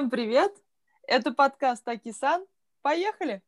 Всем 0.00 0.08
привет! 0.08 0.50
Это 1.06 1.30
подкаст 1.30 1.86
Акисан. 1.86 2.46
Поехали! 2.80 3.42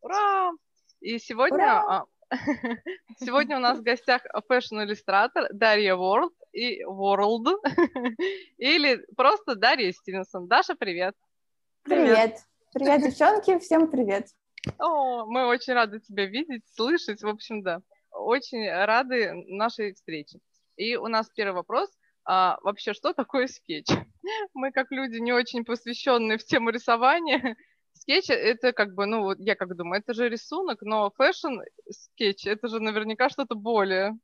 Ура! 0.00 0.52
И 1.00 1.18
сегодня, 1.18 1.56
Ура! 1.56 2.06
а, 2.30 2.36
сегодня 3.20 3.58
у 3.58 3.60
нас 3.60 3.78
в 3.78 3.82
гостях 3.82 4.22
фэшн-иллюстратор 4.48 5.52
Дарья 5.52 5.94
World 5.94 6.32
и 6.52 6.82
World, 6.84 7.58
или 8.56 9.04
просто 9.14 9.54
Дарья 9.54 9.92
Стивенсон. 9.92 10.48
Даша, 10.48 10.74
привет! 10.74 11.14
Привет. 11.82 12.38
Привет, 12.72 13.02
девчонки, 13.02 13.58
всем 13.58 13.90
привет. 13.90 14.28
О, 14.78 15.26
мы 15.26 15.44
очень 15.44 15.74
рады 15.74 16.00
тебя 16.00 16.24
видеть, 16.24 16.62
слышать, 16.74 17.22
в 17.22 17.28
общем, 17.28 17.62
да. 17.62 17.82
Очень 18.10 18.70
рады 18.70 19.34
нашей 19.48 19.92
встрече. 19.92 20.38
И 20.76 20.96
у 20.96 21.08
нас 21.08 21.28
первый 21.28 21.56
вопрос. 21.56 21.90
А, 22.24 22.58
вообще, 22.62 22.92
что 22.94 23.12
такое 23.12 23.46
скетч? 23.46 23.86
Мы, 24.54 24.70
как 24.72 24.90
люди, 24.90 25.18
не 25.18 25.32
очень 25.32 25.64
посвященные 25.64 26.38
в 26.38 26.44
тему 26.44 26.70
рисования, 26.70 27.56
скетч 27.94 28.30
это 28.30 28.72
как 28.72 28.94
бы, 28.94 29.06
ну, 29.06 29.22
вот 29.22 29.38
я 29.40 29.54
как 29.54 29.76
думаю, 29.76 30.00
это 30.00 30.14
же 30.14 30.28
рисунок, 30.28 30.82
но 30.82 31.10
фэшн 31.16 31.60
скетч 31.90 32.46
это 32.46 32.68
же 32.68 32.80
наверняка 32.80 33.28
что-то 33.28 33.54
более. 33.54 34.16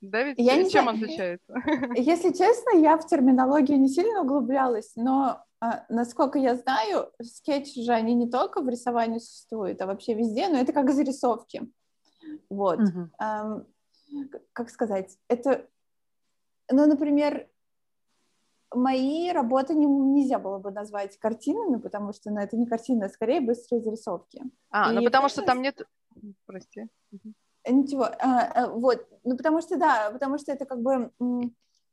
Да, 0.00 0.22
ведь 0.22 0.38
Я 0.38 0.56
не 0.56 0.70
чем 0.70 0.84
знаю. 0.84 0.98
отличается? 0.98 1.54
Если 1.96 2.32
честно, 2.32 2.78
я 2.78 2.96
в 2.98 3.06
терминологию 3.06 3.78
не 3.78 3.88
сильно 3.88 4.22
углублялась, 4.22 4.92
но 4.96 5.44
а, 5.60 5.84
насколько 5.88 6.38
я 6.38 6.56
знаю, 6.56 7.10
скетчи 7.22 7.82
же 7.82 7.92
они 7.92 8.14
не 8.14 8.28
только 8.30 8.60
в 8.60 8.68
рисовании 8.68 9.18
существуют, 9.18 9.80
а 9.80 9.86
вообще 9.86 10.14
везде, 10.14 10.48
но 10.48 10.58
это 10.58 10.72
как 10.72 10.90
зарисовки. 10.90 11.62
Вот. 12.50 12.80
Ам, 13.18 13.66
к- 14.30 14.42
как 14.52 14.70
сказать, 14.70 15.16
это, 15.28 15.66
ну, 16.70 16.86
например, 16.86 17.48
мои 18.72 19.30
работы 19.32 19.74
не- 19.74 19.86
нельзя 19.86 20.38
было 20.38 20.58
бы 20.58 20.70
назвать 20.70 21.16
картинами, 21.18 21.80
потому 21.80 22.12
что, 22.12 22.30
ну, 22.30 22.40
это 22.40 22.56
не 22.56 22.66
картины, 22.66 23.04
а 23.04 23.08
скорее 23.08 23.40
быстрые 23.40 23.82
зарисовки. 23.82 24.42
А, 24.70 24.92
ну 24.92 25.00
И 25.00 25.04
потому 25.04 25.28
что 25.28 25.42
там 25.42 25.62
нет... 25.62 25.82
Прости. 26.46 26.88
Ничего, 27.68 28.04
а, 28.04 28.40
а, 28.54 28.68
вот, 28.68 29.08
ну 29.24 29.36
потому 29.36 29.62
что 29.62 29.78
да, 29.78 30.10
потому 30.12 30.38
что 30.38 30.52
это 30.52 30.66
как 30.66 30.82
бы, 30.82 31.10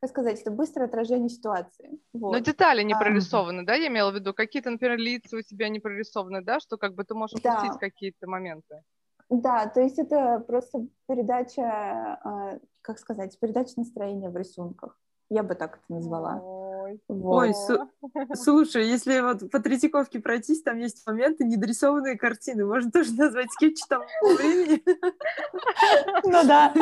как 0.02 0.10
сказать, 0.10 0.42
это 0.42 0.52
быстрое 0.52 0.88
отражение 0.88 1.30
ситуации. 1.30 1.98
Вот. 2.14 2.34
Но 2.34 2.40
детали 2.40 2.84
не 2.84 2.94
А, 2.94 3.00
прорисованы, 3.00 3.66
да, 3.66 3.76
я 3.76 3.88
имела 3.88 4.12
в 4.12 4.16
виду? 4.16 4.34
Какие-то, 4.34 4.70
например, 4.70 4.98
лица 4.98 5.38
у 5.38 5.42
тебя 5.42 5.70
не 5.70 5.80
прорисованы, 5.80 6.44
да, 6.44 6.60
что 6.60 6.78
как 6.78 6.94
бы 6.94 7.04
ты 7.06 7.16
можешь 7.16 7.40
Да. 7.42 7.54
упустить 7.54 7.80
какие-то 7.80 8.28
моменты. 8.28 8.84
Да, 9.32 9.66
то 9.68 9.80
есть 9.80 9.98
это 9.98 10.44
просто 10.46 10.86
передача, 11.08 11.62
а, 11.64 12.60
как 12.82 13.00
сказать, 13.00 13.40
передача 13.40 13.72
настроения 13.78 14.30
в 14.30 14.36
рисунках. 14.36 14.98
Я 15.30 15.44
бы 15.44 15.56
так 15.56 15.76
это 15.78 15.94
назвала. 15.94 16.42
Ой, 16.44 17.00
Вот. 17.08 17.38
Ой, 17.40 17.54
су- 17.54 17.90
слушай, 18.36 18.86
если 18.86 19.22
вот 19.22 19.50
по 19.50 19.62
Третьяковке 19.62 20.20
пройтись, 20.20 20.62
там 20.62 20.78
есть 20.80 21.08
моменты 21.08 21.46
недорисованные 21.46 22.18
картины. 22.18 22.66
Можно 22.66 22.92
тоже 22.92 23.14
назвать 23.14 23.50
скетч 23.54 23.80
того 23.88 24.04
времени. 24.38 24.84
Ну 26.26 26.44
да, 26.46 26.74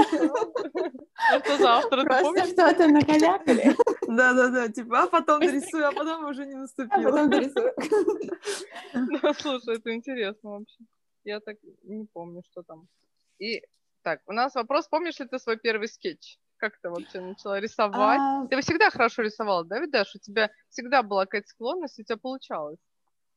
А 1.31 1.39
что 1.41 1.57
за 1.57 1.77
автор, 1.77 1.99
ты 2.01 2.05
просто 2.07 2.23
помнишь? 2.25 2.47
что-то 2.47 2.87
накалякали, 2.87 3.75
Да-да-да, 4.07 4.69
типа, 4.69 5.03
а 5.03 5.07
потом 5.07 5.41
нарисую, 5.41 5.87
а 5.87 5.91
потом 5.91 6.25
уже 6.25 6.47
не 6.47 6.55
а 6.55 6.57
наступило. 6.61 7.11
потом 7.11 7.29
нарисую. 7.29 7.73
Ну, 8.93 9.33
слушай, 9.37 9.75
это 9.77 9.93
интересно 9.93 10.49
вообще. 10.49 10.83
Я 11.29 11.39
так 11.39 11.57
не 11.83 12.05
помню, 12.05 12.41
что 12.51 12.63
там. 12.63 12.87
И 13.37 13.61
так, 14.01 14.21
у 14.25 14.33
нас 14.33 14.55
вопрос, 14.55 14.87
помнишь 14.87 15.19
ли 15.19 15.27
ты 15.27 15.37
свой 15.37 15.57
первый 15.57 15.87
скетч? 15.87 16.39
Как 16.57 16.73
ты 16.81 16.89
вообще 16.89 17.21
начала 17.21 17.59
рисовать? 17.59 18.19
А, 18.19 18.47
Ты 18.47 18.59
всегда 18.61 18.89
хорошо 18.89 19.21
рисовала, 19.21 19.63
да, 19.63 19.79
ведь, 19.79 19.91
Даш? 19.91 20.15
У 20.15 20.19
тебя 20.19 20.49
всегда 20.69 21.03
была 21.03 21.25
какая-то 21.25 21.47
склонность, 21.47 21.99
у 21.99 22.03
тебя 22.03 22.17
получалось. 22.17 22.79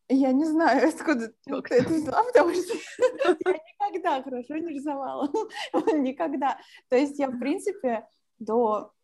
Я 0.09 0.33
не 0.33 0.47
знаю, 0.47 0.89
откуда 0.89 1.35
Как 1.47 1.69
ты 1.69 1.75
это 1.75 1.91
взяла, 1.91 2.25
потому 2.25 2.55
что 2.55 2.73
я 3.47 3.53
никогда 3.53 4.23
хорошо 4.23 4.57
не 4.57 4.73
рисовала. 4.73 5.31
Никогда. 5.93 6.59
То 6.89 6.97
есть 6.97 7.19
я, 7.19 7.29
в 7.29 7.39
принципе, 7.39 8.09
до 8.39 8.95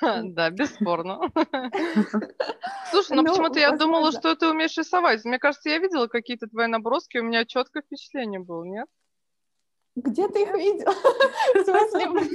Да, 0.00 0.50
бесспорно. 0.50 1.20
Слушай, 2.90 3.16
ну 3.16 3.22
Ну, 3.22 3.28
почему-то 3.28 3.58
я 3.58 3.72
думала, 3.72 4.12
что 4.12 4.34
ты 4.36 4.48
умеешь 4.48 4.76
рисовать. 4.76 5.24
Мне 5.24 5.38
кажется, 5.38 5.70
я 5.70 5.78
видела 5.78 6.06
какие-то 6.06 6.46
твои 6.46 6.66
наброски, 6.66 7.18
у 7.18 7.22
меня 7.22 7.44
четкое 7.44 7.82
впечатление 7.82 8.40
было, 8.40 8.64
нет? 8.64 8.86
где 9.96 10.28
ты 10.28 10.42
их 10.42 10.52
видела? 10.54 10.92
В 11.54 11.64
смысле? 11.64 12.30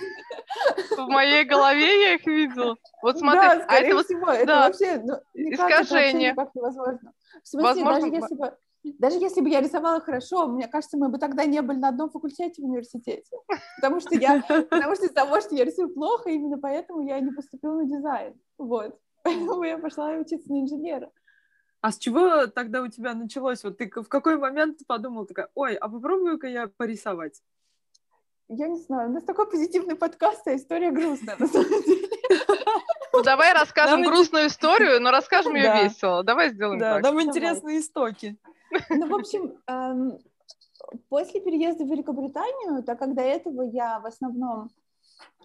В 0.96 1.08
моей 1.10 1.44
голове 1.44 2.02
я 2.04 2.14
их 2.16 2.26
видела. 2.26 2.76
Вот 3.02 3.20
смотри, 3.20 3.42
Да, 3.42 3.52
а 3.52 3.56
это 3.56 3.64
скорее 3.64 3.94
вот 3.96 4.06
всего. 4.06 4.32
Это 4.32 4.46
да, 4.46 4.68
вообще 4.68 5.02
ну, 5.04 5.20
никак, 5.34 5.54
это 5.54 5.62
вообще 5.64 5.84
искажение. 5.84 6.32
никак 6.32 6.56
невозможно. 6.56 7.14
В 7.44 7.48
смысле, 7.48 7.84
Возможно, 7.84 8.12
даже 8.12 8.16
если 8.16 8.36
бы 8.36 8.58
даже 8.84 9.18
если 9.18 9.42
бы 9.42 9.50
я 9.50 9.62
рисовала 9.62 10.00
хорошо, 10.00 10.48
мне 10.48 10.68
кажется, 10.68 10.98
мы 10.98 11.10
бы 11.10 11.18
тогда 11.18 11.46
не 11.46 11.62
были 11.62 11.78
на 11.78 11.90
одном 11.90 12.10
факультете 12.10 12.62
в 12.62 12.66
университете. 12.66 13.38
Потому 13.76 14.00
что 14.00 14.16
я, 14.16 14.42
потому 14.42 14.96
что 14.96 15.06
из-за 15.06 15.14
того, 15.14 15.42
что 15.42 15.56
я 15.56 15.66
рисую 15.66 15.90
плохо, 15.90 16.30
именно 16.30 16.58
поэтому 16.58 17.02
я 17.02 17.20
не 17.20 17.32
поступила 17.32 17.76
на 17.76 17.86
дизайн. 17.86 18.40
Вот. 18.58 18.98
Поэтому 19.24 19.64
я 19.64 19.78
пошла 19.78 20.12
учиться 20.12 20.52
на 20.52 20.62
инженера. 20.62 21.12
А 21.82 21.92
с 21.92 21.98
чего 21.98 22.48
тогда 22.48 22.82
у 22.82 22.88
тебя 22.88 23.14
началось? 23.14 23.64
Вот 23.64 23.78
ты 23.78 23.90
в 23.90 24.08
какой 24.08 24.38
момент 24.38 24.80
подумала 24.88 25.26
такая, 25.26 25.50
ой, 25.56 25.76
а 25.76 25.88
попробую-ка 25.88 26.48
я 26.48 26.68
порисовать? 26.68 27.42
Я 28.50 28.68
не 28.68 28.80
знаю, 28.80 29.10
у 29.10 29.14
нас 29.14 29.24
такой 29.24 29.50
позитивный 29.50 29.96
подкаст, 29.96 30.48
а 30.48 30.56
история 30.56 30.92
грустная, 30.92 31.36
на 31.38 31.48
самом 31.48 31.84
деле. 31.84 32.08
Ну, 33.14 33.24
давай 33.24 33.54
расскажем 33.54 34.02
Нам 34.02 34.10
грустную 34.10 34.48
историю, 34.48 35.02
но 35.02 35.12
расскажем 35.12 35.56
ее 35.56 35.64
Да. 35.64 35.84
весело. 35.84 36.24
Давай 36.24 36.50
сделаем 36.50 36.80
Да, 36.80 36.96
так. 36.96 37.04
нам 37.04 37.14
Давай. 37.14 37.26
интересны 37.26 37.80
истоки. 37.80 38.38
Ну, 38.90 39.08
в 39.08 39.14
общем, 39.16 39.58
эм, 39.68 40.20
после 41.10 41.42
переезда 41.42 41.84
в 41.86 41.90
Великобританию, 41.90 42.84
так 42.84 43.00
как 43.00 43.16
до 43.16 43.22
этого 43.22 43.64
я 43.64 44.00
в 44.00 44.06
основном... 44.06 44.70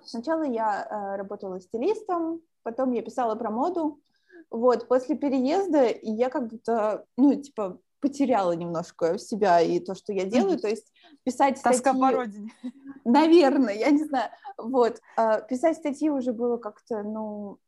Сначала 0.06 0.42
я 0.42 0.84
э, 0.84 1.16
работала 1.16 1.60
стилистом, 1.60 2.42
потом 2.62 2.92
я 2.92 3.02
писала 3.02 3.36
про 3.36 3.50
моду. 3.50 4.00
Вот, 4.50 4.86
после 4.86 5.16
переезда 5.16 5.88
я 6.02 6.28
как 6.28 6.48
будто, 6.48 7.06
ну, 7.16 7.34
типа, 7.40 7.80
потеряла 8.04 8.52
немножко 8.52 9.18
себя 9.18 9.62
и 9.62 9.80
то, 9.80 9.94
что 9.94 10.12
я 10.12 10.24
делаю. 10.26 10.58
То 10.58 10.68
есть 10.68 10.92
писать 11.24 11.54
Тоска 11.54 11.92
статьи... 11.94 12.00
по 12.02 12.10
родине. 12.10 12.52
Наверное, 13.06 13.74
я 13.74 13.90
не 13.90 14.04
знаю. 14.04 14.30
Вот. 14.58 15.00
а, 15.16 15.40
Писать 15.40 15.78
статьи 15.78 16.10
уже 16.10 16.34
было 16.34 16.58
как-то, 16.58 17.02
ну, 17.02 17.58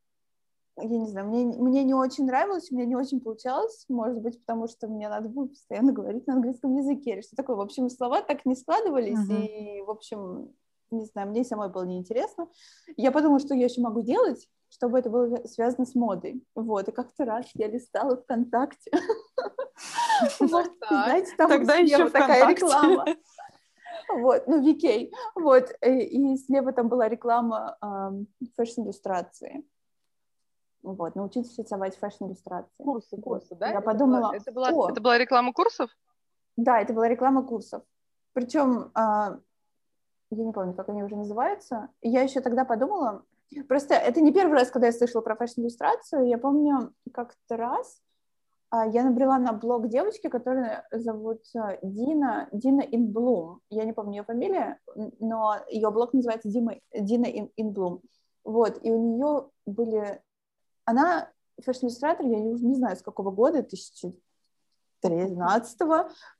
я 0.79 0.99
не 0.99 1.07
знаю, 1.07 1.29
мне, 1.29 1.45
мне 1.45 1.85
не 1.85 1.95
очень 1.95 2.27
нравилось, 2.27 2.71
у 2.71 2.75
меня 2.75 2.87
не 2.87 2.97
очень 2.97 3.21
получалось, 3.21 3.85
может 3.89 4.21
быть, 4.21 4.39
потому 4.41 4.69
что 4.69 4.89
мне 4.89 5.09
надо 5.09 5.29
было 5.29 5.47
постоянно 5.47 5.93
говорить 5.93 6.27
на 6.27 6.35
английском 6.35 6.77
языке 6.77 7.13
или 7.13 7.21
что 7.23 7.35
такое. 7.37 7.57
В 7.57 7.61
общем, 7.61 7.89
слова 7.89 8.21
так 8.21 8.45
не 8.45 8.55
складывались, 8.55 9.19
Мгм. 9.19 9.43
и, 9.43 9.83
в 9.83 9.91
общем, 9.91 10.53
не 10.91 11.05
знаю, 11.07 11.31
мне 11.31 11.45
самой 11.45 11.71
было 11.71 11.85
неинтересно. 11.85 12.49
Я 12.97 13.11
подумала, 13.11 13.41
что 13.41 13.55
я 13.55 13.65
еще 13.65 13.81
могу 13.81 14.03
делать, 14.03 14.49
чтобы 14.69 14.99
это 14.99 15.11
было 15.11 15.45
связано 15.47 15.87
с 15.87 15.95
модой. 15.95 16.45
Вот, 16.55 16.89
и 16.89 16.93
как-то 16.93 17.25
раз 17.25 17.47
я 17.55 17.69
листала 17.69 18.17
ВКонтакте. 18.17 18.91
Знаете, 20.39 21.35
там 21.37 21.49
Тогда 21.49 21.77
еще 21.77 22.09
такая 22.11 22.49
реклама. 22.49 23.07
Вот, 24.09 24.47
ну, 24.47 24.63
VK. 24.63 25.11
Вот, 25.35 25.73
и 25.83 26.37
слева 26.37 26.73
там 26.73 26.89
была 26.89 27.09
реклама 27.09 27.77
ам, 27.81 28.29
фэшн-иллюстрации. 28.55 29.65
Вот, 30.87 31.17
научитесь 31.17 31.59
рисовать 31.59 31.97
фэшн-иллюстрации. 31.99 32.71
Курсы, 32.79 33.17
курсы, 33.21 33.57
да? 33.57 33.67
Я 33.67 33.73
Это 33.73 33.81
была- 33.81 33.93
подумала, 33.93 34.33
Это 34.35 34.53
была, 34.53 34.69
о. 34.71 34.89
это 34.89 35.01
была 35.01 35.19
реклама 35.19 35.53
курсов? 35.53 35.91
Да, 36.57 36.81
это 36.81 36.93
была 36.93 37.09
реклама 37.09 37.43
курсов. 37.43 37.83
Причем, 38.35 38.93
а, 38.95 39.39
я 40.31 40.45
не 40.45 40.53
помню, 40.53 40.75
как 40.75 40.89
они 40.89 41.03
уже 41.03 41.17
называются. 41.17 41.89
Я 42.03 42.23
еще 42.23 42.41
тогда 42.41 42.65
подумала, 42.65 43.25
просто 43.69 43.95
это 43.95 44.21
не 44.21 44.33
первый 44.33 44.53
раз, 44.53 44.71
когда 44.71 44.87
я 44.87 44.93
слышала 44.93 45.23
про 45.23 45.35
фэшн-иллюстрацию. 45.35 46.29
Я 46.29 46.39
помню, 46.39 46.93
как-то 47.13 47.57
раз 47.57 48.01
а, 48.71 48.87
я 48.87 49.03
набрела 49.03 49.39
на 49.39 49.53
блог 49.53 49.89
девочки, 49.89 50.29
которая 50.29 50.87
зовут 50.93 51.43
а, 51.57 51.79
Дина, 51.83 52.49
Дина 52.53 52.81
Инблум. 52.83 53.61
Я 53.71 53.85
не 53.85 53.93
помню 53.93 54.19
ее 54.19 54.23
фамилия, 54.25 54.79
н- 54.95 55.13
но 55.19 55.57
ее 55.69 55.91
блог 55.91 56.13
называется 56.13 56.49
Дима, 56.49 56.75
Дина 56.95 57.27
Ин- 57.27 57.51
Инблум. 57.57 58.03
Вот, 58.45 58.79
и 58.85 58.93
у 58.93 58.99
нее 59.01 59.51
были... 59.67 60.23
Она 60.87 61.31
фэшн-иллюстратор, 61.63 62.27
я 62.27 62.39
уже 62.39 62.65
не 62.65 62.75
знаю, 62.75 62.97
с 62.97 63.03
какого 63.03 63.31
года, 63.31 63.63
2013 63.63 65.79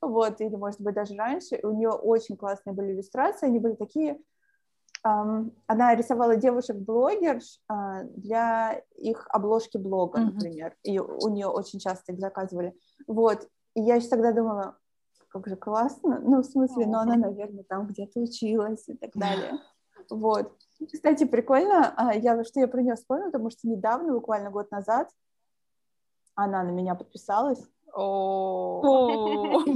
вот, 0.01 0.41
или, 0.41 0.55
может 0.55 0.81
быть, 0.81 0.95
даже 0.95 1.15
раньше. 1.15 1.59
У 1.63 1.71
нее 1.71 1.89
очень 1.89 2.35
классные 2.37 2.73
были 2.73 2.93
иллюстрации, 2.93 3.47
они 3.47 3.59
были 3.59 3.75
такие... 3.75 4.19
Эм, 5.05 5.51
она 5.67 5.93
рисовала 5.95 6.37
девушек-блогерш 6.37 7.59
э, 7.71 8.03
для 8.15 8.81
их 8.95 9.27
обложки 9.29 9.77
блога, 9.77 10.19
mm-hmm. 10.19 10.33
например, 10.33 10.75
и 10.81 10.97
у 10.99 11.29
нее 11.29 11.45
очень 11.47 11.77
часто 11.79 12.13
их 12.13 12.19
заказывали. 12.19 12.75
Вот, 13.05 13.47
и 13.75 13.81
я 13.81 13.93
еще 13.95 14.07
тогда 14.07 14.31
думала, 14.33 14.75
как 15.29 15.47
же 15.47 15.55
классно, 15.55 16.19
ну, 16.19 16.41
в 16.41 16.45
смысле, 16.45 16.87
ну, 16.87 16.97
она, 16.97 17.15
наверное, 17.15 17.63
там 17.63 17.85
где-то 17.87 18.19
училась 18.19 18.89
и 18.89 18.97
так 18.97 19.11
далее. 19.13 19.53
Вот. 20.09 20.57
Кстати, 20.85 21.25
прикольно, 21.25 21.93
а, 21.97 22.13
я, 22.13 22.43
что 22.43 22.59
я 22.59 22.67
про 22.67 22.81
нее 22.81 22.95
вспомнила, 22.95 23.31
потому 23.31 23.49
что 23.49 23.67
недавно, 23.67 24.13
буквально 24.13 24.51
год 24.51 24.69
назад, 24.71 25.09
она 26.35 26.63
на 26.63 26.69
меня 26.69 26.95
подписалась. 26.95 27.63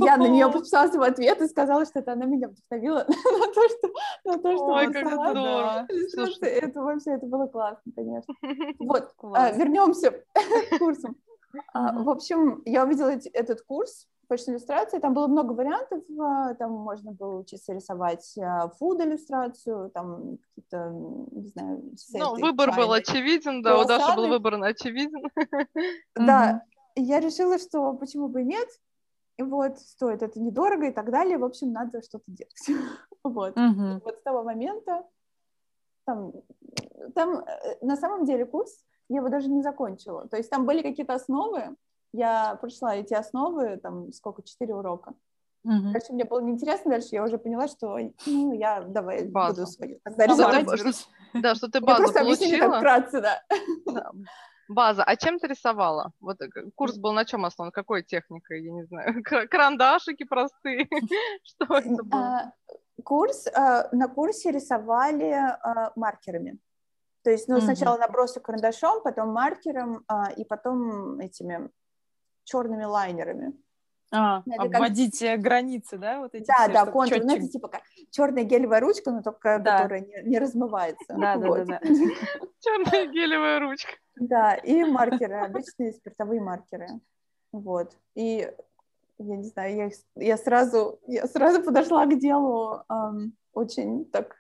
Я 0.06 0.18
на 0.18 0.28
нее 0.28 0.52
подписалась 0.52 0.96
в 0.96 1.02
ответ 1.02 1.42
и 1.42 1.48
сказала, 1.48 1.86
что 1.86 2.00
это 2.00 2.12
она 2.14 2.26
меня 2.26 2.50
вдохновила 2.50 3.00
на 3.08 3.54
то, 3.54 3.70
что 3.70 3.88
на 4.26 4.38
то, 4.38 4.58
что 4.58 4.66
Ой, 4.66 4.94
как 4.94 5.12
здорово. 5.12 5.88
Это 6.42 6.82
вообще 6.82 7.12
это 7.12 7.26
было 7.26 7.48
классно, 7.48 7.92
конечно. 7.96 8.34
Вот, 8.80 9.12
а, 9.34 9.52
вернемся 9.52 10.12
к 10.72 10.78
курсу. 10.78 11.16
А, 11.74 11.94
в 12.04 12.10
общем, 12.10 12.62
я 12.66 12.84
увидела 12.84 13.10
этот 13.34 13.62
курс 13.64 14.08
почтой 14.32 14.54
иллюстрации, 14.54 15.00
там 15.00 15.14
было 15.14 15.28
много 15.28 15.52
вариантов, 15.52 16.02
а, 16.18 16.54
там 16.54 16.72
можно 16.72 17.12
было 17.12 17.40
учиться 17.40 17.74
рисовать 17.74 18.38
а, 18.38 18.70
фуд-иллюстрацию, 18.70 19.90
там 19.90 20.38
какие-то, 20.38 20.90
не 21.32 21.48
знаю, 21.50 21.84
Ну, 22.14 22.36
выбор 22.40 22.70
чайные. 22.70 22.86
был 22.86 22.94
очевиден, 22.94 23.62
да, 23.62 23.78
у 23.78 23.84
Даши 23.84 24.16
был 24.16 24.30
выбор 24.30 24.64
очевиден. 24.64 25.22
Да, 26.16 26.64
я 26.96 27.20
решила, 27.20 27.60
что 27.60 27.92
почему 27.92 28.30
бы 28.30 28.44
и 28.44 28.46
нет, 28.46 28.70
и 29.36 29.44
вот, 29.44 29.80
стоит 29.80 30.22
это 30.22 30.40
недорого 30.40 30.88
и 30.88 30.94
так 30.94 31.12
далее, 31.12 31.38
в 31.38 31.44
общем, 31.44 31.74
надо 31.74 32.02
что-то 32.02 32.24
делать. 32.28 32.68
вот. 33.26 33.54
Вот 33.58 34.16
с 34.18 34.22
того 34.24 34.44
момента 34.44 35.04
там, 36.06 36.32
там 37.16 37.40
э, 37.40 37.86
на 37.86 37.98
самом 37.98 38.24
деле 38.24 38.46
курс 38.46 38.86
я 39.10 39.18
его 39.18 39.28
даже 39.28 39.50
не 39.50 39.62
закончила. 39.62 40.26
То 40.30 40.38
есть 40.38 40.50
там 40.50 40.66
были 40.66 40.82
какие-то 40.82 41.16
основы, 41.16 41.76
я 42.14 42.56
прошла 42.56 42.96
эти 42.96 43.14
основы, 43.14 43.78
там, 43.78 44.12
сколько, 44.12 44.44
четыре 44.44 44.76
урока. 44.76 45.14
Угу. 45.64 45.92
Дальше 45.94 46.14
мне 46.14 46.26
было 46.26 46.42
неинтересно, 46.42 46.92
дальше 46.92 47.10
я 47.12 47.24
уже 47.24 47.38
поняла, 47.38 47.68
что, 47.68 47.98
ну, 48.26 48.54
я 48.54 48.82
давай 48.82 49.28
базу. 49.28 49.62
буду 49.62 49.72
свою 49.72 50.00
тогда 50.04 50.26
рисовать. 50.26 51.08
Да, 51.34 51.56
что 51.56 51.70
ты 51.70 51.80
базу 51.80 52.02
я 52.02 52.08
просто 52.08 52.24
получила. 52.24 52.70
так 52.70 52.78
вкратце, 52.78 53.22
да. 53.22 53.42
да. 53.86 54.12
База. 54.68 55.04
А 55.04 55.16
чем 55.16 55.38
ты 55.40 55.48
рисовала? 55.48 56.12
Вот 56.20 56.42
э, 56.42 56.50
курс 56.76 56.98
был 56.98 57.14
на 57.14 57.26
чем 57.26 57.46
основан? 57.46 57.72
Какой 57.72 58.04
техникой? 58.04 58.64
Я 58.64 58.72
не 58.72 58.86
знаю. 58.86 59.24
Карандашики 59.50 60.24
простые. 60.24 60.88
Что 61.44 61.78
это 61.78 62.04
было? 62.04 62.22
А, 62.22 62.54
курс, 63.04 63.48
а, 63.48 63.90
на 63.92 64.08
курсе 64.08 64.52
рисовали 64.52 65.32
а, 65.32 65.92
маркерами. 65.96 66.58
То 67.24 67.30
есть, 67.30 67.48
ну, 67.48 67.62
сначала 67.62 67.98
набросок 67.98 68.44
карандашом, 68.44 69.04
потом 69.04 69.30
маркером, 69.30 70.04
и 70.36 70.44
потом 70.44 71.20
этими 71.20 71.70
черными 72.52 72.84
лайнерами. 72.84 73.54
А, 74.14 74.44
это 74.46 74.64
обводить 74.64 75.20
как... 75.20 75.40
границы, 75.40 75.98
да, 75.98 76.20
вот 76.20 76.36
эти 76.36 76.46
Да, 76.46 76.64
все, 76.64 76.74
да, 76.74 76.86
контур, 76.86 77.20
четче... 77.20 77.28
ну 77.28 77.36
это 77.38 77.48
типа 77.48 77.68
как 77.70 77.82
черная 78.10 78.44
гелевая 78.44 78.82
ручка, 78.82 79.12
но 79.12 79.22
только 79.22 79.60
да. 79.60 79.78
которая 79.78 80.02
не, 80.02 80.30
не 80.30 80.38
размывается. 80.38 81.16
Да, 81.18 81.38
вот. 81.38 81.66
да, 81.66 81.66
да, 81.66 81.80
да. 81.82 82.48
Черная 82.60 83.08
гелевая 83.08 83.60
ручка. 83.62 83.94
Да, 84.18 84.56
и 84.56 84.84
маркеры, 84.84 85.36
обычные 85.36 85.94
спиртовые 85.94 86.42
маркеры. 86.42 86.88
Вот. 87.54 87.96
И 88.16 88.52
я 89.18 89.38
не 89.38 89.44
знаю, 89.46 89.76
я, 89.76 89.90
я 90.16 90.38
сразу, 90.38 91.00
я 91.08 91.26
сразу 91.28 91.64
подошла 91.64 92.06
к 92.06 92.20
делу 92.20 92.84
эм, 92.90 93.34
очень 93.54 94.06
так 94.06 94.36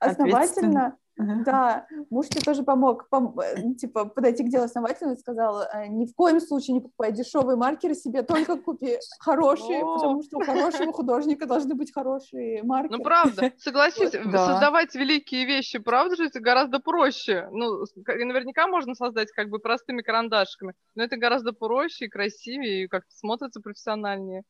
основательно. 0.00 0.96
Да, 1.16 1.86
муж 2.10 2.26
мне 2.30 2.40
тоже 2.40 2.62
помог, 2.62 3.06
пом- 3.10 3.38
э, 3.40 3.74
типа, 3.74 4.06
подойти 4.06 4.44
к 4.44 4.48
делу 4.48 4.64
основательно 4.64 5.12
и 5.12 5.16
сказал, 5.16 5.62
«Э, 5.62 5.86
ни 5.86 6.06
в 6.06 6.14
коем 6.14 6.40
случае 6.40 6.74
не 6.74 6.80
покупай 6.80 7.12
дешевые 7.12 7.56
маркеры 7.56 7.94
себе, 7.94 8.22
только 8.22 8.56
купи 8.56 8.98
хорошие, 9.18 9.84
потому 9.84 10.22
что 10.22 10.38
у 10.38 10.44
хорошего 10.44 10.92
художника 10.92 11.46
должны 11.46 11.74
быть 11.74 11.92
хорошие 11.92 12.62
маркеры. 12.62 12.98
Ну, 12.98 13.04
правда, 13.04 13.52
согласись, 13.58 14.10
создавать 14.10 14.94
великие 14.94 15.44
вещи, 15.44 15.78
правда 15.78 16.16
же, 16.16 16.26
это 16.26 16.40
гораздо 16.40 16.80
проще. 16.80 17.48
Ну, 17.50 17.84
наверняка 18.06 18.66
можно 18.66 18.94
создать 18.94 19.30
как 19.32 19.50
бы 19.50 19.58
простыми 19.58 20.02
карандашиками, 20.02 20.74
но 20.94 21.04
это 21.04 21.16
гораздо 21.16 21.52
проще 21.52 22.06
и 22.06 22.08
красивее, 22.08 22.84
и 22.84 22.88
как-то 22.88 23.10
смотрится 23.14 23.60
профессиональнее. 23.60 24.44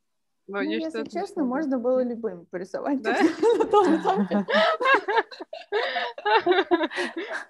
Ну, 0.49 0.57
ну 0.57 0.63
если 0.63 0.87
считаю, 0.87 1.07
честно, 1.07 1.45
можно 1.45 1.79
было 1.79 2.03
любым 2.03 2.47
порисовать. 2.47 3.01
Да? 3.03 3.17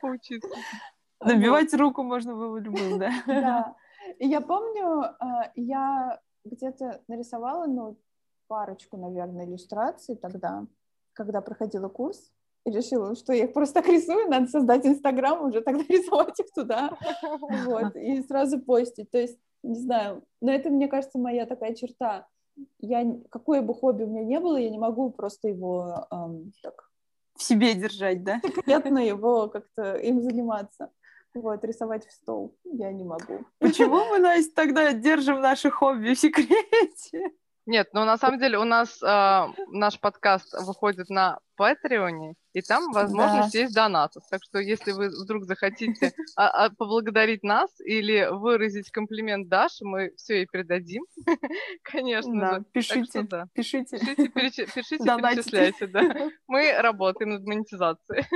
Набивать 1.24 1.72
руку 1.74 2.02
можно 2.02 2.34
было 2.34 2.58
любым, 2.58 2.98
да? 2.98 3.10
Да. 3.26 3.74
И 4.18 4.26
я 4.26 4.40
помню, 4.40 5.14
а, 5.20 5.52
я 5.54 6.20
где-то 6.44 7.00
нарисовала, 7.08 7.66
ну, 7.66 7.96
парочку, 8.48 8.96
наверное, 8.96 9.46
иллюстраций 9.46 10.16
тогда, 10.16 10.66
когда 11.12 11.40
проходила 11.40 11.88
курс, 11.88 12.32
и 12.64 12.70
решила, 12.70 13.14
что 13.14 13.32
я 13.32 13.44
их 13.44 13.52
просто 13.52 13.80
так 13.80 13.90
рисую, 13.90 14.28
надо 14.28 14.46
создать 14.46 14.86
Инстаграм, 14.86 15.44
уже 15.44 15.62
тогда 15.62 15.84
рисовать 15.88 16.38
их 16.38 16.52
туда, 16.52 16.96
вот, 17.64 17.96
и 17.96 18.22
сразу 18.22 18.60
постить. 18.60 19.10
То 19.10 19.18
есть, 19.18 19.38
не 19.62 19.78
знаю, 19.78 20.24
но 20.40 20.52
это, 20.52 20.70
мне 20.70 20.88
кажется, 20.88 21.18
моя 21.18 21.46
такая 21.46 21.74
черта 21.74 22.26
я, 22.78 23.16
какое 23.30 23.62
бы 23.62 23.74
хобби 23.74 24.04
у 24.04 24.06
меня 24.06 24.24
не 24.24 24.40
было, 24.40 24.56
я 24.56 24.70
не 24.70 24.78
могу 24.78 25.10
просто 25.10 25.48
его 25.48 26.06
эм, 26.10 26.52
так... 26.62 26.90
В 27.36 27.42
себе 27.42 27.74
держать, 27.74 28.22
да? 28.24 28.40
Секретно 28.44 28.98
его 28.98 29.48
как-то 29.48 29.96
им 29.96 30.20
заниматься. 30.20 30.90
Вот, 31.34 31.64
рисовать 31.64 32.06
в 32.06 32.12
стол 32.12 32.54
я 32.64 32.92
не 32.92 33.04
могу. 33.04 33.44
Почему 33.58 34.04
мы, 34.10 34.18
Настя, 34.18 34.52
тогда 34.54 34.92
держим 34.92 35.40
наши 35.40 35.70
хобби 35.70 36.14
в 36.14 36.18
секрете? 36.18 37.32
Нет, 37.64 37.90
ну 37.92 38.04
на 38.04 38.18
самом 38.18 38.40
деле 38.40 38.58
у 38.58 38.64
нас 38.64 39.00
э, 39.02 39.46
наш 39.68 40.00
подкаст 40.00 40.52
выходит 40.66 41.08
на 41.10 41.38
Патреоне, 41.54 42.34
и 42.54 42.60
там 42.60 42.90
возможность 42.90 43.52
да. 43.52 43.58
есть 43.60 43.74
донатов. 43.74 44.24
Так 44.28 44.42
что 44.42 44.58
если 44.58 44.90
вы 44.90 45.10
вдруг 45.10 45.44
захотите 45.44 46.12
а, 46.36 46.48
а, 46.48 46.70
поблагодарить 46.70 47.44
нас 47.44 47.70
или 47.80 48.28
выразить 48.32 48.90
комплимент 48.90 49.48
Даше, 49.48 49.84
мы 49.84 50.12
все 50.16 50.38
ей 50.38 50.46
передадим, 50.46 51.04
конечно 51.84 52.40
да, 52.40 52.54
же. 52.56 52.64
Пишите, 52.72 53.04
что, 53.04 53.22
да. 53.22 53.46
пишите. 53.52 53.98
Пишите, 53.98 54.28
пишите, 54.28 54.66
пишите 54.66 55.04
перечисляйте, 55.04 55.86
да. 55.86 56.30
Мы 56.48 56.72
работаем 56.76 57.30
над 57.30 57.44
монетизацией. 57.46 58.26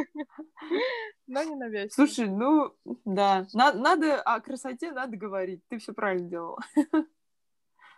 Но 1.26 1.42
не 1.42 1.56
навязчиво. 1.56 2.06
Слушай, 2.06 2.28
ну, 2.28 2.72
да, 3.04 3.46
надо 3.52 4.20
о 4.22 4.40
красоте 4.40 4.92
надо 4.92 5.16
говорить. 5.16 5.62
Ты 5.68 5.78
все 5.78 5.92
правильно 5.92 6.28
делала. 6.28 6.58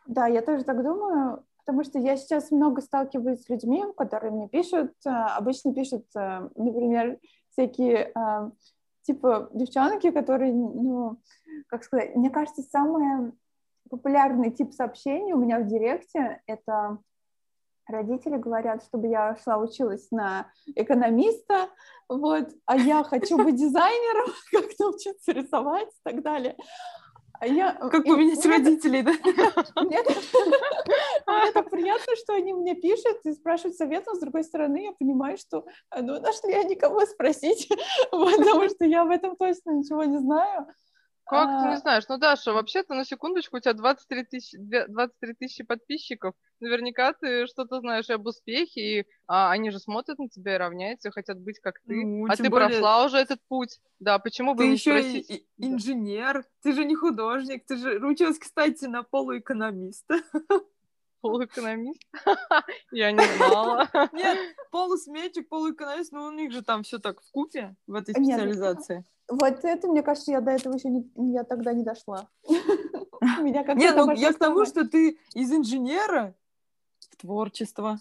Да, 0.08 0.26
я 0.26 0.40
тоже 0.40 0.64
так 0.64 0.82
думаю, 0.82 1.44
потому 1.58 1.84
что 1.84 1.98
я 1.98 2.16
сейчас 2.16 2.50
много 2.50 2.80
сталкиваюсь 2.80 3.42
с 3.42 3.48
людьми, 3.50 3.84
которые 3.94 4.32
мне 4.32 4.48
пишут, 4.48 4.92
э, 5.04 5.10
обычно 5.10 5.74
пишут, 5.74 6.06
э, 6.16 6.48
например, 6.56 7.18
всякие 7.50 8.10
э, 8.14 8.50
типа 9.02 9.50
девчонки, 9.52 10.10
которые, 10.10 10.54
ну, 10.54 11.18
как 11.66 11.84
сказать, 11.84 12.16
мне 12.16 12.30
кажется, 12.30 12.62
самый 12.62 13.32
популярный 13.90 14.50
тип 14.50 14.72
сообщений 14.72 15.34
у 15.34 15.38
меня 15.38 15.60
в 15.60 15.66
директе— 15.66 16.40
это 16.46 16.98
родители 17.86 18.38
говорят, 18.38 18.82
чтобы 18.84 19.08
я 19.08 19.36
шла 19.36 19.58
училась 19.58 20.10
на 20.10 20.50
экономиста, 20.74 21.68
вот, 22.08 22.48
а 22.64 22.76
я 22.76 23.04
хочу 23.04 23.36
быть 23.36 23.56
дизайнером, 23.56 24.32
как 24.52 24.70
научиться 24.78 25.32
рисовать 25.32 25.88
и 25.88 26.00
так 26.02 26.22
далее. 26.22 26.56
А 27.40 27.46
я... 27.46 27.72
Как 27.72 28.04
поменять 28.04 28.44
родителей, 28.44 29.02
да? 29.02 29.12
Мне 31.26 31.52
так 31.52 31.70
приятно, 31.70 32.16
что 32.16 32.34
они 32.34 32.52
мне 32.52 32.74
пишут 32.74 33.18
и 33.24 33.32
спрашивают 33.32 33.76
совет, 33.76 34.04
но 34.06 34.14
с 34.14 34.20
другой 34.20 34.44
стороны 34.44 34.84
я 34.84 34.92
понимаю, 34.92 35.38
что 35.38 35.64
ну, 35.94 36.20
нашли 36.20 36.50
я 36.50 36.64
никого 36.64 37.06
спросить, 37.06 37.68
потому 38.10 38.68
что 38.68 38.84
я 38.84 39.04
в 39.04 39.10
этом 39.10 39.36
точно 39.36 39.72
ничего 39.72 40.04
не 40.04 40.18
знаю. 40.18 40.66
Как 41.28 41.48
а... 41.50 41.62
ты 41.62 41.68
не 41.68 41.76
знаешь? 41.76 42.04
Ну, 42.08 42.16
Даша, 42.16 42.54
вообще-то, 42.54 42.94
на 42.94 43.04
секундочку, 43.04 43.58
у 43.58 43.60
тебя 43.60 43.74
23 43.74 44.24
тысячи, 44.24 44.56
23 44.56 45.34
тысячи 45.34 45.62
подписчиков. 45.62 46.34
Наверняка 46.60 47.12
ты 47.12 47.46
что-то 47.46 47.80
знаешь 47.80 48.08
об 48.08 48.26
успехе, 48.26 49.00
и 49.00 49.06
а, 49.26 49.50
они 49.50 49.70
же 49.70 49.78
смотрят 49.78 50.18
на 50.18 50.30
тебя 50.30 50.54
и 50.54 50.58
равняются, 50.58 51.10
хотят 51.10 51.38
быть 51.38 51.60
как 51.60 51.80
ты. 51.86 52.02
Ну, 52.02 52.26
а 52.30 52.34
ты 52.34 52.48
более... 52.48 52.68
прошла 52.68 53.04
уже 53.04 53.18
этот 53.18 53.40
путь. 53.46 53.78
Да, 54.00 54.18
почему 54.18 54.54
бы 54.54 54.62
ты 54.62 54.68
не 54.68 54.74
еще 54.74 54.98
спросить? 54.98 55.30
И, 55.30 55.46
инженер, 55.58 56.44
ты 56.62 56.72
же 56.72 56.86
не 56.86 56.94
художник, 56.94 57.66
ты 57.66 57.76
же 57.76 57.98
училась, 57.98 58.38
кстати, 58.38 58.86
на 58.86 59.02
полуэкономиста. 59.02 60.20
Полуэкономист? 61.20 62.00
Я 62.90 63.12
не 63.12 63.36
знала. 63.36 63.86
Нет, 64.14 64.38
полусметчик, 64.70 65.46
полуэкономист, 65.48 66.12
ну 66.12 66.24
у 66.24 66.30
них 66.30 66.52
же 66.52 66.62
там 66.62 66.84
все 66.84 66.98
так 66.98 67.20
в 67.20 67.30
купе 67.32 67.76
в 67.86 67.94
этой 67.94 68.14
специализации. 68.14 69.04
Вот 69.28 69.62
это, 69.62 69.88
мне 69.88 70.02
кажется, 70.02 70.30
я 70.30 70.40
до 70.40 70.52
этого 70.52 70.74
еще 70.74 70.88
не, 70.88 71.10
я 71.32 71.44
тогда 71.44 71.72
не 71.72 71.84
дошла. 71.84 72.28
Меня 73.40 73.62
как 73.64 73.76
Не, 73.76 73.92
ну 73.92 74.10
я 74.12 74.32
к 74.32 74.38
тому, 74.38 74.64
что 74.64 74.88
ты 74.88 75.18
из 75.34 75.52
инженера 75.52 76.34
в 77.10 77.16
творчество. 77.16 77.98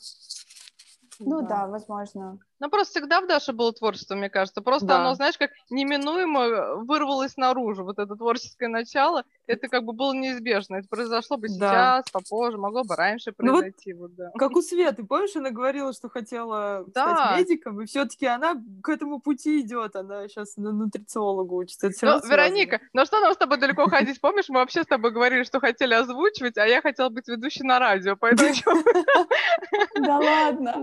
Ну 1.20 1.42
да, 1.42 1.68
возможно. 1.68 2.40
Ну, 2.60 2.70
просто 2.70 3.00
всегда 3.00 3.22
в 3.22 3.28
Даше 3.28 3.54
было 3.54 3.72
творчество, 3.72 4.16
мне 4.16 4.30
кажется. 4.30 4.62
Просто 4.62 4.88
Да. 4.88 5.00
оно, 5.02 5.14
знаешь, 5.14 5.38
как 5.38 5.52
неминуемо 5.70 6.76
вырвалось 6.84 7.38
наружу. 7.38 7.84
Вот 7.84 8.00
это 8.00 8.16
творческое 8.16 8.68
начало, 8.68 9.24
это 9.46 9.68
как 9.68 9.84
бы 9.84 9.94
было 9.94 10.14
неизбежно. 10.14 10.78
Это 10.78 10.88
произошло 10.90 11.38
бы 11.38 11.48
Да. 11.48 11.54
сейчас, 11.54 12.12
попозже, 12.12 12.58
могло 12.58 12.84
бы 12.84 12.96
раньше 12.96 13.34
Ну 13.38 13.52
вот 13.52 13.60
произойти. 13.62 13.94
Вот, 13.94 14.16
да. 14.16 14.32
Как 14.36 14.56
у 14.56 14.62
Светы, 14.62 15.04
помнишь, 15.04 15.36
она 15.36 15.52
говорила, 15.52 15.94
что 15.94 16.10
хотела 16.10 16.84
Да. 16.88 17.16
стать 17.16 17.40
медиком, 17.40 17.82
и 17.82 17.86
все-таки 17.86 18.26
она 18.26 18.56
к 18.82 18.90
этому 18.90 19.20
пути 19.20 19.62
идет. 19.62 19.96
Она 19.96 20.28
сейчас 20.28 20.58
на 20.58 20.72
нутрициолога 20.72 21.54
учится. 21.54 21.88
Это 21.88 22.06
Ну. 22.06 22.30
Вероника, 22.30 22.80
ну 22.94 23.06
что 23.06 23.20
нам 23.20 23.34
с 23.34 23.38
тобой 23.38 23.58
далеко 23.60 23.88
ходить? 23.88 24.20
Помнишь, 24.20 24.50
мы 24.50 24.60
вообще 24.62 24.84
с 24.84 24.88
тобой 24.88 25.12
говорили, 25.12 25.44
что 25.44 25.60
хотели 25.60 25.94
озвучивать, 25.94 26.58
а 26.58 26.66
я 26.66 26.82
хотела 26.82 27.10
быть 27.10 27.28
ведущей 27.28 27.64
на 27.64 27.78
радио, 27.80 28.16
поэтому 28.16 28.50
Да 30.00 30.18
ладно, 30.20 30.76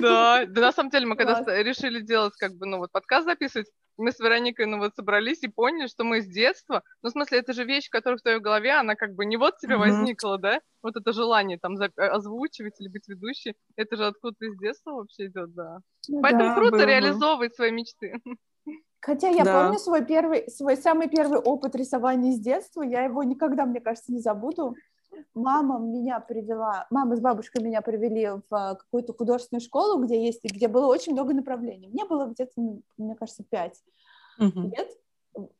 да, 0.00 0.61
на 0.62 0.72
самом 0.72 0.90
деле, 0.90 1.06
мы 1.06 1.16
когда 1.16 1.42
решили 1.62 2.00
делать, 2.00 2.34
как 2.38 2.52
бы, 2.54 2.66
ну, 2.66 2.78
вот, 2.78 2.90
подкаст 2.92 3.26
записывать, 3.26 3.68
мы 3.98 4.10
с 4.10 4.18
Вероникой, 4.18 4.66
ну, 4.66 4.78
вот, 4.78 4.94
собрались 4.94 5.42
и 5.42 5.48
поняли, 5.48 5.86
что 5.86 6.04
мы 6.04 6.22
с 6.22 6.26
детства, 6.26 6.82
ну, 7.02 7.10
в 7.10 7.12
смысле, 7.12 7.38
это 7.38 7.52
же 7.52 7.64
вещь, 7.64 7.88
которая 7.90 8.18
в 8.18 8.22
твоей 8.22 8.40
голове, 8.40 8.72
она 8.72 8.94
как 8.94 9.14
бы 9.14 9.24
не 9.24 9.36
вот 9.36 9.58
тебе 9.58 9.76
возникла, 9.76 10.38
да, 10.38 10.60
вот 10.82 10.96
это 10.96 11.12
желание 11.12 11.58
там 11.58 11.74
э, 11.80 11.88
озвучивать 11.96 12.80
или 12.80 12.88
быть 12.88 13.06
ведущей, 13.08 13.54
это 13.76 13.96
же 13.96 14.06
откуда-то 14.06 14.46
из 14.46 14.58
детства 14.58 14.92
вообще 14.92 15.26
идет, 15.26 15.52
да. 15.54 15.78
Ну 16.08 16.22
Поэтому 16.22 16.48
да. 16.48 16.54
круто 16.54 16.70
было. 16.72 16.86
реализовывать 16.86 17.54
свои 17.54 17.70
мечты. 17.70 18.20
Хотя 19.00 19.28
я 19.28 19.44
Да. 19.44 19.62
помню 19.64 19.78
свой 19.78 20.04
первый, 20.04 20.48
свой 20.48 20.76
самый 20.76 21.08
первый 21.08 21.38
опыт 21.40 21.74
рисования 21.74 22.32
с 22.32 22.38
детства, 22.38 22.82
я 22.82 23.04
его 23.04 23.24
никогда, 23.24 23.66
мне 23.66 23.80
кажется, 23.80 24.12
не 24.12 24.20
забуду. 24.20 24.76
Мама 25.34 25.78
меня 25.78 26.20
привела, 26.20 26.86
мама 26.90 27.16
с 27.16 27.20
бабушкой 27.20 27.62
меня 27.62 27.80
привели 27.80 28.28
в 28.28 28.42
а, 28.50 28.74
какую-то 28.74 29.12
художественную 29.14 29.60
школу, 29.60 30.02
где 30.02 30.24
есть, 30.24 30.44
где 30.44 30.68
было 30.68 30.86
очень 30.86 31.12
много 31.12 31.32
направлений. 31.34 31.88
Мне 31.88 32.04
было 32.04 32.26
где-то, 32.26 32.52
мне 32.96 33.14
кажется, 33.14 33.44
пять 33.48 33.82
Мгм. 34.38 34.70
лет. 34.70 34.90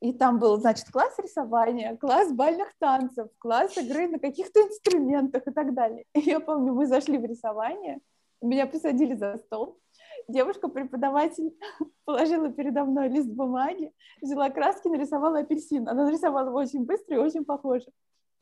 И 0.01 0.13
там 0.13 0.39
был, 0.39 0.59
значит, 0.59 0.91
класс 0.91 1.19
рисования, 1.19 1.97
класс 1.97 2.31
бальных 2.33 2.69
танцев, 2.79 3.29
класс 3.39 3.77
игры 3.79 4.09
на 4.09 4.19
каких-то 4.19 4.61
инструментах 4.61 5.47
и 5.47 5.51
так 5.51 5.73
далее. 5.73 6.05
И 6.15 6.21
я 6.21 6.41
помню, 6.41 6.75
мы 6.75 6.87
зашли 6.87 7.17
в 7.17 7.25
рисование, 7.25 8.01
меня 8.43 8.67
посадили 8.67 9.15
за 9.15 9.39
стол, 9.39 9.79
девушка-преподаватель 10.29 11.57
положила 12.05 12.51
передо 12.51 12.85
мной 12.85 13.09
лист 13.09 13.29
бумаги, 13.29 13.93
взяла 14.21 14.51
краски, 14.51 14.89
нарисовала 14.89 15.41
апельсин. 15.41 15.89
Она 15.89 16.05
нарисовала 16.05 16.49
его 16.49 16.59
очень 16.59 16.85
быстро 16.85 17.17
и 17.17 17.21
очень 17.21 17.45
похоже. 17.45 17.87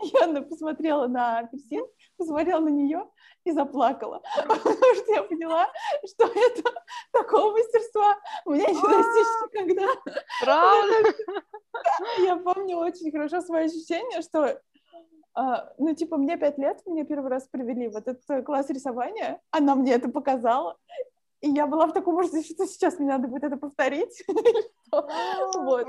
Она 0.22 0.42
посмотрела 0.42 1.06
на 1.06 1.40
апельсин, 1.40 1.84
посмотрела 2.16 2.60
на 2.60 2.68
нее 2.68 3.08
и 3.44 3.52
заплакала, 3.52 4.22
потому 4.36 4.94
что 4.94 5.12
я 5.12 5.22
поняла, 5.22 5.68
что 6.06 6.26
это 6.26 6.70
такого 7.12 7.52
мастерства 7.52 8.18
мне 8.44 8.66
не 8.66 8.82
достичь 8.82 9.52
никогда. 9.52 9.86
Правда? 10.42 10.94
Я 12.18 12.36
помню 12.36 12.76
очень 12.76 13.10
хорошо 13.10 13.40
свои 13.40 13.66
ощущения, 13.66 14.20
что, 14.22 14.60
а, 15.34 15.72
ну, 15.78 15.94
типа, 15.94 16.16
мне 16.16 16.36
пять 16.36 16.58
лет, 16.58 16.82
мне 16.84 17.04
первый 17.04 17.30
раз 17.30 17.48
привели 17.48 17.88
в 17.88 17.96
этот 17.96 18.20
э, 18.28 18.42
класс 18.42 18.68
рисования, 18.68 19.40
она 19.50 19.74
мне 19.74 19.92
это 19.94 20.08
показала, 20.10 20.76
и 21.40 21.50
я 21.50 21.66
была 21.66 21.86
в 21.86 21.92
таком 21.92 22.16
ужасе, 22.16 22.42
что 22.42 22.66
сейчас 22.66 22.98
мне 22.98 23.08
надо 23.08 23.28
будет 23.28 23.44
это 23.44 23.56
повторить. 23.56 24.22
Вот. 24.90 25.86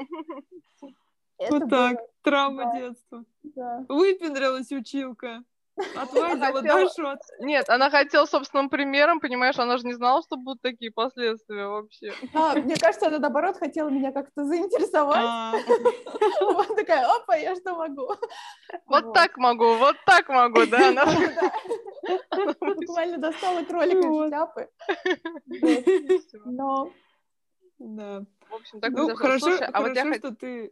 Это 1.42 1.54
Вот 1.54 1.70
так. 1.70 1.96
было, 1.96 2.08
Травма 2.22 2.64
да. 2.66 2.80
детства. 2.80 3.26
да. 3.44 3.86
Выпендрилась 3.90 4.72
училка. 4.72 5.44
Отвадила 5.96 6.62
Дашу 6.62 7.08
от... 7.08 7.22
Нет, 7.40 7.70
она 7.70 7.90
хотела 7.90 8.26
собственным 8.26 8.70
примером, 8.70 9.20
понимаешь, 9.20 9.58
она 9.58 9.78
же 9.78 9.88
не 9.88 9.94
знала, 9.94 10.22
что 10.22 10.36
будут 10.38 10.62
такие 10.62 10.92
последствия 10.92 11.66
вообще. 11.66 12.14
А, 12.34 12.56
мне 12.56 12.76
кажется, 12.76 13.08
она, 13.08 13.20
наоборот, 13.20 13.58
хотела 13.58 13.90
меня 13.90 14.12
как-то 14.12 14.44
заинтересовать. 14.44 15.18
А, 15.18 15.54
Вот 16.42 16.76
такая, 16.76 17.08
опа, 17.08 17.36
я 17.36 17.56
что 17.56 17.76
могу? 17.76 18.14
Вот 18.86 19.14
так 19.14 19.38
могу, 19.38 19.76
вот 19.76 19.96
так 20.06 20.28
могу, 20.30 20.66
да? 20.68 20.92
Буквально 22.60 23.18
достала 23.18 23.64
кролика 23.64 24.08
из 24.08 24.28
шляпы. 24.28 24.70
Но 26.46 26.92
Да. 27.80 28.26
В 28.50 28.56
общем, 28.56 28.82
так 28.82 28.92
Ну, 28.92 29.16
хорошо, 29.16 29.48
Слушай, 29.48 29.68
а 29.72 29.82
вот 29.82 29.96
я 29.96 30.14
что 30.16 30.36
ты 30.36 30.72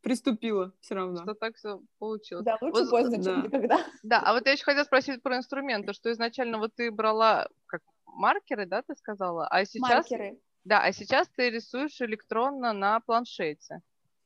приступила 0.00 0.72
все 0.80 0.94
равно. 0.94 1.22
что 1.22 1.34
так 1.34 1.56
все 1.56 1.80
получилось. 1.98 2.44
да, 2.44 2.58
лучше 2.60 2.82
Вот, 2.84 2.90
поздно, 2.90 3.16
да. 3.18 3.22
чем 3.24 3.42
никогда. 3.44 3.86
Да, 4.02 4.20
а 4.24 4.32
вот 4.32 4.46
я 4.46 4.52
еще 4.52 4.64
хотела 4.64 4.84
спросить 4.84 5.22
про 5.22 5.36
инструменты, 5.36 5.92
что 5.92 6.10
изначально 6.12 6.58
вот 6.58 6.74
ты 6.74 6.90
брала 6.90 7.48
как 7.66 7.82
маркеры, 8.06 8.66
да, 8.66 8.82
ты 8.82 8.94
сказала, 8.96 9.46
а 9.48 9.64
сейчас, 9.64 10.10
Маркеры. 10.10 10.38
да, 10.64 10.82
а 10.82 10.92
сейчас 10.92 11.28
ты 11.36 11.50
рисуешь 11.50 12.00
электронно 12.00 12.72
на 12.72 13.00
планшете, 13.00 13.80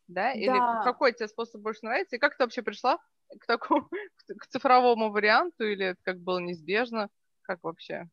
да? 0.08 0.32
Или 0.32 0.58
Да. 0.58 0.82
какой 0.84 1.12
тебе 1.12 1.28
способ 1.28 1.60
больше 1.60 1.80
нравится? 1.84 2.16
И 2.16 2.18
как 2.18 2.36
ты 2.36 2.44
вообще 2.44 2.62
пришла 2.62 2.98
к 3.40 3.46
такому, 3.46 3.88
к- 4.38 4.46
цифровому 4.48 5.10
варианту, 5.10 5.64
или 5.64 5.86
это 5.86 6.00
как 6.02 6.18
было 6.20 6.38
неизбежно? 6.38 7.08
Как 7.42 7.62
вообще? 7.64 8.08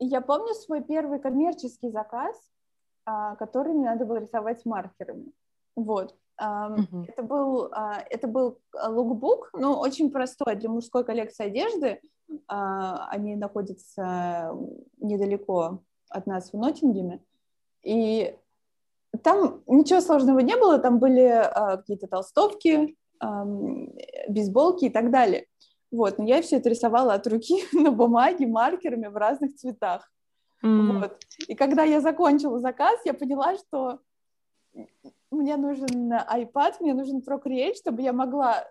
Я 0.00 0.20
помню 0.20 0.54
свой 0.54 0.82
первый 0.82 1.18
коммерческий 1.20 1.88
заказ, 1.90 2.36
а, 3.06 3.36
который 3.36 3.72
мне 3.72 3.86
надо 3.86 4.04
было 4.04 4.18
рисовать 4.18 4.64
маркерами. 4.66 5.32
Вот. 5.76 6.16
Мгм. 6.40 7.04
Это 7.06 7.22
был, 7.22 7.68
а, 7.72 8.02
это 8.10 8.26
был 8.26 8.58
а, 8.72 8.90
лукбук, 8.90 9.50
ну, 9.52 9.74
очень 9.78 10.10
простой 10.10 10.56
для 10.56 10.68
мужской 10.68 11.04
коллекции 11.04 11.46
одежды. 11.46 12.00
А, 12.48 13.06
Они 13.08 13.36
находятся 13.36 14.52
недалеко 14.98 15.82
от 16.08 16.26
нас 16.26 16.52
в 16.52 16.56
Ноттингеме. 16.56 17.22
И 17.82 18.36
там 19.22 19.62
ничего 19.66 20.00
сложного 20.00 20.40
не 20.40 20.56
было, 20.56 20.78
там 20.78 20.98
были 20.98 21.48
какие-то 21.52 22.08
толстовки, 22.08 22.96
бейсболки 24.28 24.86
и 24.86 24.90
так 24.90 25.10
далее. 25.10 25.46
Вот, 25.92 26.18
но 26.18 26.24
я 26.24 26.42
все 26.42 26.56
это 26.56 26.68
рисовала 26.68 27.14
от 27.14 27.26
руки 27.28 27.62
на 27.72 27.92
бумаге 27.92 28.46
маркерами 28.48 29.06
в 29.06 29.16
разных 29.16 29.54
цветах. 29.54 30.10
М. 30.62 31.00
Вот. 31.00 31.18
И 31.46 31.54
когда 31.54 31.84
я 31.84 32.00
закончила 32.00 32.58
заказ, 32.58 32.98
я 33.04 33.14
поняла, 33.14 33.56
что 33.56 34.00
мне 35.34 35.56
нужен 35.56 36.12
iPad, 36.12 36.74
мне 36.80 36.94
нужен 36.94 37.22
Procreate, 37.26 37.74
чтобы 37.74 38.02
я 38.02 38.12
могла 38.12 38.64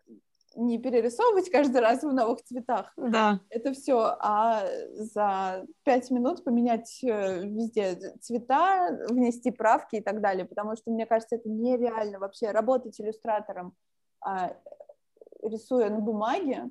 не 0.55 0.77
перерисовывать 0.77 1.49
каждый 1.49 1.81
раз 1.81 2.03
в 2.03 2.13
новых 2.13 2.43
цветах. 2.43 2.93
Да. 2.97 3.39
Это 3.49 3.73
все, 3.73 4.15
а 4.19 4.65
за 4.91 5.65
пять 5.83 6.11
минут 6.11 6.43
поменять 6.43 7.03
э, 7.03 7.45
везде 7.45 7.95
цвета, 8.21 9.05
внести 9.09 9.51
правки 9.51 9.97
и 9.97 10.01
так 10.01 10.21
далее, 10.21 10.45
потому 10.45 10.75
что 10.75 10.91
мне 10.91 11.05
кажется, 11.05 11.35
это 11.35 11.49
нереально 11.49 12.19
вообще 12.19 12.51
работать 12.51 12.99
иллюстратором, 12.99 13.73
а, 14.21 14.55
рисуя 15.41 15.89
на 15.89 15.99
бумаге, 15.99 16.69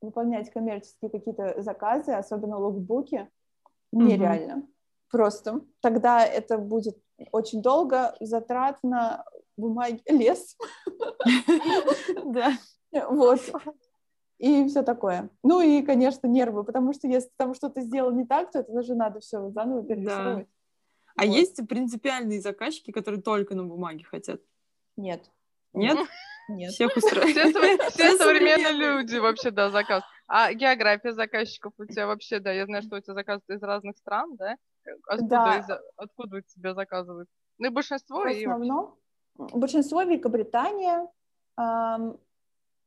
выполнять 0.00 0.50
коммерческие 0.50 1.10
какие-то 1.10 1.62
заказы, 1.62 2.12
особенно 2.12 2.58
лукбуки, 2.58 3.28
нереально. 3.92 4.66
Просто. 5.10 5.60
Тогда 5.80 6.24
это 6.24 6.58
будет 6.58 6.98
очень 7.32 7.62
долго, 7.62 8.14
затратно, 8.20 9.24
бумаги, 9.56 10.00
лес, 10.08 10.56
Да. 12.24 12.52
вот. 13.08 13.40
И 14.38 14.66
все 14.68 14.82
такое. 14.82 15.30
Ну 15.42 15.60
и, 15.60 15.82
конечно, 15.82 16.26
нервы, 16.26 16.64
потому 16.64 16.92
что 16.92 17.06
если 17.06 17.30
там 17.36 17.54
что-то 17.54 17.80
сделал 17.80 18.10
не 18.12 18.26
так, 18.26 18.50
то 18.50 18.58
это 18.60 18.72
даже 18.72 18.94
надо 18.94 19.20
все 19.20 19.50
заново 19.50 19.84
перерисовывать. 19.84 20.48
А 21.16 21.24
есть 21.24 21.66
принципиальные 21.68 22.40
заказчики, 22.40 22.90
которые 22.90 23.22
только 23.22 23.54
на 23.54 23.64
бумаге 23.64 24.04
хотят? 24.04 24.40
Нет. 24.96 25.30
Нет? 25.72 25.96
Нет. 26.48 26.72
Всех 26.72 26.96
устраивает. 26.96 27.36
Все, 27.36 27.52
сов- 27.52 27.90
все 27.92 28.16
современные 28.16 28.64
современные. 28.66 28.98
люди 29.02 29.16
вообще, 29.16 29.50
да, 29.52 29.70
заказ. 29.70 30.02
А 30.26 30.52
география 30.52 31.12
заказчиков 31.12 31.72
у 31.78 31.84
тебя 31.86 32.06
вообще, 32.08 32.40
да, 32.40 32.50
я 32.52 32.66
знаю, 32.66 32.82
что 32.82 32.96
у 32.96 33.00
тебя 33.00 33.14
заказы 33.14 33.42
из 33.48 33.62
разных 33.62 33.96
стран, 33.98 34.34
да? 34.36 34.56
Откуда, 35.06 35.28
Да. 35.28 35.58
из- 35.58 35.80
откуда 35.96 36.42
тебя 36.42 36.74
заказывают? 36.74 37.28
Ну 37.58 37.66
и 37.66 37.70
большинство, 37.70 38.22
В 38.22 38.26
и 38.26 38.44
основном 38.44 38.96
большинство 39.36 40.02
Великобритания. 40.02 41.08
ам, 41.56 42.18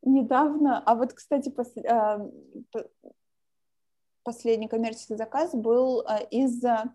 недавно, 0.04 0.82
а 0.86 0.96
вот, 0.96 1.14
кстати, 1.14 1.50
пос- 1.50 1.82
п- 2.72 2.90
последний 4.24 4.68
коммерческий 4.68 5.16
заказ 5.16 5.54
был 5.54 6.02
а, 6.06 6.18
из 6.20 6.64
а, 6.64 6.94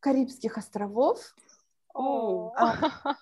Карибских 0.00 0.58
островов. 0.58 1.34
О, 1.94 2.52
А, 2.56 2.74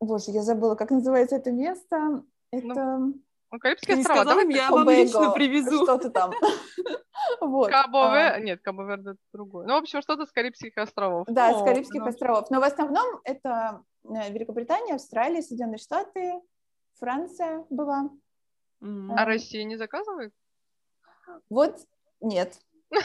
Боже, 0.00 0.30
я 0.30 0.42
забыла, 0.42 0.74
как 0.74 0.90
называется 0.90 1.36
это 1.36 1.50
место. 1.50 2.22
Это 2.50 2.98
ну, 2.98 3.14
Карибские 3.50 3.96
Ты 3.96 4.00
острова, 4.00 4.22
сказала 4.22 4.40
давай 4.40 4.52
ты- 4.52 4.58
я 4.58 4.70
вам 4.70 4.88
лично 4.88 5.30
привезу. 5.30 5.84
Что-то 5.84 6.10
там. 6.10 6.32
Вот. 7.40 7.70
Кабо-Вер... 7.70 8.34
а, 8.34 8.40
Нет, 8.40 8.60
Кабо-Верде 8.62 9.10
это 9.10 9.18
другое. 9.32 9.66
Ну, 9.66 9.74
в 9.74 9.78
общем, 9.78 10.02
что-то 10.02 10.26
с 10.26 10.32
Карибских 10.32 10.76
островов. 10.76 11.26
Да, 11.28 11.58
с 11.58 11.64
Карибских 11.64 12.00
ну, 12.00 12.08
островов. 12.08 12.50
Но 12.50 12.60
в 12.60 12.62
основном 12.62 13.20
это 13.24 13.82
э, 14.04 14.30
Великобритания, 14.32 14.94
Австралия, 14.94 15.42
Соединенные 15.42 15.78
Штаты, 15.78 16.34
Франция 16.98 17.64
была. 17.70 18.10
А 18.80 19.24
Россия 19.24 19.64
не 19.64 19.76
заказывает? 19.76 20.32
Вот 21.48 21.76
нет. 22.20 22.58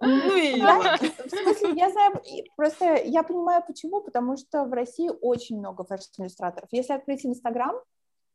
Ну 0.00 0.36
и 0.36 0.58
Я- 0.58 0.96
в 0.96 1.28
смысле, 1.28 1.72
я 1.72 1.90
знаю, 1.90 2.22
просто 2.54 3.02
я 3.02 3.24
понимаю, 3.24 3.64
почему, 3.66 4.00
потому 4.00 4.36
что 4.36 4.64
в 4.64 4.72
России 4.72 5.10
очень 5.20 5.58
много 5.58 5.82
фэшн-иллюстраторов. 5.82 6.68
Если 6.70 6.92
открыть 6.92 7.26
Инстаграм 7.26 7.74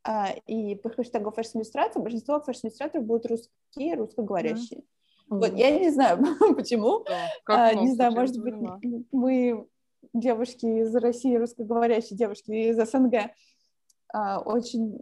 а, 0.04 0.32
и 0.48 0.76
по 0.76 0.90
хэштегу 0.90 1.32
фэшн-иллюстрация, 1.32 2.02
большинство 2.02 2.40
фэшн-иллюстраторов 2.40 3.06
будут 3.06 3.26
русские, 3.28 3.96
русскоговорящие. 3.96 4.84
Вот, 5.30 5.54
я 5.56 5.78
не 5.80 5.90
знаю, 5.92 6.18
почему. 6.56 7.06
А, 7.46 7.74
не 7.74 7.94
знаю, 7.94 8.12
может 8.14 8.38
быть, 8.42 8.56
мы, 9.12 9.68
девушки 10.14 10.66
из 10.66 10.96
России, 10.96 11.36
русскоговорящие 11.36 12.18
девушки 12.18 12.52
из 12.52 12.78
СНГ, 12.90 13.32
а, 14.14 14.40
очень 14.42 14.98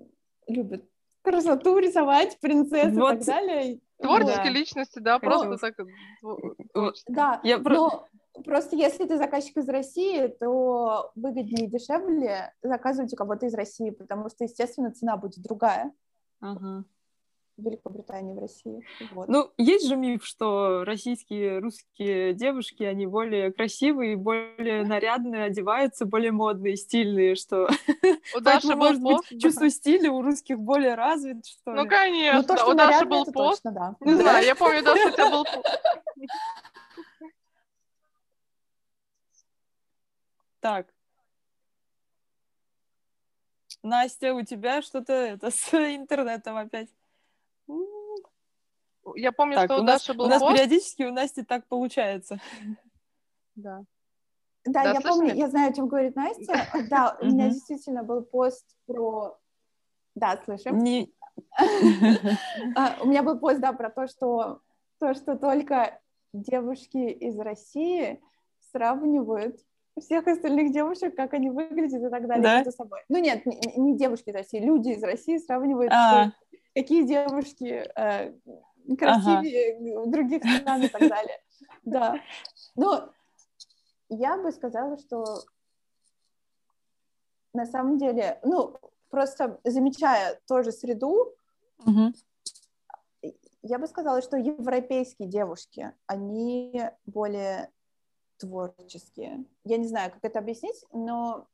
любят 0.48 0.84
красоту 1.22 1.78
рисовать, 1.78 2.38
принцесс 2.40 2.94
и 2.94 2.98
Вот. 2.98 3.10
так 3.20 3.26
далее. 3.26 3.80
Творческие 4.02 4.46
Да. 4.46 4.50
личности, 4.52 5.00
да, 5.00 5.20
просто 5.20 5.58
так... 5.58 5.78
тво- 5.80 5.88
Вот. 6.22 6.58
творческие. 6.74 7.16
Да, 7.16 7.42
Я 7.44 7.58
но 7.58 7.64
просто 7.64 8.04
если 8.72 9.06
ты 9.06 9.18
заказчик 9.18 9.58
из 9.58 9.68
России, 9.70 10.28
то 10.28 11.12
выгоднее 11.16 11.66
и 11.66 11.70
дешевле 11.70 12.54
заказывать 12.62 13.14
у 13.14 13.16
кого-то 13.16 13.46
из 13.46 13.54
России, 13.54 13.90
потому 13.92 14.30
что, 14.30 14.44
естественно, 14.44 14.92
цена 14.92 15.18
будет 15.18 15.42
другая 15.42 15.92
Ага. 16.42 16.84
в 17.58 17.62
Великобритании, 17.66 18.34
в 18.34 18.40
России. 18.40 18.86
Вот. 19.12 19.28
Ну, 19.28 19.52
есть 19.58 19.86
же 19.88 19.96
миф, 19.98 20.26
что 20.26 20.84
российские, 20.86 21.60
русские 21.60 22.34
девушки, 22.34 22.84
они 22.84 23.06
более 23.06 23.52
красивые, 23.52 24.16
более 24.16 24.84
нарядные, 24.86 25.44
одеваются, 25.44 26.06
более 26.06 26.32
модные, 26.32 26.78
стильные, 26.78 27.36
что... 27.36 27.68
У 28.36 28.40
Даши 28.42 28.76
может 28.76 29.02
быть, 29.02 29.18
пост. 29.18 29.40
чувство 29.42 29.70
стиля 29.70 30.10
у 30.12 30.22
русских 30.22 30.58
более 30.60 30.96
развит, 30.96 31.46
что 31.46 31.72
Ну, 31.74 31.86
конечно, 31.88 32.56
Ну, 32.66 32.72
у 32.72 32.74
Даши 32.76 33.06
был 33.06 33.26
пост. 33.26 33.62
да. 33.66 33.96
Не 34.00 34.14
Да. 34.16 34.22
знаю, 34.22 34.46
я 34.46 34.56
помню, 34.56 34.82
Даша, 34.84 35.08
у 35.10 35.12
тебя 35.12 35.30
был 35.30 35.46
Так. 40.60 40.88
Настя, 43.82 44.34
у 44.34 44.42
тебя 44.44 44.82
что-то 44.82 45.14
это 45.14 45.52
с 45.52 45.74
интернетом 45.74 46.58
опять. 46.58 46.90
Я 49.16 49.32
помню, 49.32 49.56
Так, 49.56 49.66
что 49.66 49.78
у 49.78 49.82
у 49.82 49.84
нас, 49.84 50.02
Даши 50.02 50.12
у 50.12 50.16
был 50.16 50.28
нас 50.28 50.42
пост. 50.42 50.54
периодически 50.56 51.04
у 51.04 51.12
Насти 51.12 51.44
так 51.44 51.66
получается. 51.68 52.40
Да. 53.56 53.84
Да, 54.66 54.84
Да, 54.84 54.92
я 54.92 55.02
слышно 55.02 55.10
помню, 55.10 55.36
я 55.36 55.50
знаю, 55.50 55.72
о 55.72 55.74
чем 55.74 55.88
говорит 55.88 56.16
Настя. 56.16 56.68
Да, 56.90 57.18
у 57.22 57.26
меня 57.26 57.50
действительно 57.50 58.04
был 58.04 58.22
пост 58.24 58.66
про... 58.86 59.38
Да, 60.16 60.40
слышим. 60.44 60.78
Не- 60.80 61.12
А, 62.76 62.98
У 63.02 63.08
меня 63.08 63.24
был 63.24 63.40
пост, 63.40 63.60
да, 63.62 63.72
про 63.74 63.90
то, 63.90 64.08
что 64.08 64.62
то, 65.00 65.14
что 65.14 65.38
только 65.38 66.00
девушки 66.34 66.98
из 66.98 67.40
России 67.40 68.22
сравнивают 68.72 69.58
всех 70.00 70.28
остальных 70.28 70.72
девушек, 70.72 71.16
как 71.16 71.34
они 71.34 71.50
выглядят 71.50 72.02
и 72.04 72.10
так 72.10 72.28
далее 72.28 72.44
Да? 72.44 72.58
между 72.58 72.72
собой. 72.72 73.00
Ну 73.10 73.18
нет, 73.20 73.46
не, 73.46 73.60
не 73.78 73.98
девушки 73.98 74.30
из 74.30 74.36
России, 74.36 74.60
люди 74.60 74.90
из 74.90 75.04
России 75.04 75.38
сравнивают, 75.38 75.92
А. 75.94 76.28
что- 76.30 76.34
какие 76.76 77.04
девушки 77.04 77.90
э, 77.96 78.34
красивее 78.98 80.06
других 80.08 80.42
стран 80.44 80.84
и 80.84 80.88
так 80.88 81.02
далее. 81.08 81.40
Да. 81.84 82.16
Но 82.76 83.10
я 84.10 84.38
бы 84.38 84.52
сказала, 84.52 84.98
что 84.98 85.24
на 87.54 87.66
самом 87.66 87.98
деле, 87.98 88.40
ну, 88.44 88.78
просто 89.10 89.60
замечая 89.64 90.40
тоже 90.48 90.72
среду, 90.72 91.34
Мгм. 91.86 92.14
я 93.64 93.80
бы 93.80 93.88
сказала, 93.88 94.22
что 94.22 94.38
европейские 94.38 95.28
девушки, 95.28 95.92
они 96.06 96.82
более 97.06 97.70
творческие. 98.40 99.46
Я 99.64 99.78
не 99.78 99.88
знаю, 99.88 100.12
как 100.12 100.24
это 100.24 100.40
объяснить, 100.40 100.84
но 100.92 101.48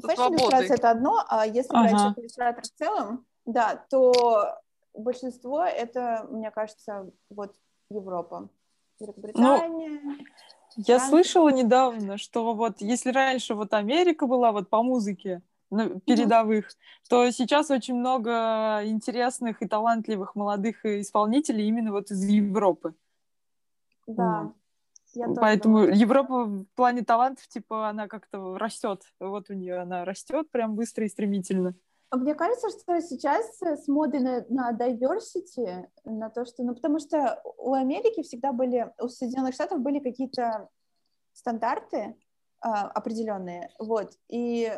фэшн-иллюстрация 0.00 0.76
это 0.76 0.90
одно, 0.90 1.24
а 1.28 1.46
если 1.46 1.74
Ага. 1.74 1.88
брать 1.90 2.18
иллюстратор 2.18 2.64
в 2.64 2.70
целом, 2.70 3.26
да, 3.44 3.84
то 3.90 4.58
большинство 4.94 5.64
это, 5.64 6.26
мне 6.30 6.50
кажется, 6.50 7.10
вот 7.28 7.54
Европа. 7.90 8.48
Великобритания. 9.00 10.18
Я 10.76 10.98
Франция. 10.98 11.08
слышала 11.08 11.48
недавно, 11.48 12.18
что 12.18 12.54
вот 12.54 12.80
если 12.80 13.10
раньше 13.10 13.54
вот 13.54 13.72
Америка 13.74 14.26
была 14.26 14.52
вот 14.52 14.68
по 14.68 14.82
музыке 14.82 15.42
ну, 15.70 16.00
передовых, 16.00 16.70
то 17.08 17.30
сейчас 17.30 17.70
очень 17.70 17.94
много 17.94 18.82
интересных 18.84 19.62
и 19.62 19.68
талантливых 19.68 20.34
молодых 20.34 20.84
исполнителей 20.84 21.66
именно 21.66 21.92
вот 21.92 22.10
из 22.10 22.22
Европы. 22.24 22.94
Да. 24.14 24.42
Вот. 24.42 24.54
Я 25.12 25.26
тоже 25.26 25.40
Поэтому 25.40 25.82
что 25.84 25.92
Европа 25.92 26.44
в 26.44 26.66
плане 26.76 27.02
талантов, 27.02 27.46
типа, 27.48 27.88
она 27.88 28.06
как-то 28.06 28.56
растет. 28.58 29.02
Вот 29.18 29.50
у 29.50 29.54
нее 29.54 29.78
она 29.78 30.04
растет 30.04 30.50
прям 30.50 30.74
быстро 30.76 31.04
и 31.04 31.08
стремительно. 31.08 31.74
А 32.10 32.16
Мне 32.16 32.34
кажется, 32.34 32.68
что 32.70 33.00
сейчас 33.00 33.62
э, 33.62 33.76
с 33.76 33.86
модой 33.86 34.20
на, 34.20 34.44
на 34.48 34.72
diversity, 34.72 35.86
на 36.04 36.28
то, 36.28 36.44
что, 36.44 36.64
ну, 36.64 36.74
потому 36.74 36.98
что 36.98 37.40
у 37.56 37.72
Америки 37.74 38.22
всегда 38.22 38.52
были, 38.52 38.92
у 39.00 39.08
Соединенных 39.08 39.54
Штатов 39.54 39.80
были 39.80 40.00
какие-то 40.00 40.68
стандарты 41.32 42.16
а, 42.60 42.88
определенные, 42.88 43.70
вот, 43.78 44.18
и 44.28 44.76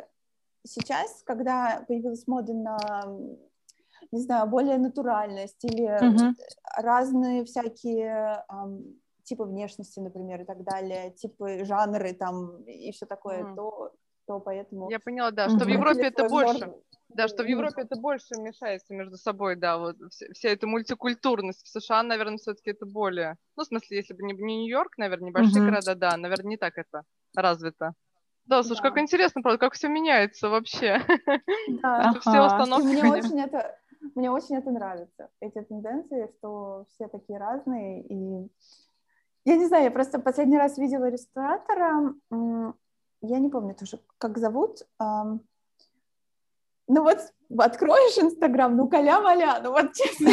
сейчас, 0.64 1.22
когда 1.24 1.84
появилась 1.88 2.26
мода 2.26 2.52
на, 2.52 2.78
не 4.12 4.20
знаю, 4.20 4.48
более 4.48 4.76
натуральность 4.78 5.64
или 5.64 5.88
Мгм. 6.04 6.36
разные 6.76 7.44
всякие 7.44 8.44
ам, 8.48 8.82
типы 9.22 9.44
внешности, 9.44 10.00
например, 10.00 10.42
и 10.42 10.44
так 10.44 10.64
далее, 10.64 11.10
типы 11.12 11.64
жанры 11.64 12.12
там 12.12 12.62
и 12.64 12.90
все 12.92 13.06
такое, 13.06 13.44
Мгм. 13.44 13.56
то, 13.56 13.92
то 14.26 14.40
поэтому... 14.40 14.90
Я 14.90 15.00
поняла, 15.00 15.30
да, 15.30 15.48
что 15.48 15.64
в. 15.64 15.68
Европе 15.68 16.02
это 16.02 16.28
больше. 16.28 16.72
Да, 17.14 17.28
что 17.28 17.42
в 17.42 17.46
Европе 17.46 17.82
это 17.82 18.00
больше 18.00 18.36
мешается 18.38 18.94
между 18.94 19.18
собой, 19.18 19.56
да, 19.56 19.76
вот 19.76 19.96
вся, 20.10 20.26
вся 20.32 20.48
эта 20.48 20.66
мультикультурность. 20.66 21.66
В 21.66 21.68
США, 21.68 22.02
наверное, 22.02 22.38
все-таки 22.38 22.70
это 22.70 22.86
более... 22.86 23.36
Ну, 23.54 23.64
в 23.64 23.66
смысле, 23.66 23.98
если 23.98 24.14
бы 24.14 24.22
не, 24.22 24.32
не 24.32 24.56
Нью-Йорк, 24.62 24.96
наверное, 24.96 25.28
небольшие 25.28 25.60
Мгм. 25.60 25.70
города, 25.70 25.94
да, 25.94 26.16
наверное, 26.16 26.48
не 26.48 26.56
так 26.56 26.78
это 26.78 27.02
развито. 27.36 27.92
Да, 28.46 28.62
слушай, 28.62 28.82
Да. 28.82 28.88
как 28.88 28.98
интересно, 28.98 29.42
правда, 29.42 29.58
как 29.58 29.74
все 29.74 29.88
меняется 29.88 30.48
вообще. 30.48 31.00
Да. 31.82 32.14
Все 32.20 32.40
установки, 32.40 32.86
мне 32.86 33.04
очень 33.04 33.40
это, 33.40 33.78
мне 34.14 34.30
очень 34.30 34.56
это 34.56 34.70
нравится, 34.70 35.28
эти 35.40 35.60
тенденции, 35.60 36.30
что 36.38 36.86
все 36.88 37.08
такие 37.08 37.38
разные. 37.38 38.02
И 38.02 38.50
я 39.44 39.56
не 39.56 39.66
знаю, 39.66 39.84
я 39.84 39.90
просто 39.90 40.18
последний 40.18 40.58
раз 40.58 40.78
видела 40.78 41.08
иллюстратора, 41.10 42.14
м, 42.30 42.74
я 43.22 43.38
не 43.38 43.48
помню 43.50 43.74
тоже, 43.74 43.98
как 44.18 44.38
зовут. 44.38 44.86
Ну 46.88 47.02
вот 47.04 47.18
откроешь 47.58 48.18
Инстаграм, 48.18 48.76
ну 48.76 48.88
каля-маля, 48.88 49.60
ну 49.62 49.70
вот 49.72 49.92
честно. 49.94 50.30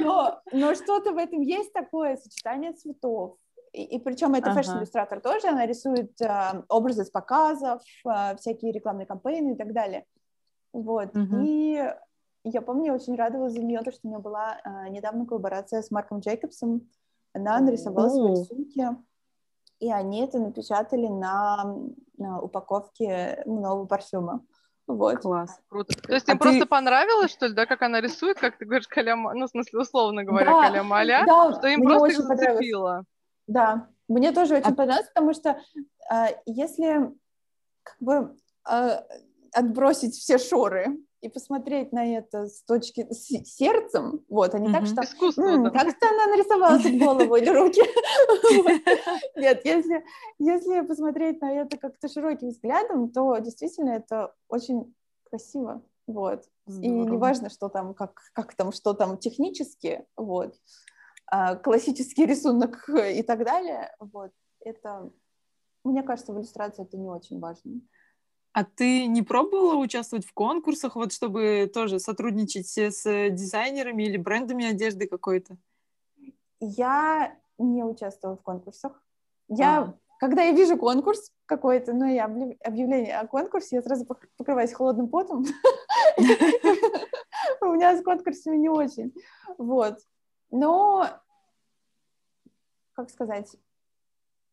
Но, 0.00 0.40
но 0.52 0.74
что-то 0.74 1.12
в 1.12 1.16
этом 1.18 1.40
есть 1.40 1.72
такое, 1.72 2.16
сочетание 2.16 2.72
цветов. 2.72 3.36
И, 3.72 3.98
причем 3.98 4.34
это 4.34 4.50
Ага. 4.50 4.62
фэшн-иллюстратор 4.62 5.20
тоже, 5.20 5.48
она 5.48 5.66
рисует 5.66 6.12
образы 6.68 7.04
с 7.04 7.10
показов, 7.10 7.82
а, 8.06 8.36
всякие 8.36 8.70
рекламные 8.72 9.06
кампании 9.06 9.54
и 9.54 9.56
так 9.56 9.72
далее. 9.72 10.04
Вот. 10.72 11.10
И 11.32 11.92
я 12.50 12.60
помню, 12.62 12.86
я 12.86 12.94
очень 12.94 13.14
радовалась 13.16 13.54
за 13.54 13.62
нее, 13.62 13.80
то, 13.82 13.90
что 13.90 14.00
у 14.04 14.08
нее 14.08 14.18
была 14.18 14.58
а, 14.64 14.88
недавно 14.88 15.26
коллаборация 15.26 15.82
с 15.82 15.90
Марком 15.90 16.20
Джейкобсом. 16.20 16.88
Она 17.32 17.58
нарисовала 17.58 18.08
свои 18.08 18.22
О. 18.26 18.30
рисунки, 18.30 18.88
и 19.80 19.90
они 19.90 20.20
это 20.20 20.38
напечатали 20.38 21.08
на, 21.08 21.74
на 22.16 22.40
упаковке 22.40 23.42
нового 23.46 23.86
парфюма. 23.86 24.44
Вот. 24.86 25.20
Класс. 25.20 25.58
Круто. 25.68 25.94
То 26.02 26.12
есть 26.14 26.28
А 26.28 26.32
им 26.32 26.38
просто 26.38 26.60
ты- 26.60 26.66
понравилось, 26.66 27.30
что 27.30 27.46
ли, 27.46 27.54
да, 27.54 27.64
как 27.66 27.80
она 27.82 28.00
рисует, 28.02 28.38
как 28.38 28.58
ты 28.58 28.66
говоришь, 28.66 28.86
каляма, 28.86 29.32
ну, 29.34 29.46
в 29.46 29.50
смысле, 29.50 29.80
условно 29.80 30.24
говоря, 30.24 30.50
Да, 30.52 30.60
каля-маля, 30.68 31.24
да, 31.26 31.52
что 31.54 31.66
им 31.68 31.82
просто 31.82 32.02
очень 32.04 32.20
их 32.20 32.28
понравилось. 32.28 32.52
зацепило. 32.56 33.04
Да, 33.46 33.88
мне 34.08 34.32
тоже 34.32 34.56
очень 34.56 34.72
А- 34.72 34.74
понравилось, 34.74 35.08
потому 35.14 35.32
что 35.32 35.58
а, 36.10 36.28
если 36.44 37.10
как 37.82 37.96
бы 38.00 38.36
а, 38.64 39.02
отбросить 39.52 40.14
все 40.14 40.36
шоры 40.38 40.98
и 41.24 41.28
посмотреть 41.30 41.90
на 41.92 42.04
это 42.18 42.46
с 42.46 42.62
точки 42.64 43.06
с 43.10 43.28
сердцем, 43.44 44.22
вот, 44.28 44.54
а 44.54 44.58
не 44.58 44.70
так, 44.70 44.84
что 44.86 45.02
Искусство, 45.02 45.42
«М, 45.42 45.64
да. 45.64 45.70
как-то 45.70 46.06
она 46.06 46.26
нарисовала 46.26 46.78
тут 46.78 46.98
голову 46.98 47.36
или 47.36 47.48
руки. 47.48 47.80
Нет, 49.36 49.64
если, 49.64 50.04
если 50.38 50.82
посмотреть 50.82 51.40
на 51.40 51.50
это 51.50 51.78
как-то 51.78 52.08
широким 52.08 52.48
взглядом, 52.48 53.10
то 53.10 53.38
действительно 53.38 53.90
это 53.90 54.34
очень 54.48 54.94
красиво. 55.30 55.82
вот. 56.06 56.44
И 56.66 56.88
неважно, 56.88 57.48
что 57.48 57.70
там, 57.70 57.94
как, 57.94 58.20
как 58.34 58.54
там, 58.54 58.72
что 58.72 58.92
там 58.92 59.16
технически, 59.16 60.04
вот, 60.16 60.54
а, 61.26 61.56
классический 61.56 62.26
рисунок 62.26 62.86
и 62.88 63.22
так 63.22 63.44
далее, 63.44 63.94
вот, 63.98 64.30
это, 64.60 65.10
мне 65.84 66.02
кажется, 66.02 66.34
в 66.34 66.38
иллюстрации 66.38 66.82
это 66.82 66.98
не 66.98 67.08
очень 67.08 67.40
важно. 67.40 67.80
А 68.54 68.62
ты 68.62 69.06
не 69.06 69.22
пробовала 69.22 69.74
участвовать 69.74 70.24
в 70.24 70.32
конкурсах, 70.32 70.94
вот 70.94 71.12
чтобы 71.12 71.68
тоже 71.74 71.98
сотрудничать 71.98 72.68
с 72.68 73.30
дизайнерами 73.30 74.04
или 74.04 74.16
брендами 74.16 74.64
одежды 74.64 75.08
какой-то? 75.08 75.56
Я 76.60 77.36
не 77.58 77.82
участвовала 77.82 78.36
в 78.36 78.42
конкурсах. 78.42 79.02
Я, 79.48 79.80
а. 79.80 79.94
когда 80.20 80.42
я 80.42 80.52
вижу 80.52 80.76
конкурс 80.76 81.32
какой-то, 81.46 81.94
ну 81.94 82.06
и 82.06 82.16
объявление 82.16 83.18
о 83.18 83.26
конкурсе, 83.26 83.74
я 83.76 83.82
сразу 83.82 84.06
покрываюсь 84.36 84.72
холодным 84.72 85.08
потом. 85.08 85.44
У 87.60 87.66
меня 87.66 87.98
с 87.98 88.04
конкурсами 88.04 88.56
не 88.56 88.68
очень. 88.68 89.12
Вот. 89.58 89.98
Но, 90.52 91.08
как 92.92 93.10
сказать, 93.10 93.56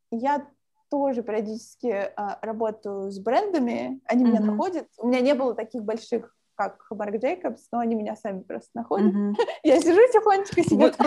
я 0.09 0.47
тоже 0.91 1.23
периодически 1.23 2.11
а, 2.15 2.37
работаю 2.41 3.09
с 3.09 3.17
брендами, 3.17 4.01
они 4.05 4.25
меня 4.25 4.41
находят. 4.41 4.87
У 4.97 5.07
меня 5.07 5.21
не 5.21 5.33
было 5.33 5.55
таких 5.55 5.83
больших 5.83 6.35
как 6.55 6.85
Марк 6.91 7.15
Джейкобс, 7.15 7.69
но 7.71 7.79
они 7.79 7.95
меня 7.95 8.15
сами 8.15 8.41
просто 8.41 8.69
находят. 8.75 9.15
Mm-hmm. 9.15 9.33
Я 9.63 9.79
сижу 9.79 9.99
тихонечко 10.11 10.61
себе 10.63 10.87
вот. 10.87 10.97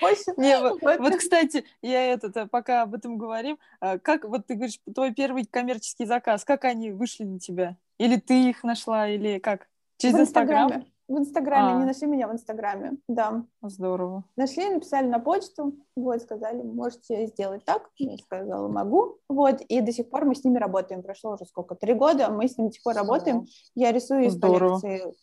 почту. 0.00 0.32
Не, 0.38 0.58
вот, 0.80 0.80
вот, 0.82 1.16
кстати, 1.16 1.64
я 1.82 2.12
этот, 2.12 2.36
э, 2.36 2.46
пока 2.46 2.82
об 2.82 2.94
этом 2.94 3.16
говорим, 3.16 3.58
а, 3.80 3.98
как, 3.98 4.24
вот 4.24 4.46
ты 4.46 4.54
говоришь, 4.54 4.80
твой 4.92 5.14
первый 5.14 5.44
коммерческий 5.44 6.06
заказ, 6.06 6.44
как 6.44 6.64
они 6.64 6.90
вышли 6.90 7.24
на 7.24 7.38
тебя? 7.38 7.76
Или 7.98 8.16
ты 8.16 8.50
их 8.50 8.64
нашла, 8.64 9.08
или 9.08 9.38
как? 9.38 9.68
Через 9.98 10.18
Инстаграм? 10.18 10.84
В 11.06 11.18
Инстаграме, 11.18 11.72
а. 11.72 11.76
они 11.76 11.84
нашли 11.84 12.06
меня 12.06 12.28
в 12.28 12.32
Инстаграме, 12.32 12.92
да. 13.08 13.44
Здорово. 13.62 14.24
Нашли, 14.36 14.70
написали 14.70 15.06
на 15.06 15.18
почту, 15.18 15.74
вот, 15.94 16.22
сказали, 16.22 16.62
можете 16.62 17.26
сделать 17.26 17.64
так. 17.64 17.90
Я 17.98 18.16
сказала, 18.16 18.68
могу, 18.68 19.18
вот, 19.28 19.60
и 19.60 19.80
до 19.82 19.92
сих 19.92 20.08
пор 20.08 20.24
мы 20.24 20.34
с 20.34 20.42
ними 20.44 20.58
работаем. 20.58 21.02
Прошло 21.02 21.34
уже 21.34 21.44
сколько, 21.44 21.74
три 21.74 21.92
года, 21.92 22.30
мы 22.30 22.48
с 22.48 22.56
ними 22.56 22.68
до 22.68 22.74
сих 22.74 22.82
пор 22.82 22.94
работаем. 22.94 23.46
Я 23.74 23.92
рисую 23.92 24.24
из 24.24 24.40
коллекции 24.40 25.14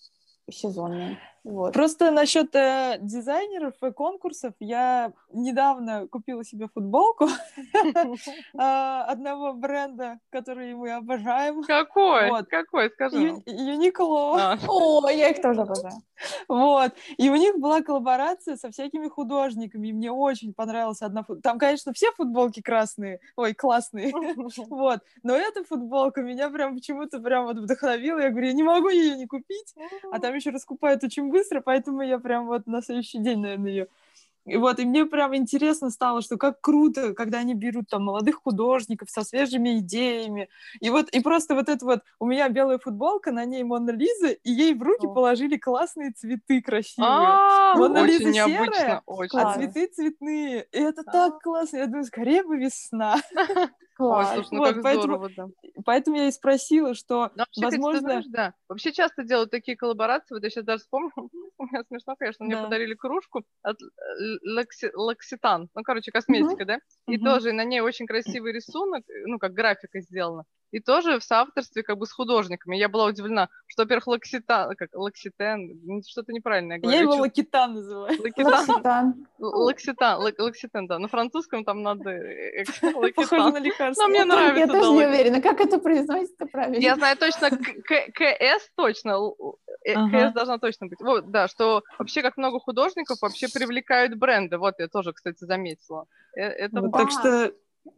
сезонные. 0.51 1.17
Вот. 1.43 1.73
Просто 1.73 2.11
насчет 2.11 2.55
э, 2.55 2.97
дизайнеров 3.01 3.73
и 3.81 3.91
конкурсов, 3.91 4.53
я 4.59 5.11
недавно 5.33 6.07
купила 6.07 6.43
себе 6.43 6.67
футболку 6.71 7.27
а, 8.57 9.05
одного 9.05 9.53
бренда, 9.53 10.19
который 10.29 10.75
мы 10.75 10.91
обожаем. 10.91 11.63
Какой? 11.63 12.45
Какой, 12.45 12.91
скажи. 12.91 13.41
Юникло. 13.47 14.37
А. 14.39 14.57
О, 14.67 15.09
я 15.09 15.29
их 15.29 15.41
тоже 15.41 15.61
обожаю. 15.61 16.01
Вот. 16.47 16.91
И 17.17 17.29
у 17.29 17.35
них 17.35 17.57
была 17.57 17.81
коллаборация 17.81 18.55
со 18.55 18.69
всякими 18.69 19.07
художниками, 19.07 19.87
и 19.87 19.93
мне 19.93 20.11
очень 20.11 20.53
понравилась 20.53 21.01
одна 21.01 21.21
футболка. 21.21 21.41
Там, 21.41 21.57
конечно, 21.57 21.93
все 21.93 22.11
футболки 22.11 22.61
красные, 22.61 23.19
ой, 23.35 23.53
классные, 23.55 24.13
вот. 24.69 24.99
Но 25.23 25.35
эта 25.35 25.63
футболка 25.63 26.21
меня 26.21 26.49
прям 26.49 26.75
почему-то 26.75 27.19
прям 27.19 27.45
вот 27.45 27.57
вдохновила. 27.57 28.19
Я 28.19 28.29
говорю, 28.29 28.47
я 28.47 28.53
не 28.53 28.63
могу 28.63 28.89
ее 28.89 29.15
не 29.15 29.25
купить, 29.25 29.73
а 30.11 30.19
там 30.19 30.35
еще 30.35 30.51
раскупают 30.51 31.03
очень 31.03 31.30
быстро, 31.31 31.61
поэтому 31.61 32.01
я 32.03 32.19
прям 32.19 32.47
вот 32.47 32.67
на 32.67 32.81
следующий 32.81 33.19
день, 33.23 33.39
наверное, 33.39 33.71
ее 33.71 33.87
и 34.45 34.57
вот, 34.57 34.79
и 34.79 34.85
мне 34.85 35.05
прям 35.05 35.35
интересно 35.35 35.89
стало, 35.91 36.21
что 36.21 36.37
как 36.37 36.61
круто, 36.61 37.13
когда 37.13 37.39
они 37.39 37.53
берут 37.53 37.87
там 37.89 38.05
молодых 38.05 38.41
художников 38.43 39.09
со 39.09 39.23
свежими 39.23 39.79
идеями. 39.79 40.49
И 40.79 40.89
вот, 40.89 41.09
и 41.09 41.21
просто 41.21 41.53
вот 41.53 41.69
это 41.69 41.85
вот, 41.85 42.01
у 42.19 42.25
меня 42.25 42.49
белая 42.49 42.79
футболка, 42.79 43.31
на 43.31 43.45
ней 43.45 43.63
Мона 43.63 43.91
Лиза, 43.91 44.29
и 44.29 44.51
ей 44.51 44.73
в 44.73 44.81
руки 44.81 45.05
положили 45.05 45.57
классные 45.57 46.11
цветы 46.11 46.61
красивые. 46.61 47.11
А, 47.11 47.75
Мона 47.75 48.03
Лиза 48.03 48.33
серая, 48.33 49.03
а 49.05 49.53
цветы 49.53 49.87
цветные. 49.87 50.67
И 50.71 50.79
это 50.79 51.03
так 51.03 51.39
классно. 51.41 51.77
Я 51.77 51.85
думаю, 51.85 52.05
скорее 52.05 52.43
бы 52.43 52.57
весна. 52.57 53.17
Класс. 54.01 54.29
Ой, 54.29 54.35
слушай, 54.35 54.49
ну 54.51 54.59
вот, 54.59 54.73
как 54.73 54.83
поэтому, 54.83 55.03
здорово, 55.03 55.29
да. 55.35 55.71
Поэтому 55.85 56.17
я 56.17 56.27
и 56.27 56.31
спросила, 56.31 56.95
что, 56.95 57.29
Но 57.35 57.43
вообще, 57.43 57.61
возможно... 57.61 57.99
Кстати, 57.99 58.03
знаешь, 58.03 58.25
да, 58.29 58.53
вообще 58.67 58.93
часто 58.93 59.23
делают 59.23 59.51
такие 59.51 59.77
коллаборации, 59.77 60.33
вот 60.33 60.43
я 60.43 60.49
сейчас 60.49 60.65
даже 60.65 60.81
вспомнила, 60.81 61.11
у 61.57 61.65
меня 61.65 61.83
смешно, 61.87 62.15
конечно, 62.17 62.45
мне 62.45 62.55
да. 62.55 62.63
подарили 62.63 62.95
кружку 62.95 63.43
от 63.61 63.77
Лакси... 64.43 64.91
Лакситан, 64.93 65.69
ну, 65.73 65.83
короче, 65.83 66.11
косметика, 66.11 66.63
mm-hmm. 66.63 66.65
да, 66.65 66.79
и 67.07 67.17
mm-hmm. 67.17 67.23
тоже 67.23 67.53
на 67.53 67.63
ней 67.63 67.81
очень 67.81 68.07
красивый 68.07 68.53
рисунок, 68.53 69.03
ну, 69.25 69.39
как 69.39 69.53
графика 69.53 69.99
сделана, 70.01 70.43
и 70.71 70.79
тоже 70.79 71.19
в 71.19 71.23
соавторстве 71.23 71.83
как 71.83 71.97
бы 71.97 72.05
с 72.05 72.11
художниками. 72.11 72.77
Я 72.77 72.89
была 72.89 73.05
удивлена, 73.05 73.49
что, 73.67 73.83
во-первых, 73.83 74.07
Лакситан, 74.07 74.75
как 74.75 74.89
Лакситен, 74.93 76.03
что-то 76.07 76.31
неправильное 76.31 76.79
говорю. 76.79 76.95
Я 76.95 77.01
его 77.03 77.15
Лакитан 77.15 77.73
называю. 77.73 78.21
Лакитан. 78.21 79.27
Лакситан, 79.39 80.33
Лакситан, 80.37 80.87
да. 80.87 80.99
На 80.99 81.07
французском 81.07 81.65
там 81.65 81.83
надо 81.83 82.09
э, 82.09 82.63
Похоже 83.15 83.51
на 83.51 83.59
лекарство. 83.59 84.03
Но 84.03 84.09
мне 84.09 84.23
нравится. 84.23 84.59
Я 84.59 84.67
тоже 84.67 84.91
не 84.91 85.05
уверена, 85.05 85.41
как 85.41 85.59
это 85.59 85.77
произносится 85.77 86.45
правильно. 86.45 86.81
Я 86.81 86.95
знаю 86.95 87.17
точно, 87.17 87.49
КС 87.49 88.69
точно, 88.75 89.33
э, 89.83 89.93
КС 89.93 90.33
должна 90.33 90.57
точно 90.57 90.87
быть. 90.87 91.01
Вот, 91.01 91.29
да, 91.31 91.47
что 91.47 91.83
вообще 91.99 92.21
как 92.21 92.37
много 92.37 92.59
художников 92.59 93.21
вообще 93.21 93.47
привлекают 93.47 94.15
бренды. 94.15 94.57
Вот 94.57 94.75
я 94.79 94.87
тоже, 94.87 95.11
кстати, 95.11 95.43
заметила. 95.43 96.05
Э, 96.35 96.43
это 96.43 96.89
Так 96.89 97.11
что 97.11 97.53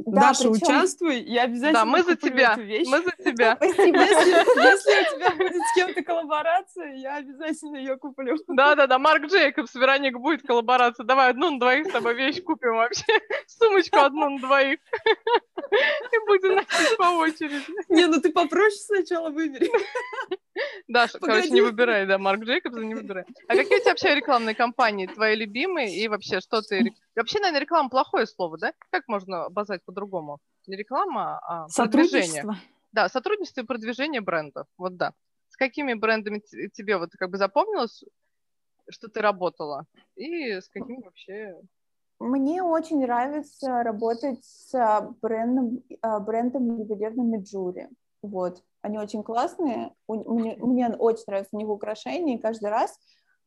да, 0.06 0.22
Даша, 0.22 0.50
причем... 0.50 0.68
участвуй, 0.68 1.22
я 1.22 1.44
обязательно 1.44 1.80
Да, 1.80 1.86
мы 1.86 2.04
за 2.04 2.16
тебя, 2.16 2.56
мы 2.58 3.02
за 3.04 3.12
тебя. 3.32 3.56
Спасибо. 3.62 4.00
Если, 4.00 4.30
если 4.30 5.16
у 5.16 5.18
тебя 5.18 5.32
будет 5.32 5.62
с 5.62 5.76
кем-то 5.76 6.04
коллаборация, 6.04 6.94
я 6.96 7.16
обязательно 7.16 7.78
ее 7.78 7.98
куплю. 7.98 8.38
Да-да-да, 8.48 9.00
Марк 9.00 9.26
Джейкобс, 9.26 9.74
Вероник, 9.76 10.18
будет 10.20 10.46
коллаборация. 10.46 11.06
Давай 11.06 11.30
одну 11.30 11.52
на 11.52 11.60
двоих 11.60 11.88
с 11.88 11.92
тобой 11.92 12.16
вещь 12.16 12.42
купим 12.44 12.76
вообще. 12.76 13.06
Сумочку 13.48 14.00
одну 14.00 14.30
на 14.30 14.40
двоих. 14.40 14.80
И 15.72 16.28
будем 16.28 16.56
носить 16.56 16.98
по 16.98 17.18
очереди. 17.18 17.66
Не, 17.90 18.08
ну 18.08 18.20
ты 18.20 18.32
попроще 18.32 18.80
сначала 18.80 19.30
выбери. 19.30 19.70
Даша, 20.88 21.20
короче, 21.20 21.50
не 21.50 21.62
выбирай, 21.62 22.06
да, 22.06 22.18
Марк 22.18 22.44
Джейкобса 22.44 22.80
не 22.80 22.96
выбирай. 22.96 23.26
А 23.48 23.56
какие 23.56 23.78
у 23.78 23.82
тебя 23.82 23.92
вообще 23.92 24.16
рекламные 24.16 24.56
кампании 24.56 25.08
твои 25.08 25.36
любимые? 25.36 25.98
И 25.98 26.08
вообще, 26.08 26.40
что 26.42 26.62
ты... 26.62 26.94
Вообще, 27.16 27.40
наверное, 27.40 27.62
реклама 27.62 27.90
плохое 27.90 28.26
слово, 28.26 28.58
да? 28.58 28.74
Как 28.90 29.08
можно 29.08 29.46
обозвать 29.46 29.84
по-другому? 29.84 30.40
Не 30.68 30.76
реклама, 30.76 31.40
а 31.40 31.68
продвижение. 31.76 32.46
Да, 32.92 33.10
сотрудничество 33.10 33.62
и 33.62 33.66
продвижение 33.66 34.22
брендов. 34.22 34.68
Вот 34.78 34.98
да. 34.98 35.14
С 35.50 35.58
какими 35.58 35.94
брендами 35.94 36.42
тебе 36.74 36.98
вот 36.98 37.12
как 37.12 37.30
бы 37.30 37.38
запомнилось, 37.38 38.04
что 38.90 39.08
ты 39.08 39.22
работала? 39.22 39.86
И 40.16 40.60
с 40.60 40.70
какими 40.70 41.04
вообще 41.04 41.60
мне 42.24 42.64
очень 42.64 43.02
нравится 43.02 43.84
работать 43.84 44.44
с 44.46 44.72
брендом, 45.22 45.84
а, 46.02 46.20
брендом 46.20 46.78
ювелирным 46.78 47.32
Меджури. 47.32 47.90
Вот. 48.22 48.64
Они 48.82 48.98
очень 48.98 49.24
классные. 49.24 49.94
Мне, 50.08 50.56
мне 50.58 50.90
очень 50.90 51.26
нравятся 51.28 51.56
у 51.56 51.60
них 51.60 51.68
украшения. 51.68 52.38
И 52.38 52.42
каждый 52.42 52.70
раз 52.70 52.98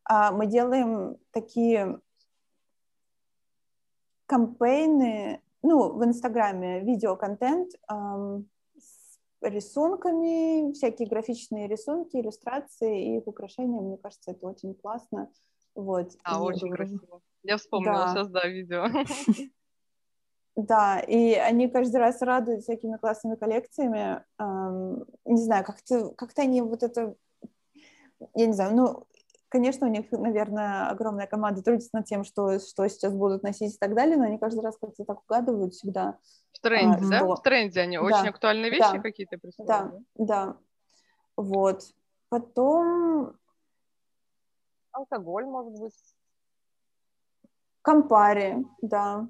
а, 0.05 0.31
мы 0.33 0.47
делаем 0.47 1.17
такие 1.31 2.01
кампейны, 4.27 5.41
ну, 5.63 5.93
в 5.93 6.05
Инстаграме 6.05 6.81
видеоконтент 6.81 7.73
эм, 7.91 8.49
с 8.77 9.19
рисунками, 9.41 10.73
всякие 10.73 11.09
графичные 11.09 11.69
рисунки, 11.69 12.17
иллюстрации 12.17 13.15
и 13.15 13.19
их 13.19 13.27
украшения. 13.27 13.81
Мне 13.81 13.97
кажется, 13.97 14.33
это 14.33 14.47
очень 14.47 14.75
классно. 14.75 15.31
Вот. 15.75 16.13
А, 16.25 16.39
и 16.39 16.41
очень 16.41 16.71
красиво. 16.71 17.21
Я 17.43 17.57
вспомнила 17.59 18.07
да. 18.07 18.09
сейчас, 18.09 18.29
да, 18.29 18.47
видео. 18.47 18.87
Да, 20.57 21.01
и 21.01 21.35
они 21.35 21.69
каждый 21.69 21.99
раз 21.99 22.23
радуют 22.23 22.63
всякими 22.63 22.97
классными 22.97 23.35
коллекциями. 23.35 24.25
Эм, 24.39 25.05
не 25.27 25.43
знаю, 25.43 25.67
как-то 25.67 26.13
как 26.13 26.31
они 26.39 26.63
вот 26.63 26.83
это... 26.83 27.15
Я 28.35 28.47
не 28.47 28.55
знаю, 28.55 28.75
ну, 28.75 29.07
конечно, 29.57 29.87
у 29.87 29.91
них, 29.91 30.13
наверное, 30.13 30.89
огромная 30.91 31.27
команда 31.27 31.63
трудится 31.63 31.89
над 31.95 32.05
тем, 32.05 32.25
что, 32.25 32.59
что 32.59 32.87
сейчас 32.89 33.15
будут 33.15 33.43
носить 33.43 33.75
и 33.75 33.79
так 33.79 33.95
далее, 33.95 34.17
но 34.17 34.25
они 34.25 34.39
каждый 34.39 34.61
раз 34.61 34.77
как-то 34.79 35.05
так 35.05 35.23
угадывают 35.23 35.73
всегда. 35.73 36.19
В 36.53 36.61
тренде, 36.61 37.07
а, 37.07 37.11
да? 37.11 37.19
Что... 37.19 37.37
В 37.37 37.43
тренде 37.43 37.81
они. 37.81 37.97
Да. 37.97 38.03
Очень 38.03 38.29
актуальные 38.29 38.71
вещи 38.71 38.93
да. 38.93 38.99
какие-то 38.99 39.39
присылают. 39.39 40.05
Да, 40.15 40.27
да. 40.27 40.57
Вот. 41.37 41.85
Потом... 42.29 43.35
Алкоголь, 44.93 45.47
может 45.47 45.73
быть. 45.81 45.95
Компари, 47.81 48.65
да. 48.83 49.27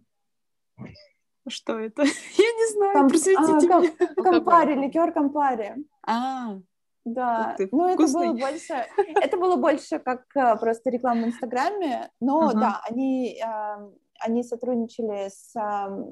Что 1.49 1.79
это? 1.79 2.03
Я 2.03 2.09
не 2.09 2.73
знаю, 2.73 2.95
Ком... 2.95 3.09
просветите 3.09 3.53
а, 3.53 3.81
меня. 3.81 3.93
Ком... 4.17 4.25
Компари, 4.25 4.75
ликер 4.75 5.13
Компари. 5.13 5.77
А, 6.05 6.59
да, 7.07 7.55
ты, 7.57 7.69
ну 7.71 7.87
это 7.89 8.03
было 8.13 8.33
больше, 8.33 8.85
это 9.23 9.37
было 9.37 9.57
больше 9.57 10.01
как 10.01 10.25
э, 10.35 10.57
просто 10.57 10.91
реклама 10.91 11.23
в 11.23 11.27
Инстаграме, 11.27 12.11
но 12.21 12.51
uh-huh. 12.51 12.55
да, 12.55 12.83
они, 12.91 13.41
э, 13.41 13.91
они 14.19 14.43
сотрудничали 14.43 15.29
с 15.29 15.55
э, 15.55 16.05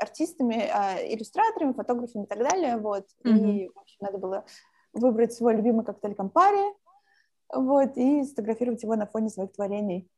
артистами, 0.00 0.54
иллюстраторами, 1.14 1.74
фотографами 1.74 2.24
и 2.24 2.26
так 2.26 2.40
далее, 2.40 2.76
вот, 2.76 3.06
uh-huh. 3.24 3.30
и 3.30 3.68
в 3.68 3.78
общем, 3.78 3.98
надо 4.00 4.18
было 4.18 4.44
выбрать 4.92 5.32
свой 5.32 5.54
любимый 5.54 5.84
коктейль 5.84 6.16
Компари, 6.16 6.74
Вот, 7.54 7.96
и 7.96 8.24
сфотографировать 8.24 8.82
его 8.82 8.96
на 8.96 9.06
фоне 9.06 9.28
своих 9.28 9.52
творений. 9.52 10.10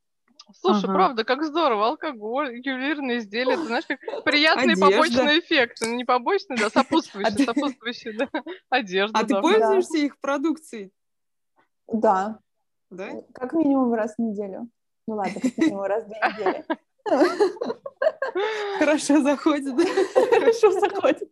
Слушай, 0.52 0.84
Ага. 0.84 0.92
правда, 0.92 1.24
как 1.24 1.42
здорово, 1.42 1.86
алкоголь, 1.88 2.56
ювелирные 2.56 3.18
изделия, 3.18 3.56
ты 3.56 3.64
знаешь, 3.64 3.86
как 3.86 3.98
приятный 4.24 4.74
Одежда. 4.74 4.90
побочный 4.90 5.38
эффект. 5.40 5.78
Ну, 5.80 5.94
не 5.94 6.04
побочный, 6.04 6.58
да, 6.58 6.70
сопутствующий, 6.70 7.44
сопутствующий, 7.44 8.12
да. 8.12 8.28
Одежда, 8.68 9.18
А 9.18 9.24
ты 9.24 9.34
пользуешься 9.40 9.98
их 9.98 10.18
продукцией? 10.20 10.92
Да, 11.88 12.38
Да? 12.90 13.10
как 13.34 13.52
минимум 13.54 13.92
раз 13.94 14.14
в 14.16 14.18
неделю. 14.20 14.68
Ну 15.06 15.16
ладно, 15.16 15.40
как 15.40 15.56
минимум 15.56 15.82
раз 15.84 16.04
в 16.04 16.08
две 16.08 16.16
недели. 16.28 16.64
Хорошо 18.78 19.20
заходит. 19.20 19.74
Хорошо 20.30 20.72
заходит. 20.72 21.30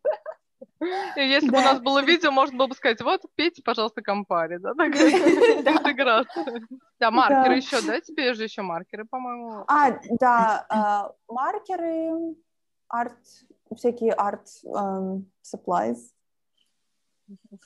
Если 1.17 1.51
бы 1.51 1.59
у 1.59 1.63
нас 1.63 1.81
было 1.81 2.03
видео, 2.03 2.31
можно 2.31 2.57
было 2.57 2.67
бы 2.67 2.75
сказать, 2.75 3.01
вот, 3.03 3.23
пейте, 3.35 3.63
пожалуйста, 3.63 4.03
компари, 4.03 4.59
да, 4.59 4.75
такая. 4.75 6.25
Да, 7.01 7.11
маркеры 7.11 7.57
еще, 7.57 7.81
да, 7.81 8.01
тебе 8.01 8.33
же 8.35 8.45
еще 8.45 8.63
маркеры, 8.63 9.05
по-моему. 9.05 9.65
А, 9.67 9.99
да, 10.21 10.67
а, 10.71 11.13
маркеры, 11.27 12.37
арт, 12.89 13.19
всякие 13.77 14.13
арт 14.13 14.47
эм, 14.65 15.31
supplies, 15.43 15.99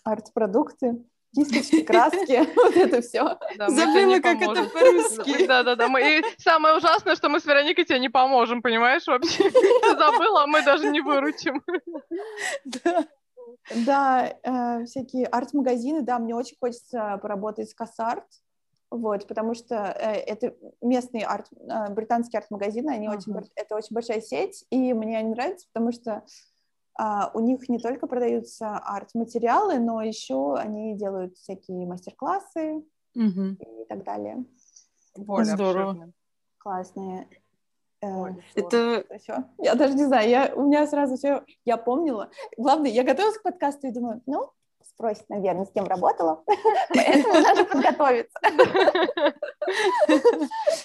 арт-продукты, 0.05 1.05
кисточки, 1.37 1.83
краски, 1.83 2.49
вот 2.57 2.77
это 2.77 3.01
все. 3.03 3.39
Забыла, 3.69 4.21
как 4.21 4.41
это 4.43 4.65
по-русски. 4.71 5.47
Да, 5.47 5.63
да, 5.63 5.77
да. 5.77 5.89
Мы... 5.89 6.01
И 6.19 6.25
самое 6.39 6.77
ужасное, 6.77 7.15
что 7.15 7.29
мы 7.29 7.39
с 7.41 7.45
Вероникой 7.45 7.85
тебе 7.85 7.99
не 7.99 8.09
поможем, 8.09 8.63
понимаешь, 8.63 9.07
вообще. 9.07 9.51
Ты 9.51 9.97
забыла, 9.99 10.45
а 10.45 10.47
мы 10.47 10.63
даже 10.63 10.89
не 10.91 11.01
выручим. 11.01 11.63
Да. 12.65 13.05
Да, 13.75 14.33
э, 14.43 14.85
всякие 14.87 15.27
арт-магазины, 15.27 16.03
да, 16.03 16.19
мне 16.19 16.35
очень 16.35 16.57
хочется 16.61 17.19
поработать 17.23 17.69
с 17.71 17.75
Кассарт, 17.75 18.25
вот, 18.91 19.27
потому 19.27 19.55
что 19.55 19.75
э, 19.75 20.15
это 20.21 20.55
местные 20.81 21.27
арт, 21.27 21.47
э, 21.53 21.91
британские 21.93 22.39
арт-магазины, 22.39 22.91
они 22.91 23.09
очень, 23.09 23.33
Ага. 23.33 23.41
бор- 23.41 23.51
это 23.57 23.77
очень 23.77 23.95
большая 23.95 24.21
сеть, 24.21 24.65
и 24.71 24.93
мне 24.93 25.19
они 25.19 25.31
нравятся, 25.31 25.67
потому 25.73 25.93
что 25.93 26.23
у 27.35 27.41
них 27.41 27.69
не 27.69 27.79
только 27.79 28.07
продаются 28.07 28.77
арт-материалы, 28.79 29.79
но 29.79 30.03
еще 30.03 30.55
они 30.57 30.95
делают 30.97 31.37
всякие 31.37 31.87
мастер-классы 31.87 32.85
Мгм. 33.15 33.55
и 33.55 33.85
так 33.89 34.05
далее. 34.05 34.45
Более 35.17 35.55
Здорово. 35.55 35.91
обширно. 35.91 36.13
Классные. 36.59 37.29
Э, 38.03 38.13
Ой. 38.13 38.45
Это 38.55 39.05
Ещё? 39.11 39.45
Я 39.59 39.75
даже 39.75 39.95
не 39.95 40.05
знаю, 40.05 40.29
я, 40.29 40.53
у 40.55 40.63
меня 40.65 40.87
сразу 40.87 41.17
все, 41.17 41.45
я 41.65 41.77
помнила. 41.77 42.31
Главное, 42.59 42.91
я 42.91 43.03
готовилась 43.05 43.39
к 43.39 43.43
подкасту 43.43 43.87
и 43.87 43.93
думаю, 43.93 44.23
ну, 44.27 44.51
спросит, 44.97 45.29
наверное, 45.29 45.67
с 45.67 45.71
кем 45.71 45.85
работала, 45.87 46.43
поэтому 46.95 47.35
надо 47.35 47.65
подготовиться. 47.67 48.39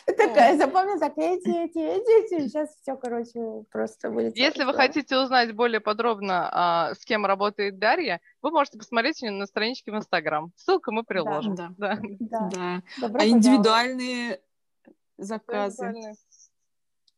Такая, 0.06 0.58
запомнила, 0.58 1.00
так, 1.00 1.14
эти, 1.18 1.50
эти, 1.50 1.80
эти, 1.80 2.48
сейчас 2.48 2.76
все, 2.82 2.98
короче, 2.98 3.64
просто 3.72 4.10
будет. 4.10 4.36
Если 4.36 4.66
вы 4.66 4.74
хотите 4.74 5.18
узнать 5.18 5.56
более 5.56 5.80
подробно, 5.80 6.50
а, 6.52 6.94
с 6.94 7.06
кем 7.06 7.26
работает 7.26 7.80
Дарья, 7.80 8.20
вы 8.42 8.52
можете 8.52 8.78
посмотреть 8.78 9.24
у 9.24 9.26
нее 9.28 9.36
на 9.38 9.46
страничке 9.46 9.92
в 9.92 9.96
Инстаграм. 9.96 10.52
Ссылку 10.58 10.92
мы 10.92 11.04
приложим. 11.04 11.56
Да. 11.56 11.72
Да. 11.78 11.98
Да, 12.52 12.82
добро 13.00 13.20
А 13.22 13.24
пожаловать. 13.24 13.32
индивидуальные 13.32 14.42
заказы? 15.18 15.94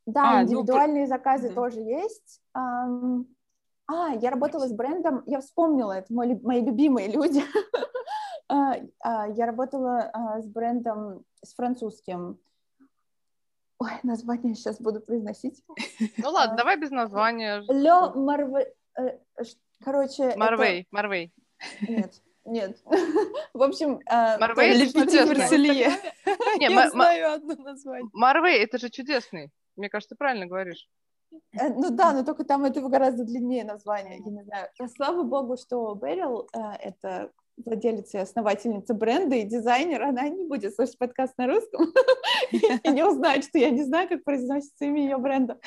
Да, 0.05 0.21
А, 0.23 0.33
ну, 0.35 0.43
индивидуальные 0.43 1.07
заказы 1.07 1.49
тоже 1.49 1.79
есть. 1.79 2.41
А, 3.93 4.15
я 4.15 4.31
работала 4.31 4.67
с 4.67 4.73
брендом, 4.73 5.21
я 5.27 5.39
вспомнила, 5.39 5.91
это 5.91 6.11
мой 6.11 6.39
мои 6.41 6.61
любимые 6.61 7.09
люди. 7.09 7.43
А, 8.49 8.75
а, 8.99 9.27
Я 9.29 9.45
работала 9.45 10.11
а, 10.13 10.41
с 10.41 10.45
брендом, 10.45 11.23
с 11.41 11.55
французским. 11.55 12.37
Ой, 13.79 13.89
название 14.03 14.53
сейчас 14.53 14.81
буду 14.81 14.99
произносить. 14.99 15.63
Ну 16.17 16.29
ладно, 16.29 16.57
давай 16.57 16.77
без 16.77 16.91
названия. 16.91 17.63
Ле 17.69 17.93
Марве... 18.13 18.73
э, 18.99 19.17
Короче, 19.83 20.35
Марвей, 20.35 20.87
Марвей. 20.91 21.33
Нет, 21.87 22.21
нет. 22.43 22.77
В 23.53 23.63
общем... 23.63 24.01
Марвей 24.05 24.71
это 24.71 24.77
Лепити 24.77 24.99
чудесно. 24.99 25.35
Марселье. 25.35 25.87
Не, 26.57 26.65
Я 26.69 26.89
знаю 26.89 27.33
одно 27.33 27.55
название. 27.55 28.09
Марвей, 28.13 28.61
это 28.61 28.77
же 28.77 28.89
чудесный. 28.89 29.51
Мне 29.77 29.89
кажется, 29.89 30.15
ты 30.15 30.19
правильно 30.19 30.45
говоришь. 30.45 30.87
Э, 31.53 31.69
Ну 31.69 31.89
да, 31.91 32.13
но 32.13 32.23
только 32.23 32.43
там 32.43 32.65
это 32.65 32.81
гораздо 32.81 33.23
длиннее 33.23 33.63
название, 33.63 34.19
я 34.19 34.31
не 34.31 34.43
знаю. 34.43 34.67
Но 34.79 34.87
Слава 34.87 35.23
богу, 35.23 35.57
что 35.57 35.93
Берил, 35.95 36.47
э, 36.53 36.59
это 36.81 37.31
владелица 37.57 38.17
и 38.17 38.21
основательница 38.21 38.93
бренда 38.93 39.35
и 39.35 39.43
дизайнер, 39.43 40.01
она 40.03 40.27
не 40.27 40.45
будет 40.45 40.73
слушать 40.75 40.97
подкаст 40.97 41.37
на 41.37 41.47
русском 41.47 41.85
и 42.51 42.89
не 42.89 43.05
узнает, 43.05 43.43
что 43.45 43.59
я 43.59 43.69
не 43.69 43.83
знаю, 43.83 44.09
как 44.09 44.23
произносится 44.23 44.85
имя 44.85 45.03
ее 45.03 45.17
бренда. 45.17 45.59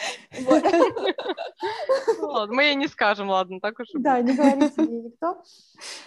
Ну 2.18 2.28
ладно, 2.28 2.54
мы 2.54 2.64
ей 2.64 2.74
не 2.74 2.88
скажем, 2.88 3.30
ладно, 3.30 3.60
так 3.60 3.78
уж 3.78 3.88
Да, 3.94 4.20
не 4.20 4.34
говорите 4.34 4.82
ей 4.82 5.02
никто. 5.02 5.42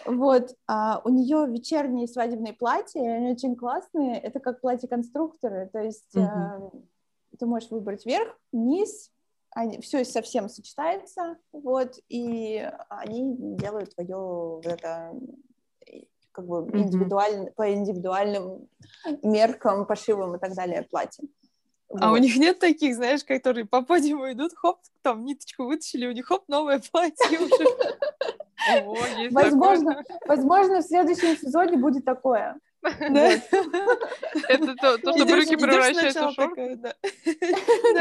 Вот, 0.06 0.56
а, 0.68 1.02
у 1.04 1.10
нее 1.10 1.48
вечерние 1.48 2.08
свадебные 2.08 2.54
платья, 2.54 3.00
они 3.00 3.32
очень 3.32 3.56
классные. 3.56 4.20
Это 4.20 4.40
как 4.40 4.62
платье-конструкторы, 4.62 5.70
то 5.72 5.80
есть 5.80 6.16
э, 6.16 6.60
ты 7.38 7.46
можешь 7.46 7.72
выбрать 7.72 8.06
верх, 8.06 8.38
низ, 8.52 9.12
все 9.82 10.06
совсем 10.06 10.50
сочетается, 10.50 11.38
вот, 11.52 12.00
и 12.08 12.70
они 12.90 13.36
делают 13.58 13.96
твое 13.96 14.18
вот 14.18 14.66
это 14.66 15.14
как 16.32 16.46
бы 16.46 16.70
индивидуально, 16.74 17.52
по 17.52 17.74
индивидуальным 17.74 18.68
меркам, 19.24 19.86
пошивам 19.86 20.36
и 20.36 20.40
так 20.40 20.54
далее 20.54 20.84
платье. 20.84 21.28
А 22.00 22.10
у 22.10 22.12
Вот. 22.12 22.20
них 22.20 22.38
нет 22.38 22.60
таких, 22.60 22.96
знаешь, 22.96 23.24
которые 23.24 23.66
по 23.66 23.82
подиуму 23.82 24.32
идут, 24.32 24.54
хоп, 24.56 24.80
там 25.02 25.26
ниточку 25.26 25.66
вытащили, 25.66 26.06
у 26.06 26.12
них 26.12 26.28
хоп, 26.28 26.48
новое 26.48 26.80
платье 26.92 27.40
уже. 27.40 27.66
Возможно, 29.32 30.04
возможно, 30.28 30.82
в 30.82 30.86
следующем 30.86 31.36
сезоне 31.38 31.78
будет 31.78 32.06
такое. 32.06 32.60
Это 34.50 34.76
то, 34.76 34.98
то, 34.98 35.14
что 35.14 35.26
брюки 35.26 35.56
превращаются 35.56 36.28
в 36.28 36.34
шорты. 36.34 36.76
да. 36.82 36.94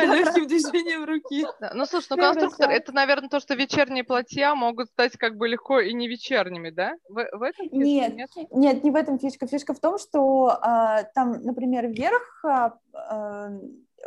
Легким 0.05 0.47
движением 0.47 1.05
руки. 1.05 1.47
Ну, 1.75 1.85
слушай, 1.87 2.07
ну 2.11 2.17
конструктор, 2.17 2.71
это, 2.71 2.93
наверное, 2.93 3.29
то, 3.29 3.41
что 3.41 3.55
вечерние 3.55 4.05
платья 4.05 4.55
могут 4.55 4.89
стать 4.89 5.17
как 5.17 5.37
бы 5.37 5.49
легко 5.49 5.81
и 5.81 5.93
не 5.93 6.09
вечерними, 6.09 6.71
да? 6.71 6.95
В, 7.09 7.19
этом? 7.19 7.67
Нет. 7.73 8.15
Нет, 8.51 8.85
не 8.85 8.91
в 8.91 8.97
этом 8.97 9.19
фишка. 9.19 9.47
Фишка 9.47 9.75
в 9.75 9.81
том, 9.81 9.99
что 9.99 10.59
а, 10.61 11.03
там, 11.03 11.43
например, 11.43 11.89
вверх 11.89 12.45
а, 12.45 12.79
а, 12.93 13.51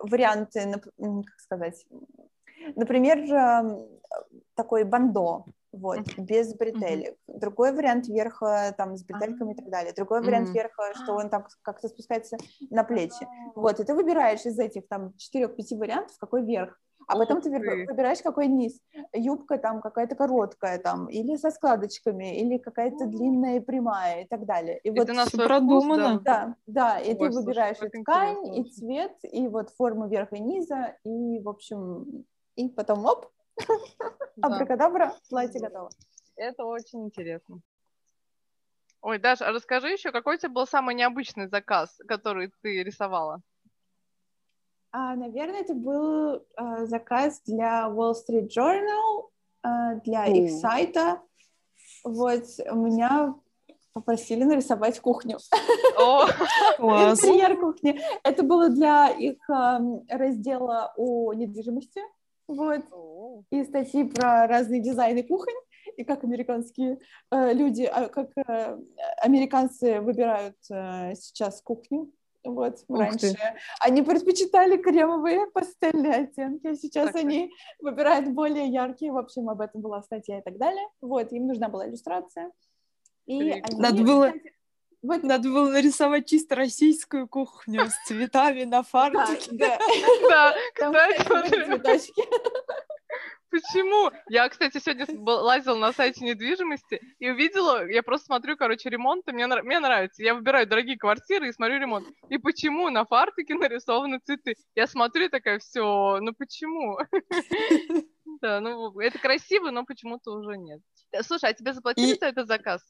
варианты, 0.04 0.72
как 0.72 1.40
сказать, 1.40 1.86
например, 2.76 3.20
а, 3.34 3.78
такой 4.56 4.84
бандо, 4.84 5.46
вот, 5.72 6.00
без 6.18 6.54
бретелек. 6.56 7.16
Другой 7.28 7.72
вариант 7.74 8.08
верха 8.08 8.74
там 8.78 8.96
с 8.98 9.04
бретельками 9.04 9.54
и 9.54 9.56
так 9.56 9.70
далее. 9.70 9.94
Другой 9.94 10.22
вариант 10.22 10.48
Мгм. 10.50 10.56
верха, 10.56 10.94
что 10.96 11.16
он 11.16 11.30
там 11.30 11.46
как-то 11.62 11.88
спускается 11.88 12.38
на 12.70 12.84
плечи. 12.84 13.28
Вот, 13.56 13.80
и 13.80 13.84
ты 13.84 13.94
выбираешь 13.94 14.46
из 14.46 14.60
этих 14.60 14.88
там 14.88 15.14
четырех-пяти 15.18 15.76
вариантов, 15.78 16.18
какой 16.20 16.44
верх. 16.46 16.78
А 17.08 17.18
потом 17.18 17.42
ты 17.42 17.50
выб- 17.50 17.66
ты. 17.66 17.86
выбираешь, 17.88 18.22
какой 18.22 18.48
низ. 18.48 18.80
Юбка 19.14 19.58
там 19.58 19.82
какая-то 19.82 20.16
короткая 20.16 20.78
там, 20.78 21.08
или 21.10 21.36
со 21.36 21.50
складочками, 21.52 22.40
или 22.40 22.58
какая-то 22.58 23.06
длинная 23.08 23.58
и 23.58 23.60
прямая 23.60 24.22
и 24.24 24.28
так 24.28 24.46
далее. 24.46 24.80
И 24.84 24.90
И 24.90 24.92
вот 24.92 25.08
ты 25.08 25.14
на 25.14 25.26
всё 25.26 25.38
свой 25.38 25.48
вкус, 25.48 25.58
продумано. 25.58 26.22
да, 26.24 26.56
да, 26.68 27.00
и 27.00 27.10
Ой, 27.10 27.16
ты 27.18 27.32
слушай, 27.32 27.46
выбираешь 27.46 27.78
как 27.80 27.96
и 27.96 28.02
ткань, 28.04 28.38
интересно 28.48 28.62
и 28.62 28.64
цвет, 28.72 29.12
и 29.24 29.48
вот 29.48 29.70
форму 29.72 30.08
верха 30.08 30.36
и 30.36 30.40
низа, 30.40 30.96
и, 31.04 31.40
в 31.42 31.50
общем, 31.50 32.24
и 32.56 32.70
потом, 32.70 33.04
оп, 33.06 33.26
Да. 34.38 34.48
абракадабра, 34.48 35.14
платье 35.30 35.62
готово. 35.62 35.90
Это 36.36 36.66
очень 36.66 37.06
интересно. 37.06 37.62
Ой, 39.02 39.18
Даша, 39.18 39.48
а 39.48 39.52
расскажи 39.52 39.90
еще, 39.90 40.12
какой 40.12 40.36
у 40.36 40.38
тебя 40.40 40.50
был 40.50 40.68
самый 40.68 40.96
необычный 40.96 41.48
заказ, 41.48 42.00
который 42.08 42.52
ты 42.62 42.84
рисовала? 42.84 43.42
А, 44.92 45.16
наверное, 45.16 45.62
это 45.62 45.74
был 45.74 46.46
а, 46.56 46.86
заказ 46.86 47.42
для 47.46 47.88
Wall 47.88 48.14
Street 48.14 48.50
Journal, 48.56 49.30
а, 49.64 49.96
для 49.96 50.26
их 50.26 50.52
О. 50.52 50.60
сайта. 50.60 51.22
Вот, 52.04 52.44
меня 52.72 53.36
попросили 53.94 54.44
нарисовать 54.44 55.00
кухню. 55.00 55.38
Класс. 56.78 57.24
Интерьер 57.24 57.60
кухни. 57.60 58.00
Это 58.24 58.44
было 58.44 58.70
для 58.70 59.10
их 59.10 59.38
раздела 60.10 60.94
о 60.96 61.34
недвижимости. 61.34 62.02
Вот. 62.48 62.82
И 63.52 63.64
статьи 63.64 64.04
про 64.04 64.48
разные 64.48 64.82
дизайны 64.82 65.24
кухонь, 65.24 65.54
и 65.98 66.04
как 66.04 66.24
американские 66.24 67.00
э, 67.32 67.54
люди, 67.54 67.84
а, 67.84 68.08
как 68.08 68.30
э, 68.38 68.78
американцы 69.18 70.00
выбирают 70.02 70.56
э, 70.70 71.14
сейчас 71.16 71.62
кухню. 71.62 72.12
Вот, 72.44 72.80
Ух 72.88 73.00
раньше 73.00 73.34
ты. 73.34 73.38
они 73.82 74.02
предпочитали 74.02 74.78
кремовые 74.78 75.46
пастельные 75.54 76.24
оттенки, 76.24 76.66
а 76.68 76.76
сейчас 76.76 77.06
Так, 77.08 77.14
так. 77.14 77.24
они 77.24 77.52
выбирают 77.80 78.30
более 78.30 78.66
яркие. 78.68 79.12
В 79.12 79.18
общем, 79.18 79.48
об 79.50 79.62
этом 79.62 79.82
была 79.82 80.02
статья 80.02 80.40
и 80.40 80.42
так 80.42 80.58
далее. 80.58 80.88
Вот, 81.02 81.32
им 81.34 81.46
нужна 81.48 81.70
была 81.70 81.88
иллюстрация. 81.88 82.52
И 83.28 83.52
они, 83.52 83.62
Надо 83.78 84.04
было- 84.04 84.28
кстати, 84.30 84.54
Вот. 85.04 85.24
Надо 85.24 85.50
было 85.50 85.70
нарисовать 85.70 86.28
чисто 86.28 86.56
российскую 86.56 87.28
кухню 87.28 87.88
с 87.90 88.08
цветами 88.08 88.64
на 88.64 88.82
фартуке. 88.92 89.50
Да, 89.52 89.78
да. 90.30 90.54
кстати, 90.74 92.12
Почему? 93.52 94.12
Я, 94.30 94.48
кстати, 94.48 94.78
сегодня 94.80 95.06
лазила 95.26 95.76
на 95.76 95.92
сайте 95.92 96.24
недвижимости 96.24 97.02
и 97.20 97.30
увидела, 97.30 97.86
я 97.86 98.02
просто 98.02 98.28
смотрю, 98.28 98.56
короче, 98.56 98.90
ремонт, 98.90 99.28
и 99.28 99.34
мне, 99.34 99.46
мне 99.46 99.80
нравится. 99.80 100.24
Я 100.24 100.36
выбираю 100.36 100.66
дорогие 100.68 100.98
квартиры 100.98 101.50
и 101.50 101.52
смотрю 101.52 101.78
ремонт. 101.78 102.08
И 102.30 102.38
почему 102.38 102.90
на 102.90 103.04
фартуке 103.04 103.56
нарисованы 103.56 104.20
цветы? 104.20 104.56
Я 104.74 104.88
смотрю 104.88 105.30
такая, 105.30 105.60
все, 105.60 106.20
ну 106.22 106.34
почему? 106.34 106.98
Да, 108.42 108.60
ну 108.60 109.00
это 109.00 109.20
красиво, 109.20 109.70
но 109.70 109.86
почему-то 109.86 110.32
уже 110.32 110.58
нет. 110.58 110.82
Слушай, 111.22 111.52
а 111.52 111.54
тебе 111.54 111.74
заплатили 111.74 112.18
за 112.18 112.28
этот 112.28 112.48
заказ? 112.48 112.82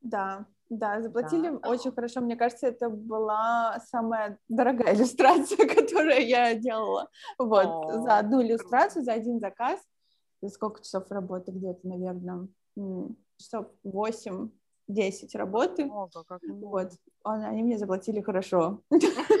Да, 0.00 0.46
да, 0.78 1.00
заплатили 1.02 1.48
да. 1.48 1.68
очень 1.68 1.92
хорошо. 1.92 2.20
Мне 2.20 2.36
кажется, 2.36 2.66
это 2.66 2.88
была 2.88 3.78
самая 3.90 4.38
дорогая 4.48 4.94
иллюстрация, 4.94 5.66
которую 5.74 6.26
я 6.26 6.54
делала. 6.54 7.08
Вот, 7.38 7.66
О, 7.66 8.02
за 8.02 8.18
одну 8.18 8.42
иллюстрацию, 8.42 9.04
за 9.04 9.12
один 9.12 9.40
заказ. 9.40 9.80
За 10.42 10.50
сколько 10.50 10.82
часов 10.82 11.10
работы 11.10 11.52
где-то, 11.52 11.88
наверное, 11.88 12.48
часов 13.38 13.66
8 13.82 14.50
10 14.88 15.34
работы. 15.34 15.84
О, 15.90 16.08
как 16.08 16.40
вот. 16.42 16.92
Они 17.22 17.62
мне 17.62 17.78
заплатили 17.78 18.20
хорошо. 18.20 18.82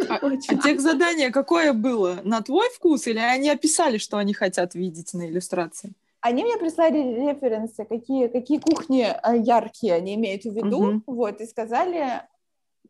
А, 0.06 0.16
а 0.16 0.36
тех 0.36 0.80
задание 0.80 1.30
какое 1.30 1.72
было? 1.72 2.20
На 2.24 2.42
твой 2.42 2.68
вкус? 2.76 3.06
Или 3.06 3.18
они 3.18 3.48
описали, 3.48 3.96
что 3.96 4.18
они 4.18 4.34
хотят 4.34 4.74
видеть 4.74 5.14
на 5.14 5.26
иллюстрации? 5.26 5.94
Они 6.24 6.42
мне 6.42 6.56
прислали 6.56 6.96
референсы, 6.96 7.84
какие, 7.84 8.28
какие 8.28 8.58
кухни 8.58 9.02
э, 9.02 9.38
яркие 9.42 9.92
они 9.92 10.14
имеют 10.14 10.44
в 10.44 10.54
виду, 10.56 10.94
uh-huh. 10.94 11.00
вот, 11.06 11.42
и 11.42 11.46
сказали, 11.46 12.22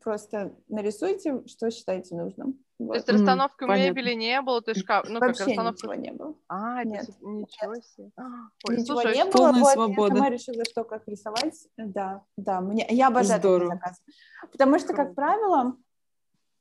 просто 0.01 0.55
нарисуйте, 0.68 1.42
что 1.49 1.68
считаете 1.73 2.14
нужным. 2.14 2.61
Вот. 2.79 2.92
То 2.92 2.94
есть 2.94 3.09
расстановки 3.09 3.64
mm, 3.64 3.77
мебели 3.77 4.14
не 4.14 4.40
было, 4.40 4.62
то 4.62 4.70
есть 4.70 4.83
шкаф, 4.83 5.09
ну 5.09 5.18
Вообще 5.18 5.38
как 5.38 5.49
расстановка... 5.49 5.79
ничего 5.79 5.94
не 5.94 6.12
было. 6.12 6.35
А, 6.47 6.85
нет, 6.85 7.09
ничего 7.23 7.75
себе. 7.75 8.12
Ой, 8.68 8.77
ничего 8.77 9.01
слушай, 9.01 9.16
не 9.16 9.25
было, 9.25 9.51
вот, 9.51 9.73
свобода. 9.73 10.14
я 10.14 10.18
сама 10.20 10.31
решила, 10.31 10.64
что 10.64 10.85
как 10.85 11.09
рисовать, 11.09 11.66
да, 11.77 12.23
да, 12.37 12.61
мне, 12.61 12.87
я 12.88 13.09
обожаю 13.09 13.40
такие 13.40 13.68
заказы. 13.68 14.01
Потому 14.53 14.79
что, 14.79 14.94
как 14.94 15.16
правило, 15.16 15.77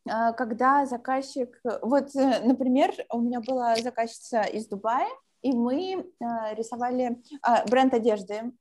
э, 0.10 0.34
когда 0.34 0.88
заказчик, 0.88 1.62
вот, 1.84 2.16
э, 2.16 2.42
например, 2.44 2.96
у 3.12 3.22
меня 3.22 3.42
была 3.42 3.76
заказчица 3.76 4.42
из 4.42 4.68
Дубая, 4.68 5.08
и 5.44 5.52
мы 5.52 5.94
э, 6.20 6.56
рисовали 6.56 7.22
э, 7.32 7.70
бренд 7.70 7.94
одежды 7.94 8.52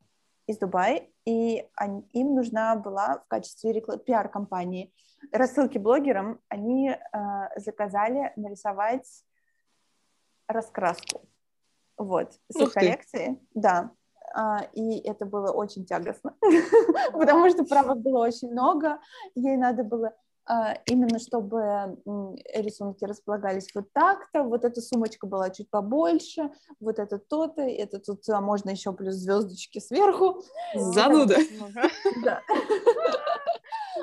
из 0.46 0.58
Дубая, 0.58 1.08
и 1.24 1.66
они, 1.76 2.02
им 2.12 2.34
нужна 2.34 2.74
была 2.74 3.20
в 3.24 3.28
качестве 3.28 3.80
пиар-компании 3.80 4.92
рассылки 5.30 5.78
блогерам, 5.78 6.40
они 6.48 6.90
э, 6.90 6.96
заказали 7.56 8.32
нарисовать 8.36 9.24
раскраску. 10.48 11.22
Вот, 11.96 12.32
с 12.48 12.56
их 12.56 12.72
коллекции, 12.72 13.40
да. 13.54 13.92
Uh, 14.34 14.66
и 14.72 14.98
это 15.06 15.26
было 15.26 15.52
очень 15.52 15.84
тягостно, 15.84 16.34
потому 17.12 17.50
что 17.50 17.64
правок 17.66 17.98
было 17.98 18.20
очень 18.20 18.50
много, 18.50 18.98
ей 19.34 19.58
надо 19.58 19.84
было 19.84 20.08
а, 20.08 20.12
именно 20.86 21.18
чтобы 21.18 21.98
рисунки 22.54 23.04
располагались 23.04 23.68
вот 23.74 23.92
так-то, 23.92 24.42
вот 24.42 24.64
эта 24.64 24.80
сумочка 24.80 25.26
была 25.26 25.50
чуть 25.50 25.70
побольше, 25.70 26.50
вот 26.80 26.98
это 26.98 27.18
то-то, 27.18 27.62
это 27.62 27.98
тут 27.98 28.28
а 28.28 28.40
можно 28.40 28.70
еще 28.70 28.92
плюс 28.92 29.14
звездочки 29.14 29.78
сверху. 29.78 30.42
Зануда. 30.74 31.36
Да. 32.24 32.40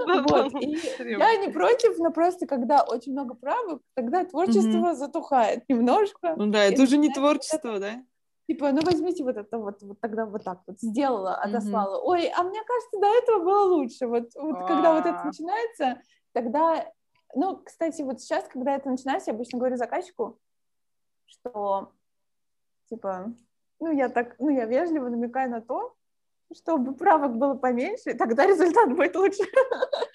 Вот. 0.06 0.54
И 0.62 0.78
я 0.99 1.36
не 1.38 1.49
против, 1.52 1.97
но 1.97 2.12
просто 2.12 2.45
когда 2.45 2.84
очень 2.84 3.12
много 3.12 3.34
правок, 3.34 3.82
тогда 3.95 4.23
творчество 4.23 4.93
затухает 4.95 5.63
немножко. 5.67 6.36
Ну 6.38 6.47
да, 6.47 6.63
это 6.65 6.84
уже 6.84 6.97
не 6.97 7.12
творчество, 7.12 7.80
да? 7.80 8.04
Типа, 8.47 8.71
ну 8.71 8.82
возьмите 8.84 9.23
вот 9.23 9.38
это 9.38 9.60
вот, 9.60 9.82
вот 9.82 9.99
тогда 9.99 10.25
вот 10.25 10.43
так 10.43 10.62
вот 10.65 10.80
сделала, 10.80 11.36
отослала. 11.36 12.02
Ой, 12.02 12.32
а 12.36 12.43
мне 12.43 12.60
кажется, 12.65 12.99
до 12.99 13.08
этого 13.08 13.43
было 13.43 13.63
лучше. 13.75 14.08
Вот, 14.08 14.30
вот 14.36 14.67
когда 14.67 14.95
вот 14.95 15.06
это 15.06 15.23
начинается, 15.23 16.02
тогда, 16.41 16.89
ну, 17.36 17.58
кстати, 17.58 18.02
вот 18.02 18.21
сейчас, 18.21 18.47
когда 18.47 18.75
это 18.75 18.89
начинается, 18.89 19.32
я 19.32 19.36
обычно 19.36 19.60
говорю 19.60 19.75
заказчику, 19.75 20.39
что, 21.25 21.91
типа, 22.89 23.34
ну, 23.82 23.91
я 23.91 24.08
так, 24.08 24.36
ну, 24.39 24.49
я 24.49 24.65
вежливо 24.65 25.10
намекаю 25.10 25.52
на 25.52 25.62
то, 25.62 25.95
чтобы 26.56 26.95
правок 26.95 27.38
было 27.38 27.56
поменьше, 27.56 28.13
тогда 28.15 28.47
результат 28.47 28.89
будет 28.95 29.15
лучше. 29.15 29.43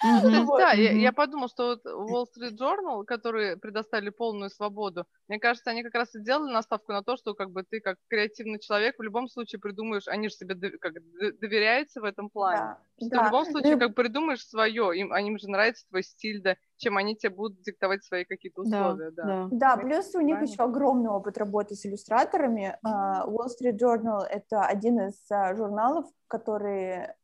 Да, 0.03 0.73
я 0.73 1.13
подумала, 1.13 1.49
что 1.49 1.79
вот 1.85 1.87
Wall 1.87 2.25
Street 2.25 2.57
Journal, 2.59 3.05
которые 3.05 3.57
предоставили 3.57 4.11
полную 4.11 4.51
свободу, 4.51 5.05
мне 5.29 5.39
кажется, 5.39 5.71
они 5.71 5.83
как 5.83 5.95
раз 5.95 6.15
и 6.15 6.19
сделали 6.19 6.53
наставку 6.53 6.93
на 6.93 7.03
то, 7.03 7.17
что 7.17 7.35
как 7.35 7.51
бы 7.51 7.63
ты 7.63 7.81
как 7.81 7.99
креативный 8.09 8.59
человек 8.59 8.99
в 8.99 9.03
любом 9.03 9.29
случае 9.29 9.61
придумаешь, 9.61 10.09
они 10.09 10.29
же 10.29 10.37
тебе 10.37 10.71
как, 10.79 10.95
доверяются 11.39 12.01
в 12.01 12.05
этом 12.05 12.31
плане. 12.31 12.77
Что 12.97 13.23
в 13.23 13.25
любом 13.25 13.45
случае 13.45 13.77
как 13.77 13.95
придумаешь 13.95 14.47
свое, 14.47 14.97
им, 14.99 15.15
им 15.15 15.39
же 15.39 15.49
нравится 15.49 15.85
твой 15.89 16.05
стиль, 16.05 16.41
да, 16.43 16.57
чем 16.77 16.97
они 16.97 17.17
тебе 17.17 17.31
будут 17.31 17.61
диктовать 17.63 18.05
свои 18.05 18.25
какие-то 18.25 18.63
условия. 18.63 19.11
Да, 19.11 19.25
да. 19.25 19.49
да. 19.51 19.77
плюс 19.77 20.15
у 20.15 20.21
них 20.21 20.41
еще 20.43 20.63
огромный 20.63 21.11
опыт 21.11 21.37
работы 21.37 21.75
с 21.75 21.85
иллюстраторами. 21.85 22.79
Uh, 22.87 23.29
Wall 23.29 23.49
Street 23.49 23.79
Journal— 23.79 24.23
это 24.31 24.65
один 24.65 25.01
из 25.01 25.21
uh, 25.31 25.57
журналов, 25.57 26.07
которые 26.29 27.17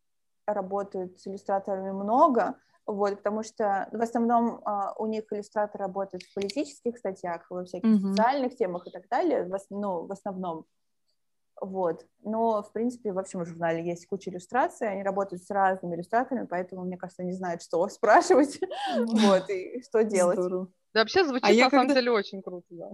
работают 0.46 1.20
с 1.20 1.26
иллюстраторами 1.28 1.92
много, 1.92 2.56
вот, 2.86 3.18
потому 3.18 3.44
что 3.44 3.88
в 3.92 4.02
основном 4.02 4.60
uh, 4.64 4.92
у 4.98 5.06
них 5.06 5.24
иллюстратор 5.30 5.80
работает 5.80 6.24
в 6.24 6.34
политических 6.34 6.98
статьях, 6.98 7.46
во 7.48 7.64
всяких 7.64 7.88
mm-hmm. 7.88 8.08
социальных 8.10 8.56
темах 8.56 8.88
и 8.88 8.90
так 8.90 9.08
далее, 9.08 9.44
в, 9.44 9.56
ну, 9.70 10.06
в 10.06 10.12
основном. 10.12 10.66
Вот. 11.60 12.06
Но, 12.22 12.62
в 12.62 12.72
принципе, 12.72 13.12
во 13.12 13.22
всем 13.22 13.44
журнале 13.44 13.84
есть 13.84 14.06
куча 14.06 14.30
иллюстраций, 14.30 14.88
они 14.88 15.02
работают 15.02 15.42
с 15.42 15.50
разными 15.50 15.94
иллюстраторами, 15.94 16.46
поэтому, 16.46 16.84
мне 16.84 16.96
кажется, 16.96 17.22
они 17.22 17.32
знают, 17.32 17.62
что 17.62 17.86
спрашивать, 17.90 18.60
вот, 18.96 19.48
и 19.50 19.82
что 19.82 20.04
делать. 20.04 20.38
Да, 20.92 21.00
вообще 21.00 21.24
звучит, 21.24 21.44
а 21.44 21.64
на 21.64 21.70
самом 21.70 21.94
деле, 21.94 22.10
очень 22.10 22.42
круто, 22.42 22.66
да. 22.70 22.90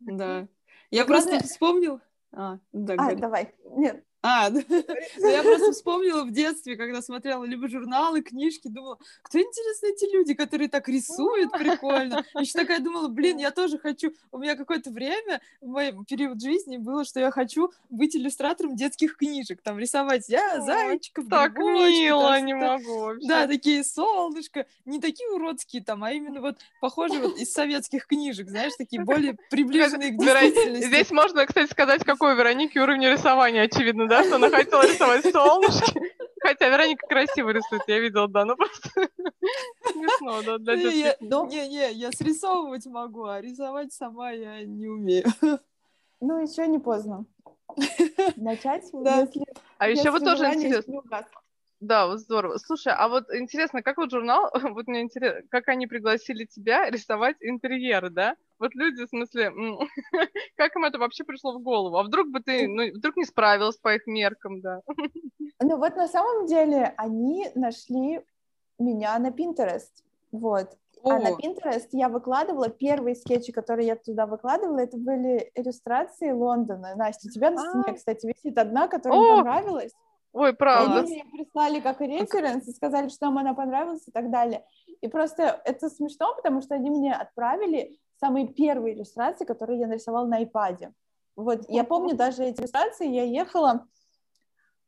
Да. 0.00 0.48
Я 0.90 1.04
просто 1.04 1.38
вспомнил... 1.40 2.00
А, 2.32 2.58
давай. 2.72 3.54
Нет, 3.76 4.04
а, 4.28 4.50
ну, 5.18 5.28
я 5.28 5.42
просто 5.44 5.70
вспомнила 5.70 6.24
в 6.24 6.32
детстве, 6.32 6.76
когда 6.76 7.00
смотрела 7.00 7.44
либо 7.44 7.68
журналы, 7.68 8.22
книжки, 8.22 8.66
думала, 8.66 8.98
кто 9.22 9.38
интересно 9.38 9.86
эти 9.86 10.12
люди, 10.12 10.34
которые 10.34 10.68
так 10.68 10.88
рисуют 10.88 11.52
прикольно. 11.52 12.24
Еще 12.40 12.58
такая 12.58 12.80
думала, 12.80 13.06
блин, 13.06 13.38
я 13.38 13.52
тоже 13.52 13.78
хочу. 13.78 14.12
У 14.32 14.38
меня 14.38 14.56
какое-то 14.56 14.90
время 14.90 15.40
в 15.60 15.68
моем 15.68 16.04
период 16.04 16.42
жизни 16.42 16.76
было, 16.76 17.04
что 17.04 17.20
я 17.20 17.30
хочу 17.30 17.70
быть 17.88 18.16
иллюстратором 18.16 18.74
детских 18.74 19.16
книжек, 19.16 19.62
там 19.62 19.78
рисовать 19.78 20.28
я 20.28 20.60
зайчиков, 20.60 21.26
Так 21.28 21.56
мило, 21.56 22.40
не 22.40 22.54
могу 22.54 22.98
вообще. 22.98 23.28
Да, 23.28 23.46
такие 23.46 23.84
солнышко, 23.84 24.66
не 24.84 25.00
такие 25.00 25.30
уродские 25.30 25.84
там, 25.84 26.02
а 26.02 26.10
именно 26.10 26.40
вот 26.40 26.58
похожие 26.80 27.20
вот 27.20 27.38
из 27.38 27.52
советских 27.52 28.08
книжек, 28.08 28.48
знаешь, 28.48 28.72
такие 28.76 29.04
более 29.04 29.36
приближенные 29.50 30.10
к 30.10 30.18
действительности. 30.18 30.86
Здесь 30.88 31.10
можно, 31.12 31.46
кстати, 31.46 31.70
сказать, 31.70 32.02
какой 32.02 32.34
у 32.34 32.36
Вероники 32.36 32.78
уровень 32.78 33.06
рисования, 33.06 33.62
очевидно, 33.62 34.08
да? 34.08 34.15
Да, 34.16 34.24
что 34.24 34.36
она 34.36 34.50
хотела 34.50 34.82
рисовать 34.86 35.30
солнышки. 35.30 36.00
Хотя 36.40 36.68
Вероника 36.68 37.06
красиво 37.06 37.50
рисует, 37.50 37.82
я 37.86 37.98
видела, 37.98 38.28
да, 38.28 38.44
ну 38.44 38.56
просто 38.56 38.88
смешно, 39.92 40.42
да, 40.42 40.58
для. 40.58 40.80
Не-не, 41.20 41.92
я 41.92 42.12
срисовывать 42.12 42.86
могу, 42.86 43.24
а 43.24 43.40
рисовать 43.40 43.92
сама 43.92 44.30
я 44.30 44.64
не 44.64 44.86
умею. 44.86 45.26
Ну, 46.20 46.40
еще 46.40 46.66
не 46.66 46.78
поздно. 46.78 47.26
Начать, 48.36 48.88
да. 48.92 49.20
если... 49.20 49.44
А 49.78 49.88
еще 49.88 50.10
вот 50.10 50.24
тоже 50.24 50.44
интересно. 50.46 51.02
Да, 51.80 52.06
вот 52.06 52.20
здорово. 52.20 52.56
Слушай, 52.58 52.94
а 52.96 53.08
вот 53.08 53.32
интересно, 53.34 53.82
как 53.82 53.98
вот 53.98 54.10
журнал, 54.10 54.50
вот 54.74 54.86
мне 54.86 55.02
интересно, 55.02 55.42
как 55.50 55.68
они 55.68 55.86
пригласили 55.86 56.44
тебя 56.44 56.88
рисовать 56.88 57.36
интерьеры, 57.40 58.10
да? 58.10 58.36
Вот 58.58 58.74
люди, 58.74 59.04
в 59.04 59.08
смысле, 59.08 59.52
как 60.56 60.74
им 60.74 60.84
это 60.84 60.98
вообще 60.98 61.24
пришло 61.24 61.52
в 61.52 61.62
голову? 61.62 61.98
А 61.98 62.02
вдруг 62.02 62.28
бы 62.28 62.40
ты, 62.40 62.66
ну, 62.66 62.90
вдруг 62.94 63.16
не 63.16 63.24
справилась 63.24 63.76
по 63.76 63.94
их 63.94 64.06
меркам, 64.06 64.60
да? 64.60 64.80
Ну 65.58 65.78
вот 65.78 65.96
на 65.96 66.06
самом 66.06 66.44
деле 66.46 66.92
они 66.98 67.48
нашли 67.54 68.20
меня 68.78 69.18
на 69.18 69.28
Pinterest, 69.28 69.88
вот. 70.30 70.76
О. 71.02 71.12
А 71.12 71.18
на 71.18 71.28
Pinterest 71.30 71.88
я 71.92 72.10
выкладывала 72.10 72.68
первые 72.68 73.14
скетчи, 73.14 73.52
которые 73.52 73.86
я 73.86 73.96
туда 73.96 74.26
выкладывала, 74.26 74.80
это 74.80 74.98
были 74.98 75.50
иллюстрации 75.54 76.30
Лондона. 76.30 76.94
Настя, 76.94 77.28
у 77.28 77.30
тебя 77.30 77.50
на 77.50 77.58
стене, 77.58 77.84
а. 77.86 77.94
кстати, 77.94 78.26
висит 78.26 78.58
одна, 78.58 78.86
которая 78.86 79.18
мне 79.18 79.36
понравилась. 79.36 79.92
Ой, 80.32 80.52
правда. 80.52 81.00
Они 81.00 81.14
мне 81.14 81.24
прислали 81.24 81.80
как 81.80 82.00
референс 82.00 82.68
и 82.68 82.72
сказали, 82.72 83.08
что 83.08 83.26
нам 83.26 83.38
она 83.38 83.54
понравилась 83.54 84.06
и 84.06 84.10
так 84.10 84.30
далее. 84.30 84.64
И 85.00 85.08
просто 85.08 85.60
это 85.64 85.88
смешно, 85.88 86.34
потому 86.34 86.60
что 86.60 86.74
они 86.74 86.90
мне 86.90 87.14
отправили 87.14 87.98
самые 88.18 88.48
первые 88.48 88.94
иллюстрации, 88.94 89.44
которые 89.44 89.80
я 89.80 89.86
нарисовала 89.86 90.26
на 90.26 90.42
iPad. 90.42 90.92
Вот, 91.36 91.68
я 91.68 91.84
помню 91.84 92.16
даже 92.16 92.44
эти 92.44 92.60
иллюстрации, 92.60 93.08
я 93.08 93.24
ехала 93.24 93.86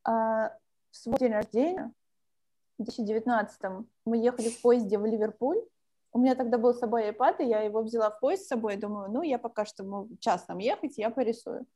э, 0.07 0.11
в 0.11 0.97
свой 0.97 1.19
день 1.19 1.33
рождения, 1.33 1.93
в 2.79 2.85
2019 2.85 3.61
мы 4.05 4.19
ехали 4.19 4.49
в 4.49 4.61
поезде 4.63 4.99
в 4.99 5.05
Ливерпуль. 5.05 5.59
У 6.13 6.19
меня 6.21 6.35
тогда 6.35 6.59
был 6.59 6.73
с 6.73 6.79
собой 6.79 7.11
iPad, 7.11 7.37
и 7.41 7.49
я 7.49 7.61
его 7.61 7.83
взяла 7.83 8.11
в 8.11 8.21
поезд 8.21 8.45
с 8.45 8.49
собой, 8.49 8.77
думаю, 8.77 9.11
ну, 9.11 9.23
я 9.23 9.39
пока 9.39 9.67
что 9.67 9.85
мы 9.85 10.09
час 10.21 10.47
нам 10.49 10.59
ехать, 10.59 10.97
я 10.97 11.11
порисую. 11.11 11.67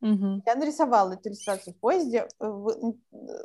Мгм. 0.00 0.42
Я 0.46 0.54
нарисовала 0.54 1.12
эту 1.12 1.28
иллюстрацию 1.28 1.74
в 1.74 1.78
поезде, 1.78 2.26
э, 2.40 2.46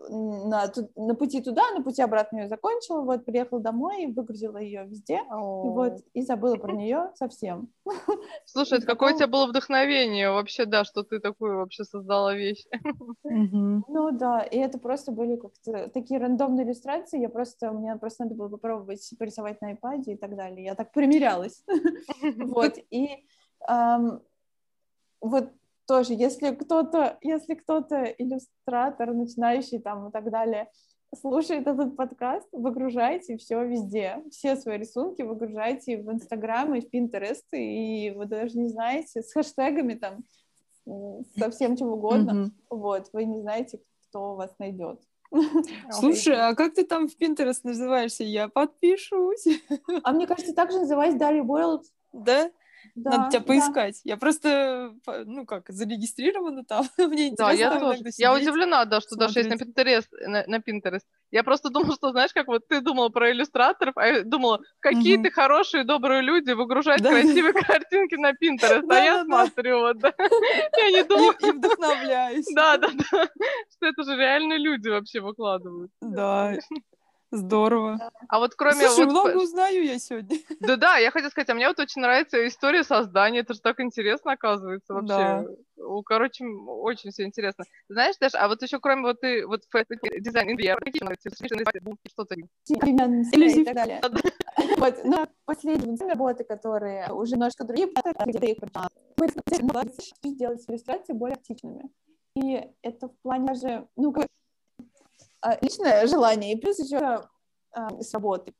на, 0.09 0.71
на 0.95 1.15
пути 1.15 1.41
туда, 1.41 1.63
на 1.71 1.83
пути 1.83 2.01
обратно 2.01 2.37
ее 2.39 2.47
закончила, 2.47 3.01
вот, 3.01 3.25
приехала 3.25 3.59
домой, 3.59 4.07
выгрузила 4.07 4.57
ее 4.57 4.85
везде, 4.85 5.15
и 5.17 5.23
вот, 5.29 5.97
и 6.13 6.21
забыла 6.21 6.55
про 6.55 6.71
нее 6.71 7.11
совсем. 7.15 7.67
Слушай, 8.45 8.77
это 8.77 8.85
И 8.85 8.87
какое 8.87 9.09
у 9.09 9.11
потом- 9.13 9.17
тебя 9.17 9.27
было 9.27 9.47
вдохновение 9.47 10.31
вообще, 10.31 10.65
да, 10.65 10.85
что 10.85 11.03
ты 11.03 11.19
такую 11.19 11.57
вообще 11.57 11.83
создала 11.83 12.33
вещь. 12.33 12.63
Ну 13.87 14.11
да, 14.11 14.41
и 14.41 14.57
это 14.57 14.77
просто 14.77 15.11
были 15.11 15.35
как-то 15.35 15.89
такие 15.89 16.19
рандомные 16.19 16.65
иллюстрации, 16.65 17.19
я 17.19 17.29
просто, 17.29 17.71
мне 17.71 17.95
просто 17.97 18.23
надо 18.23 18.35
было 18.35 18.47
попробовать 18.49 19.13
порисовать 19.19 19.61
на 19.61 19.73
iPad 19.73 20.03
и 20.05 20.15
так 20.15 20.35
далее, 20.35 20.63
я 20.65 20.75
так 20.75 20.91
примерялась. 20.91 21.63
Вот, 22.55 22.77
и 22.91 23.25
вот 25.21 25.49
тоже, 25.87 26.13
если 26.13 26.53
кто-то, 26.53 27.17
если 27.21 27.55
кто-то 27.55 28.03
иллюстратор, 28.03 29.13
начинающий 29.13 29.79
там 29.79 30.07
и 30.09 30.11
так 30.11 30.29
далее, 30.31 30.69
слушает 31.15 31.67
этот 31.67 31.95
подкаст, 31.95 32.47
выгружайте 32.51 33.37
все 33.37 33.63
везде, 33.65 34.21
все 34.31 34.55
свои 34.55 34.77
рисунки 34.77 35.21
выгружайте 35.21 35.97
в 35.97 36.11
Инстаграм 36.11 36.73
и 36.75 36.81
в 36.81 36.89
Пинтерест, 36.89 37.45
и 37.53 38.11
вы 38.15 38.25
даже 38.25 38.57
не 38.57 38.67
знаете, 38.67 39.21
с 39.21 39.31
хэштегами 39.31 39.93
там, 39.93 40.23
со 41.37 41.49
всем 41.51 41.77
чем 41.77 41.89
угодно, 41.89 42.33
Мгм. 42.33 42.53
вот, 42.69 43.09
вы 43.13 43.25
не 43.25 43.41
знаете, 43.41 43.79
кто 44.09 44.35
вас 44.35 44.53
найдет. 44.59 44.99
Слушай, 45.91 46.35
а 46.35 46.53
как 46.55 46.75
ты 46.75 46.83
там 46.83 47.07
в 47.07 47.17
Pinterest 47.19 47.61
называешься? 47.63 48.23
Я 48.23 48.47
подпишусь. 48.47 49.47
А 50.03 50.11
мне 50.11 50.27
кажется, 50.27 50.53
так 50.53 50.71
же 50.71 50.79
называется 50.79 51.17
Дарья 51.17 51.43
Бойлд. 51.43 51.85
Да? 52.13 52.51
Да, 52.95 53.11
Надо 53.17 53.29
тебя 53.29 53.39
да. 53.39 53.45
поискать. 53.47 54.01
Я 54.03 54.17
просто, 54.17 54.93
ну 55.25 55.45
как, 55.45 55.69
зарегистрирована 55.69 56.63
там. 56.63 56.85
Мне 56.97 57.29
Да, 57.29 57.51
я 57.51 57.69
интересно 57.69 57.79
тоже. 57.79 58.03
Я 58.17 58.33
удивлена, 58.33 58.85
да, 58.85 59.01
что 59.01 59.15
даже 59.15 59.39
есть 59.39 59.49
на 59.49 59.55
Pinterest, 59.55 60.07
на, 60.27 60.43
на 60.47 60.57
Pinterest. 60.57 61.01
Я 61.31 61.43
просто 61.43 61.69
думала, 61.69 61.93
что, 61.95 62.11
знаешь, 62.11 62.31
как 62.33 62.47
вот 62.47 62.67
ты 62.67 62.81
думала 62.81 63.09
про 63.09 63.31
иллюстраторов, 63.31 63.97
а 63.97 64.07
я 64.07 64.23
думала, 64.23 64.61
какие 64.79 65.17
Мгм. 65.17 65.23
ты 65.23 65.31
хорошие, 65.31 65.83
добрые 65.83 66.21
люди 66.21 66.51
выгружают 66.51 67.01
Да. 67.01 67.09
красивые 67.09 67.53
картинки 67.53 68.15
на 68.15 68.31
Pinterest, 68.31 68.85
а 68.89 68.99
я 68.99 69.23
смотрю, 69.25 69.79
вот, 69.79 69.99
да. 69.99 70.13
Я 70.77 70.91
не 70.91 71.03
думала, 71.03 71.33
И, 71.41 71.47
и 71.47 71.51
вдохновляюсь. 71.51 72.45
да, 72.55 72.77
да, 72.77 72.89
да, 73.11 73.29
что 73.75 73.87
это 73.87 74.03
же 74.03 74.15
реальные 74.15 74.59
люди 74.59 74.89
вообще 74.89 75.19
выкладывают. 75.19 75.91
Да, 76.01 76.57
здорово. 77.35 78.11
А 78.27 78.39
вот 78.39 78.55
кроме 78.55 78.87
Слушай, 78.87 79.05
вот... 79.05 79.11
много 79.11 79.43
узнаю 79.43 79.83
я 79.83 79.99
сегодня. 79.99 80.37
Да-да, 80.59 80.97
я 80.97 81.11
хотела 81.11 81.29
сказать, 81.29 81.49
а 81.49 81.53
мне 81.53 81.67
вот 81.67 81.79
очень 81.79 82.01
нравится 82.01 82.45
история 82.47 82.83
создания, 82.83 83.39
это 83.39 83.53
же 83.53 83.61
так 83.61 83.79
интересно, 83.79 84.33
оказывается, 84.33 84.93
вообще. 84.93 85.07
Да. 85.07 85.45
У- 85.77 86.03
Короче, 86.03 86.45
очень 86.45 87.11
все 87.11 87.23
интересно. 87.23 87.65
Знаешь, 87.89 88.15
Даша, 88.19 88.39
а 88.39 88.47
вот 88.47 88.61
еще 88.61 88.79
кроме 88.79 89.01
вот 89.03 89.21
ты, 89.21 89.45
вот 89.45 89.61
дизайн 90.19 90.51
интерьера, 90.51 90.79
что-то 92.09 92.35
стиле 93.25 93.61
и 93.61 93.65
так 93.65 93.75
далее. 93.75 94.01
Вот, 94.77 95.03
но 95.03 95.27
последние 95.45 95.97
работы, 96.07 96.43
которые 96.43 97.11
уже 97.11 97.33
немножко 97.33 97.63
другие, 97.63 97.87
мы 97.87 99.29
хотели 99.29 100.33
сделать 100.33 100.63
иллюстрации 100.67 101.13
более 101.13 101.35
артичными. 101.35 101.89
И 102.35 102.61
это 102.81 103.07
в 103.07 103.17
плане 103.21 103.47
даже, 103.47 103.87
ну, 103.95 104.11
как 104.11 104.27
личное 105.61 106.07
желание, 106.07 106.53
и 106.53 106.59
плюс 106.59 106.79
еще 106.79 107.27
а, 107.71 108.01
с 108.01 108.13
работы. 108.13 108.53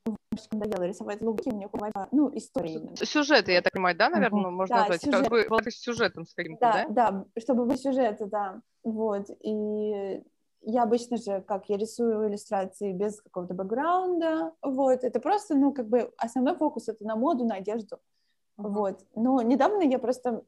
Надоело 0.51 0.83
рисовать 0.83 1.21
луки, 1.21 1.49
мне 1.49 1.69
хватит, 1.69 1.95
ну, 2.11 2.29
истории. 2.35 2.93
Сюжеты, 3.03 3.53
я 3.53 3.61
так 3.61 3.73
понимаю, 3.73 3.95
да, 3.95 4.09
наверное, 4.09 4.51
можно 4.51 4.75
Да, 4.75 4.81
назвать? 4.81 5.01
сюжет. 5.01 5.29
Как 5.29 5.63
бы 5.63 5.71
с 5.71 5.79
сюжетом 5.79 6.25
с 6.25 6.33
каким-то, 6.33 6.59
Да, 6.59 6.85
да? 6.89 7.11
да, 7.11 7.41
чтобы 7.41 7.65
быть 7.65 7.81
сюжеты, 7.81 8.25
да. 8.25 8.61
Вот. 8.83 9.29
И 9.41 10.21
я 10.61 10.83
обычно 10.83 11.15
же, 11.17 11.41
как 11.41 11.69
я 11.69 11.77
рисую 11.77 12.27
иллюстрации 12.27 12.91
без 12.91 13.21
какого-то 13.21 13.53
бэкграунда, 13.53 14.51
вот. 14.61 15.03
Это 15.03 15.19
просто, 15.21 15.55
ну, 15.55 15.73
как 15.73 15.87
бы 15.87 16.11
основной 16.17 16.55
фокус 16.57 16.89
это 16.89 17.05
на 17.05 17.15
моду, 17.15 17.45
на 17.45 17.55
одежду. 17.55 17.99
Мгм. 18.57 18.73
Вот. 18.73 18.99
Но 19.15 19.41
недавно 19.41 19.81
я 19.81 19.99
просто 19.99 20.43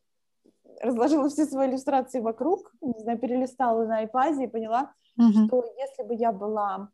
разложила 0.82 1.30
все 1.30 1.46
свои 1.46 1.70
иллюстрации 1.70 2.20
вокруг, 2.20 2.74
не 2.82 3.00
знаю, 3.00 3.18
перелистала 3.18 3.86
на 3.86 4.04
iPad 4.04 4.44
и 4.44 4.48
поняла, 4.48 4.94
что 5.20 5.66
если 5.78 6.04
бы 6.04 6.16
я 6.16 6.32
была 6.32 6.90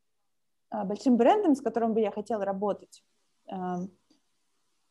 а, 0.70 0.86
большим 0.86 1.18
брендом, 1.18 1.56
с 1.56 1.62
которым 1.62 1.94
бы 1.94 2.02
я 2.02 2.12
хотела 2.12 2.44
работать, 2.46 3.04
а, 3.48 3.80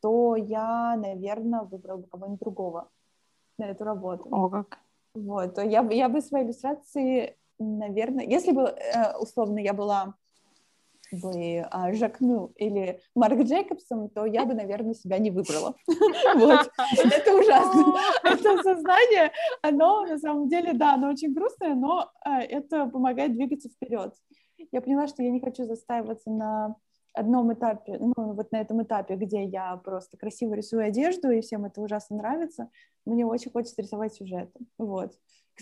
то 0.00 0.36
я, 0.36 0.96
наверное, 0.96 1.62
выбрала 1.62 1.98
бы 1.98 2.06
кого-нибудь 2.08 2.40
другого 2.40 2.90
на 3.58 3.64
эту 3.64 3.84
работу. 3.84 4.28
О, 4.30 4.48
как. 4.48 4.78
Вот, 5.14 5.54
то 5.54 5.62
я, 5.62 5.82
бы- 5.82 5.94
я 5.94 6.08
бы 6.08 6.20
свои 6.20 6.44
иллюстрации, 6.44 7.36
наверное, 7.58 8.24
если 8.24 8.52
бы, 8.52 8.62
э, 8.62 9.16
условно, 9.18 9.58
я 9.58 9.74
была 9.74 10.14
бы 11.12 11.66
а, 11.70 11.92
Жакну 11.92 12.52
или 12.56 13.00
Марк 13.14 13.40
Джейкобсом, 13.42 14.08
то 14.10 14.26
я 14.26 14.44
бы, 14.44 14.54
наверное, 14.54 14.94
себя 14.94 15.18
не 15.18 15.30
выбрала. 15.30 15.74
Вот. 16.34 16.70
Это 17.04 17.34
ужасно. 17.34 17.94
Это 18.24 18.62
сознание, 18.62 19.32
оно 19.62 20.04
на 20.06 20.18
самом 20.18 20.48
деле, 20.48 20.72
да, 20.72 20.94
оно 20.94 21.10
очень 21.10 21.32
грустное, 21.32 21.74
но 21.74 22.10
э, 22.24 22.40
это 22.42 22.86
помогает 22.86 23.34
двигаться 23.34 23.68
вперед. 23.68 24.14
Я 24.70 24.80
поняла, 24.80 25.06
что 25.06 25.22
я 25.22 25.30
не 25.30 25.40
хочу 25.40 25.64
застаиваться 25.64 26.30
на 26.30 26.76
одном 27.14 27.52
этапе, 27.52 27.98
ну, 27.98 28.12
вот 28.32 28.52
на 28.52 28.60
этом 28.60 28.82
этапе, 28.82 29.16
где 29.16 29.44
я 29.44 29.76
просто 29.76 30.16
красиво 30.16 30.54
рисую 30.54 30.84
одежду, 30.84 31.30
и 31.30 31.40
всем 31.40 31.64
это 31.64 31.80
ужасно 31.80 32.16
нравится. 32.16 32.70
Мне 33.04 33.26
очень 33.26 33.50
хочется 33.50 33.82
рисовать 33.82 34.14
сюжеты. 34.14 34.58
Вот. 34.78 35.12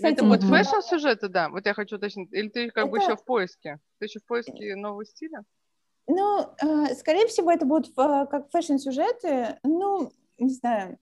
это 0.01 0.25
вот 0.25 0.43
фэшн-сюжеты, 0.43 1.29
да? 1.29 1.49
Вот 1.49 1.67
я 1.67 1.75
хочу 1.75 1.97
уточнить. 1.97 2.33
Или 2.33 2.49
ты 2.49 2.71
как 2.71 2.91
бы 2.91 2.99
Это- 2.99 3.07
еще 3.07 3.17
в 3.17 3.25
поиске? 3.25 3.79
Ты 3.99 4.07
еще 4.07 4.21
в 4.21 4.27
поиске 4.27 4.77
нового 4.77 5.05
стиля? 5.05 5.45
Ну, 6.07 6.41
э, 6.63 6.95
скорее 6.95 7.27
всего, 7.27 7.51
это 7.51 7.67
будут 7.67 7.91
э, 7.91 8.27
как 8.31 8.51
фэшн-сюжеты. 8.51 9.59
Ну, 9.63 10.11
не 10.39 10.51
знаю. 10.51 10.99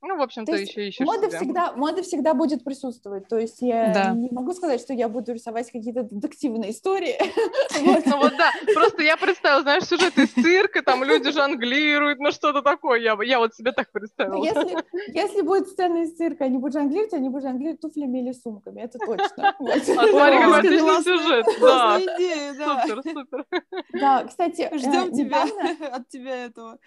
Ну, 0.00 0.16
в 0.16 0.22
общем, 0.22 0.46
То 0.46 0.54
еще 0.54 0.88
ищешь 0.88 1.04
Мода 1.04 1.28
себя. 1.28 1.38
всегда, 1.40 1.72
мода 1.72 2.02
всегда 2.02 2.32
будет 2.34 2.62
присутствовать. 2.62 3.26
То 3.28 3.36
есть 3.36 3.60
я 3.60 3.92
Да. 3.92 4.10
не 4.12 4.28
могу 4.30 4.52
сказать, 4.52 4.80
что 4.80 4.92
я 4.94 5.08
буду 5.08 5.32
рисовать 5.32 5.70
какие-то 5.72 6.04
детективные 6.04 6.70
истории. 6.70 7.16
Вот. 7.88 8.06
Ну 8.06 8.16
вот 8.18 8.32
да, 8.36 8.50
просто 8.74 9.02
я 9.02 9.16
представила, 9.16 9.62
знаешь, 9.62 9.84
сюжет 9.84 10.16
из 10.18 10.30
цирка, 10.32 10.82
там 10.82 11.04
люди 11.04 11.30
жонглируют, 11.30 12.18
ну 12.18 12.32
что-то 12.32 12.60
такое, 12.62 13.00
я, 13.00 13.38
вот 13.38 13.54
себе 13.54 13.72
так 13.72 13.90
представила. 13.92 14.42
Если, 14.44 14.76
если 15.08 15.42
будет 15.42 15.68
сцена 15.68 16.02
из 16.02 16.16
цирка, 16.16 16.44
они 16.44 16.58
будут 16.58 16.74
жонглировать, 16.74 17.12
они 17.12 17.28
будут 17.28 17.44
жонглировать 17.44 17.80
туфлями 17.80 18.18
или 18.18 18.32
сумками, 18.32 18.80
это 18.82 18.98
точно. 18.98 19.54
А 19.58 19.78
смотри, 19.80 20.38
какой 20.38 20.58
отличный 20.58 21.02
сюжет, 21.02 21.46
да. 21.46 21.98
Классная 21.98 22.16
идея, 22.16 22.54
да. 22.54 22.82
Супер, 22.86 23.02
супер. 23.12 23.46
Да, 23.92 24.24
кстати, 24.24 24.62
э, 24.62 24.78
Ждем 24.78 25.12
тебя 25.12 25.42
от 25.92 26.08
тебя 26.08 26.44
этого. 26.46 26.78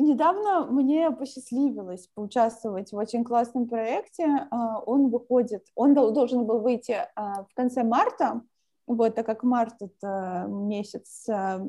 Недавно 0.00 0.66
мне 0.66 1.10
посчастливилось 1.10 2.08
поучаствовать 2.14 2.92
в 2.92 2.96
очень 2.96 3.24
классном 3.24 3.66
проекте. 3.68 4.26
А, 4.50 4.80
Он 4.80 5.10
выходит, 5.10 5.66
он 5.74 5.94
дол- 5.94 6.12
должен 6.12 6.46
был 6.46 6.60
выйти 6.60 6.96
а, 7.14 7.44
в 7.44 7.54
конце 7.54 7.82
марта, 7.82 8.42
вот, 8.86 9.14
так 9.14 9.26
как 9.26 9.42
март— 9.42 9.74
это 9.80 10.46
месяц 10.48 11.28
а, 11.28 11.66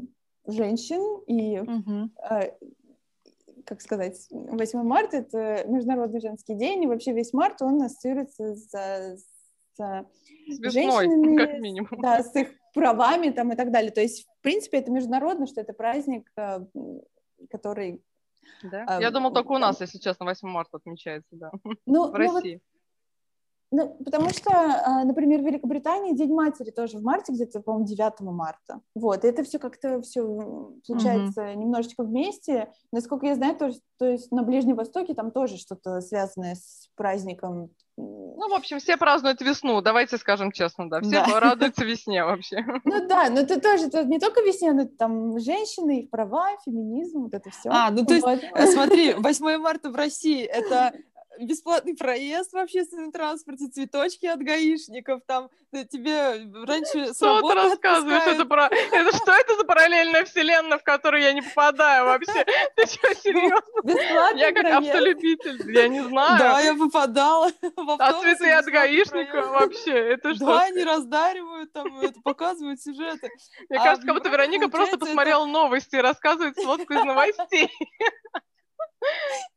женщин, 0.47 1.21
и 1.27 1.63
э, 2.29 2.51
как 3.65 3.81
сказать, 3.81 4.27
8 4.31 4.81
марта— 4.81 5.17
это 5.17 5.65
Международный 5.67 6.19
женский 6.19 6.55
день, 6.55 6.83
и 6.83 6.87
вообще 6.87 7.13
весь 7.13 7.31
март 7.31 7.61
он 7.61 7.81
ассоциируется 7.81 8.55
с, 8.55 8.69
с 8.69 9.19
весной, 10.47 10.71
женщинами, 10.71 11.37
как 11.37 11.59
минимум. 11.59 11.89
да, 11.99 12.23
с 12.23 12.35
их 12.35 12.49
правами 12.73 13.29
там 13.29 13.51
и 13.51 13.55
так 13.55 13.71
далее. 13.71 13.91
То 13.91 14.01
есть, 14.01 14.25
в 14.25 14.41
принципе, 14.41 14.79
это 14.79 14.91
международно, 14.91 15.45
что 15.45 15.61
это 15.61 15.73
праздник, 15.73 16.31
который... 17.49 18.01
Да? 18.63 18.85
А, 18.87 19.01
Я 19.01 19.11
думала, 19.11 19.33
только 19.33 19.51
у 19.51 19.57
нас, 19.57 19.81
если 19.81 19.97
честно, 19.99 20.25
8 20.25 20.47
марта 20.47 20.77
отмечается, 20.77 21.35
да, 21.35 21.51
Ну, 21.63 21.71
в 21.73 21.77
ну 21.85 22.03
вот, 22.07 22.15
России. 22.15 22.61
ну, 23.71 23.95
потому 24.03 24.29
что, 24.29 24.51
э, 24.51 25.03
например, 25.05 25.41
в 25.41 25.45
Великобритании 25.45 26.13
День 26.15 26.33
матери 26.33 26.71
тоже 26.71 26.97
в 26.97 27.03
марте, 27.03 27.31
где-то, 27.33 27.61
по-моему, 27.61 27.85
9 27.87 28.21
марта. 28.31 28.81
Вот, 28.95 29.23
и 29.23 29.27
это 29.27 29.43
все 29.43 29.59
как-то 29.59 30.01
все 30.01 30.21
случается 30.83 31.55
немножечко 31.55 32.03
вместе. 32.03 32.71
Насколько 32.91 33.27
я 33.27 33.35
знаю, 33.35 33.55
то, 33.55 33.67
есть- 33.67 33.83
то 33.97 34.05
есть 34.05 34.31
на 34.31 34.43
Ближнем 34.43 34.75
Востоке 34.75 35.13
там 35.13 35.31
тоже 35.31 35.57
что-то 35.57 36.01
связанное 36.01 36.55
с 36.55 36.89
праздником. 36.95 37.69
Ну, 37.97 38.49
в 38.49 38.53
общем, 38.53 38.79
все 38.79 38.97
празднуют 38.97 39.41
весну, 39.41 39.81
давайте 39.81 40.17
скажем 40.17 40.51
честно, 40.51 40.89
да, 40.89 41.01
все 41.01 41.11
Да. 41.11 41.39
радуются 41.39 41.85
весне 41.85 42.23
вообще. 42.23 42.65
Ну 42.85 43.07
да, 43.07 43.29
но 43.29 43.41
это 43.41 43.59
тоже 43.59 43.85
это 43.85 44.03
не 44.05 44.19
только 44.19 44.41
весна, 44.41 44.73
но 44.73 44.85
там 44.85 45.39
женщины, 45.39 46.01
их 46.01 46.09
права, 46.09 46.49
феминизм, 46.65 47.23
вот 47.23 47.33
это 47.33 47.49
все. 47.51 47.69
А, 47.69 47.91
ну 47.91 48.05
то 48.05 48.13
есть, 48.13 48.25
э, 48.25 48.67
смотри, 48.67 49.13
8 49.13 49.57
марта 49.57 49.91
в 49.91 49.95
России 49.95 50.41
это 50.43 50.93
бесплатный 51.39 51.95
проезд 51.95 52.51
в 52.53 52.57
общественном 52.57 53.11
транспорте, 53.11 53.67
цветочки 53.67 54.25
от 54.25 54.39
гаишников, 54.41 55.21
там 55.25 55.49
э, 55.71 55.85
тебе 55.85 56.45
раньше 56.65 57.13
с 57.13 57.17
Что 57.17 57.27
ты 57.41 57.47
работы 57.47 57.55
рассказываешь? 57.55 58.23
Это, 58.27 58.45
про... 58.45 58.67
это 58.67 59.15
что 59.15 59.31
это 59.31 59.55
за 59.55 59.63
параллельная 59.63 60.25
вселенная, 60.25 60.77
в 60.77 60.83
которую 60.83 61.23
я 61.23 61.33
не 61.33 61.41
попадаю 61.41 62.05
вообще? 62.05 62.45
Ты 62.75 62.85
что, 62.85 63.15
серьезно? 63.15 63.61
Бесплатный 63.83 64.41
Я 64.41 64.51
как 64.51 64.63
проезд. 64.63 64.89
автолюбитель, 64.89 65.71
я 65.75 65.87
не 65.87 66.01
знаю. 66.01 66.37
Да, 66.39 66.59
я 66.61 66.75
попадала 66.75 67.49
в 67.75 67.95
А 67.99 68.13
цветы 68.21 68.51
от 68.51 68.65
гаишника 68.65 69.31
проезд. 69.31 69.49
вообще, 69.49 69.91
это 69.91 70.35
что? 70.35 70.45
Да, 70.45 70.61
они 70.63 70.83
раздаривают, 70.83 71.71
там, 71.73 71.97
это, 72.01 72.19
показывают 72.21 72.81
сюжеты. 72.81 73.29
Мне 73.69 73.79
а 73.79 73.83
кажется, 73.83 74.05
как 74.05 74.15
будто 74.15 74.29
Вероника 74.29 74.67
просто 74.67 74.71
получается, 74.71 74.95
это- 74.97 75.05
посмотрела 75.05 75.45
новости 75.45 75.95
и 75.95 75.99
рассказывает 76.01 76.57
сводку 76.59 76.93
из 76.93 77.03
новостей. 77.03 77.71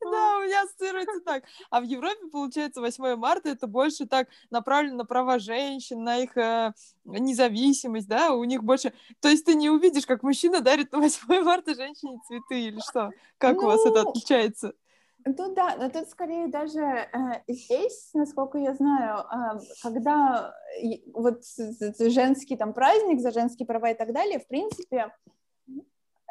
Да, 0.00 0.38
у 0.38 0.42
меня 0.44 0.62
ассоциируется 0.62 1.20
так. 1.24 1.44
А 1.70 1.80
в 1.80 1.84
Европе, 1.84 2.26
получается, 2.30 2.80
8 2.80 3.16
марта 3.16 3.48
это 3.48 3.66
больше 3.66 4.06
так 4.06 4.28
направлено 4.50 4.98
на 4.98 5.04
права 5.04 5.38
женщин, 5.38 6.04
на 6.04 6.18
их 6.18 6.36
э, 6.36 6.72
независимость, 7.04 8.08
да, 8.08 8.34
у 8.34 8.44
них 8.44 8.62
больше... 8.62 8.92
То 9.20 9.28
есть 9.28 9.44
ты 9.44 9.54
не 9.54 9.70
увидишь, 9.70 10.06
как 10.06 10.22
мужчина 10.22 10.60
дарит 10.60 10.92
на 10.92 10.98
8 10.98 11.42
марта 11.42 11.74
женщине 11.74 12.18
цветы 12.26 12.60
или 12.60 12.80
что? 12.80 13.10
Как 13.38 13.56
у 13.62 13.66
вас 13.66 13.84
это 13.84 14.02
Ну, 14.02 14.10
отличается? 14.10 14.74
Ну 15.26 15.54
да, 15.54 15.76
но 15.78 15.88
тут 15.88 16.08
скорее 16.10 16.48
даже 16.48 16.80
э, 16.80 17.08
здесь, 17.48 18.10
насколько 18.12 18.58
я 18.58 18.74
знаю, 18.74 19.20
э, 19.20 19.60
когда 19.82 20.54
и- 20.82 21.02
вот 21.14 21.42
женский 21.98 22.56
там 22.56 22.74
праздник 22.74 23.20
за 23.20 23.30
женские 23.30 23.66
права 23.66 23.90
и 23.90 23.94
так 23.94 24.12
далее, 24.12 24.38
в 24.38 24.46
принципе, 24.46 25.10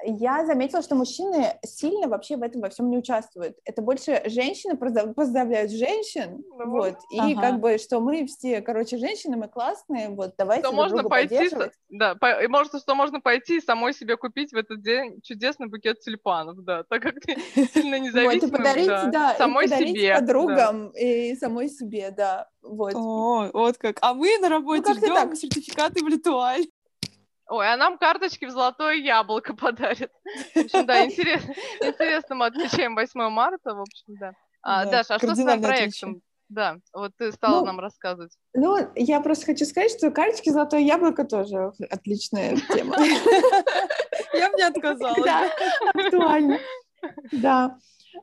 я 0.06 0.46
заметила, 0.46 0.82
что 0.82 0.96
мужчины 0.96 1.58
сильно 1.66 2.08
вообще 2.08 2.38
в 2.38 2.42
этом 2.44 2.62
во 2.62 2.70
всем 2.70 2.90
не 2.90 2.98
участвуют. 2.98 3.58
Это 3.66 3.82
больше 3.82 4.22
женщины 4.26 4.76
поздравляют 4.78 5.72
женщин, 5.72 6.44
Ну, 6.58 6.70
вот, 6.70 6.96
и 7.12 7.20
ага. 7.20 7.42
как 7.42 7.60
бы, 7.60 7.78
что 7.78 8.00
мы 8.00 8.26
все, 8.26 8.62
короче, 8.62 8.98
женщины, 8.98 9.38
мы 9.38 9.48
классные, 9.48 10.10
вот, 10.10 10.34
давайте 10.38 10.64
Что 10.64 10.72
друг 10.72 10.84
можно 10.84 10.98
друга 11.00 11.10
пойти, 11.10 11.50
да, 11.90 12.16
по- 12.16 12.44
и 12.44 12.48
может, 12.48 12.80
что 12.82 12.96
можно 12.96 13.20
пойти 13.22 13.58
и 13.58 13.62
самой 13.62 13.94
себе 13.94 14.18
купить 14.18 14.52
в 14.52 14.56
этот 14.56 14.82
день 14.82 15.22
чудесный 15.22 15.68
букет 15.68 16.00
тюльпанов, 16.02 16.64
да, 16.64 16.84
так 16.84 17.02
как 17.02 17.16
ты 17.20 17.36
сильно 17.74 17.98
Вот, 17.98 18.06
и 18.06 18.08
независимый, 18.08 18.52
подарить, 18.52 18.88
да, 18.88 19.06
да, 19.12 19.34
и 19.34 19.38
самой 19.38 19.66
подарить 19.66 19.98
себе. 19.98 20.14
да. 20.14 20.20
подругам 20.20 20.90
и 20.90 21.36
самой 21.36 21.70
себе, 21.70 22.12
да, 22.12 22.50
вот. 22.62 22.94
О, 22.96 23.50
вот 23.54 23.78
как. 23.78 23.98
А 24.02 24.14
мы 24.14 24.38
на 24.40 24.50
работе 24.50 24.84
как-то 24.84 25.00
ждем 25.00 25.16
так. 25.16 25.36
сертификаты 25.36 26.04
в 26.04 26.08
Литуаль. 26.08 26.66
Ой, 27.50 27.72
а 27.72 27.78
нам 27.78 27.98
карточки 27.98 28.46
в 28.46 28.52
золотое 28.52 28.96
яблоко 28.96 29.54
подарят. 29.56 30.12
В 30.56 30.58
общем, 30.58 30.86
да, 30.86 31.06
интересно, 31.06 31.54
интересно 31.82 32.36
мы 32.36 32.46
отмечаем 32.46 32.96
8 32.96 33.30
марта, 33.30 33.74
в 33.76 33.82
общем, 33.82 34.18
да. 34.20 34.32
А, 34.62 34.86
Да, 34.86 34.92
Даша, 34.92 35.16
а 35.16 35.18
что 35.20 35.36
с 35.36 35.40
твоим 35.40 35.62
проектом? 35.62 36.22
Да, 36.50 36.78
вот 36.94 37.12
ты 37.18 37.32
стала 37.32 37.62
Ну, 37.62 37.66
нам 37.66 37.80
рассказывать. 37.80 38.32
Ну, 38.54 38.78
я 38.96 39.22
просто 39.22 39.46
хочу 39.48 39.66
сказать, 39.66 39.92
что 39.92 40.12
карточки 40.12 40.50
«Золотое 40.50 40.82
яблоко» 40.82 41.24
тоже 41.26 41.72
отличная 41.90 42.58
тема. 42.74 42.96
Я 44.34 44.52
бы 44.52 44.58
не 44.58 44.64
отказалась. 44.64 45.24
Да, 45.24 45.50
актуально. 45.96 46.60
Да. 47.32 47.78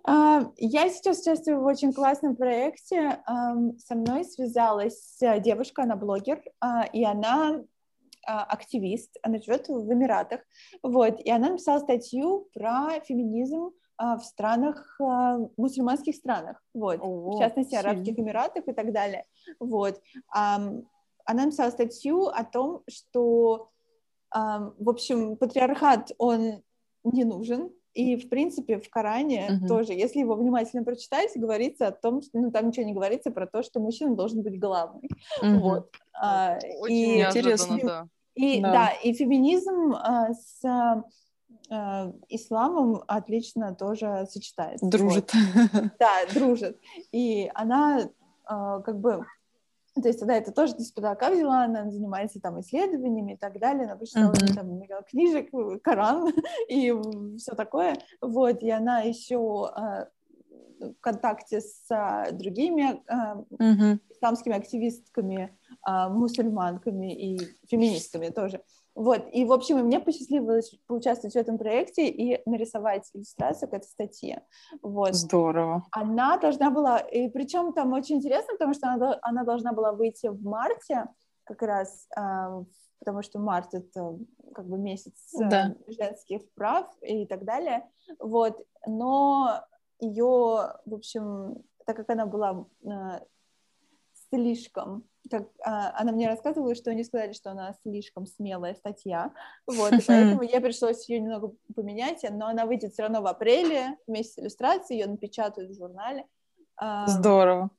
А, 0.05 0.43
Я 0.59 0.89
сейчас 0.91 1.21
участвую 1.23 1.61
в 1.61 1.64
очень 1.64 1.93
классном 1.93 2.37
проекте. 2.37 3.21
Со 3.27 3.95
мной 3.95 4.25
связалась 4.25 5.16
э, 5.21 5.41
девушка, 5.41 5.83
она 5.83 5.97
блогер, 5.97 6.41
а, 6.61 6.85
и 6.85 7.05
она 7.05 7.62
активист, 8.25 9.16
она 9.23 9.39
живет 9.39 9.68
в 9.68 9.93
Эмиратах, 9.93 10.41
вот, 10.83 11.21
и 11.21 11.31
она 11.31 11.51
написала 11.51 11.79
статью 11.79 12.49
про 12.55 13.01
феминизм 13.05 13.71
а, 13.97 14.16
в 14.16 14.25
странах, 14.25 14.97
а, 15.01 15.39
мусульманских 15.57 16.14
странах, 16.14 16.62
вот, 16.75 17.01
О, 17.01 17.33
в 17.33 17.39
частности, 17.39 17.75
сильно. 17.75 17.91
Арабских 17.91 18.18
Эмиратах 18.18 18.68
и 18.68 18.73
так 18.73 18.93
далее, 18.93 19.27
вот. 19.59 20.01
Она 20.29 21.45
написала 21.45 21.71
статью 21.71 22.27
о 22.27 22.45
том, 22.45 22.83
что, 22.89 23.71
в 24.33 24.89
общем, 24.89 25.37
патриархат, 25.37 26.11
он 26.18 26.62
не 27.05 27.25
нужен, 27.25 27.71
и, 27.95 28.16
в 28.16 28.28
принципе, 28.28 28.78
в 28.80 28.88
Коране 28.88 29.49
Мгм. 29.51 29.66
тоже, 29.66 29.93
если 29.93 30.20
его 30.20 30.34
внимательно 30.34 30.84
прочитать, 30.84 31.32
говорится 31.36 31.88
о 31.88 31.93
том, 31.93 32.22
что, 32.22 32.38
ну, 32.38 32.51
там 32.51 32.68
ничего 32.68 32.86
не 32.86 32.93
говорится 32.93 33.30
про 33.30 33.47
то, 33.47 33.62
что 33.62 33.80
мужчина 33.80 34.14
должен 34.14 34.43
быть 34.43 34.59
главный, 34.61 35.09
Мгм. 35.43 35.59
вот. 35.61 35.93
А, 36.12 36.57
Очень 36.80 36.95
и, 36.95 37.20
интересно. 37.22 37.78
да. 37.82 38.09
и 38.34 38.61
Да. 38.61 38.72
да. 38.72 38.91
и 39.03 39.12
феминизм 39.12 39.95
а, 39.95 40.32
с 40.34 40.64
а, 40.64 41.05
а, 41.70 42.12
исламом 42.28 43.03
отлично 43.07 43.74
тоже 43.74 44.26
сочетается. 44.30 44.84
вот. 44.84 44.93
Дружит. 44.93 45.32
Да, 45.99 46.11
дружит. 46.32 46.78
И 47.12 47.51
она 47.55 48.09
а, 48.45 48.80
как 48.80 48.99
бы, 49.01 49.24
то 49.95 50.09
есть 50.09 50.22
она 50.22 50.36
это 50.36 50.53
тоже 50.53 50.78
с 50.78 50.93
потолка 50.93 51.30
взяла, 51.30 51.64
она 51.64 51.91
занимается 51.91 52.41
там 52.41 52.61
исследованиями 52.61 53.32
и 53.32 53.36
так 53.36 53.59
далее, 53.59 53.84
она 53.84 53.97
прочитала 53.97 54.32
Мгм. 54.32 54.55
там 54.55 55.03
книжек, 55.05 55.51
Коран 55.82 56.28
и 56.68 56.95
все 57.38 57.55
такое, 57.55 57.97
вот, 58.20 58.62
и 58.62 58.70
она 58.70 59.01
еще 59.01 59.66
а, 59.66 60.09
в 60.80 60.95
контакте 61.01 61.61
с 61.61 61.86
а, 61.91 62.30
другими 62.30 63.03
а, 63.09 63.45
Мгм. 63.59 64.01
исламскими 64.11 64.57
активистками, 64.57 65.57
мусульманками 65.86 67.14
и 67.14 67.38
феминистками 67.68 68.28
тоже. 68.28 68.62
Вот, 68.95 69.24
и, 69.32 69.45
в 69.45 69.53
общем, 69.53 69.78
мне 69.78 70.01
посчастливилось 70.01 70.74
поучаствовать 70.86 71.34
в 71.34 71.38
этом 71.38 71.59
проекте 71.59 72.09
и 72.09 72.43
нарисовать 72.49 73.09
иллюстрацию 73.14 73.68
к 73.70 73.74
этой 73.74 73.86
статье. 73.86 74.45
Вот. 74.82 75.14
Здорово. 75.14 75.84
Она 75.93 76.38
должна 76.38 76.70
была, 76.70 76.99
и 76.99 77.28
причем 77.28 77.72
там 77.72 77.93
очень 77.93 78.16
интересно, 78.16 78.55
потому 78.55 78.74
что 78.74 78.88
она, 78.88 79.18
она 79.22 79.45
должна 79.45 79.72
была 79.72 79.93
выйти 79.93 80.26
в 80.26 80.43
марте, 80.43 81.07
как 81.45 81.62
раз, 81.62 82.07
а, 82.16 82.62
потому 82.99 83.22
что 83.22 83.38
март— 83.38 83.68
это 83.74 84.18
как 84.55 84.68
бы 84.68 84.78
месяц 84.78 85.14
а, 85.41 85.49
Да. 85.49 85.74
женских 85.88 86.43
прав 86.55 86.86
и 87.03 87.26
так 87.26 87.45
далее. 87.45 87.88
Вот, 88.18 88.64
но 88.86 89.64
ее, 90.01 90.74
в 90.84 90.95
общем, 90.95 91.62
так 91.86 91.97
как 91.97 92.11
она 92.11 92.26
была 92.26 92.66
а, 92.86 93.22
слишком, 94.30 95.05
как 95.31 95.49
а, 95.64 95.93
она 95.99 96.12
мне 96.12 96.28
рассказывала, 96.28 96.74
что 96.74 96.91
они 96.91 97.05
сказали, 97.05 97.33
что 97.33 97.53
она 97.53 97.74
слишком 97.83 98.26
смелая 98.26 98.74
статья, 98.74 99.33
вот, 99.66 99.93
и 99.93 100.03
поэтому 100.07 100.43
я 100.43 100.61
пришлось 100.61 101.09
ее 101.09 101.20
немного 101.20 101.55
поменять, 101.74 102.24
но 102.31 102.47
она 102.49 102.66
выйдет 102.66 102.93
все 102.93 103.03
равно 103.03 103.22
в 103.22 103.26
апреле 103.26 103.97
вместе 104.07 104.33
с 104.33 104.39
иллюстрацией, 104.45 105.01
ее 105.01 105.07
напечатают 105.07 105.70
в 105.70 105.76
журнале. 105.76 106.26
А, 106.76 107.07
Здорово. 107.07 107.70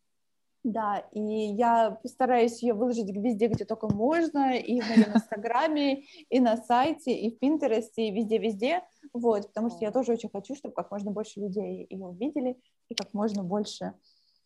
да, 0.64 1.00
и 1.12 1.22
я 1.22 1.92
постараюсь 1.92 2.62
ее 2.62 2.74
выложить 2.74 3.10
везде, 3.10 3.48
где 3.48 3.66
только 3.66 3.94
можно, 3.94 4.56
и 4.56 4.80
в 4.80 4.90
моем 4.90 5.14
инстаграме, 5.16 6.04
и 6.30 6.40
на 6.40 6.58
сайте, 6.58 7.12
и 7.12 7.36
в 7.36 7.40
Пинтересте, 7.40 8.08
и 8.08 8.12
везде-везде, 8.12 8.84
вот, 9.14 9.48
потому 9.48 9.70
что 9.70 9.80
я 9.82 9.92
тоже 9.92 10.14
очень 10.14 10.30
хочу, 10.30 10.56
чтобы 10.56 10.74
как 10.76 10.92
можно 10.92 11.12
больше 11.12 11.40
людей 11.40 11.88
ее 11.90 12.06
увидели, 12.06 12.58
и 12.90 12.96
как 12.96 13.14
можно 13.14 13.44
больше 13.44 13.94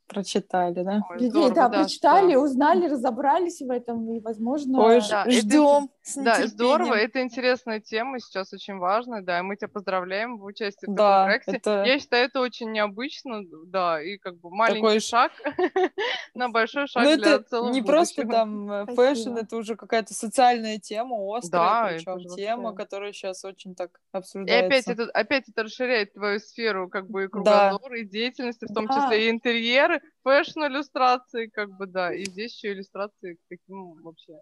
Прочитали, 0.07 0.83
да? 0.83 1.01
Ой, 1.09 1.15
людей, 1.15 1.29
здорово, 1.29 1.55
да, 1.55 1.69
да, 1.69 1.79
прочитали, 1.79 2.33
да. 2.33 2.39
узнали, 2.39 2.87
разобрались 2.87 3.61
в 3.61 3.69
этом, 3.69 4.09
и, 4.11 4.19
возможно... 4.19 4.79
Ой, 4.81 5.01
Да, 5.09 5.29
ждем 5.29 5.89
с 6.05 6.15
Да, 6.17 6.45
здорово, 6.47 6.93
это 6.93 7.21
интересная 7.21 7.79
тема, 7.79 8.19
сейчас 8.19 8.53
очень 8.53 8.77
важная, 8.77 9.21
да, 9.21 9.39
и 9.39 9.41
мы 9.41 9.55
тебя 9.55 9.67
поздравляем 9.69 10.37
в 10.37 10.43
участии 10.43 10.85
в 10.85 10.89
таком 10.89 10.95
Да, 10.95 11.23
проекте. 11.23 11.57
это 11.57 11.85
Я 11.85 11.99
считаю, 11.99 12.25
это 12.27 12.41
очень 12.41 12.71
необычно, 12.71 13.41
да, 13.65 14.01
и 14.01 14.17
как 14.17 14.37
бы 14.39 14.51
маленький 14.51 14.81
такой 14.81 14.99
шаг 14.99 15.31
на 16.35 16.49
большой 16.49 16.87
шаг 16.87 17.05
Ну, 17.05 17.09
для 17.09 17.37
это 17.37 17.43
целого 17.49 17.71
не 17.71 17.81
просто 17.81 18.21
будущего. 18.21 18.31
там 18.31 18.71
э, 18.71 18.85
фэшн, 18.95 19.37
это 19.37 19.57
уже 19.57 19.75
какая-то 19.75 20.13
социальная 20.13 20.77
тема, 20.79 21.17
острая, 21.35 21.69
Да, 21.69 21.91
это 21.91 22.05
причем 22.05 22.27
тема, 22.35 22.63
вообще. 22.63 22.75
которая 22.85 23.11
сейчас 23.11 23.43
очень 23.43 23.73
так 23.75 23.99
И 24.11 24.11
обсуждается. 24.11 24.67
опять 24.67 24.87
это, 24.87 25.11
опять 25.11 25.49
это 25.49 25.63
расширяет 25.63 26.13
твою 26.13 26.39
сферу, 26.39 26.87
как 26.87 27.09
бы, 27.09 27.23
и 27.23 27.27
Да. 27.27 27.71
кругозор, 27.71 27.93
и 27.95 28.05
деятельности, 28.05 28.65
в 28.65 28.73
том 28.73 28.85
Да. 28.85 29.01
числе 29.01 29.27
и 29.27 29.31
интерьеры, 29.31 30.01
фэшн-иллюстрации, 30.23 31.47
как 31.47 31.69
бы, 31.77 31.87
да, 31.87 32.13
и 32.13 32.25
здесь 32.25 32.53
еще 32.55 32.73
иллюстрации 32.73 33.35
к 33.35 33.39
таким 33.49 33.93
вообще. 34.03 34.33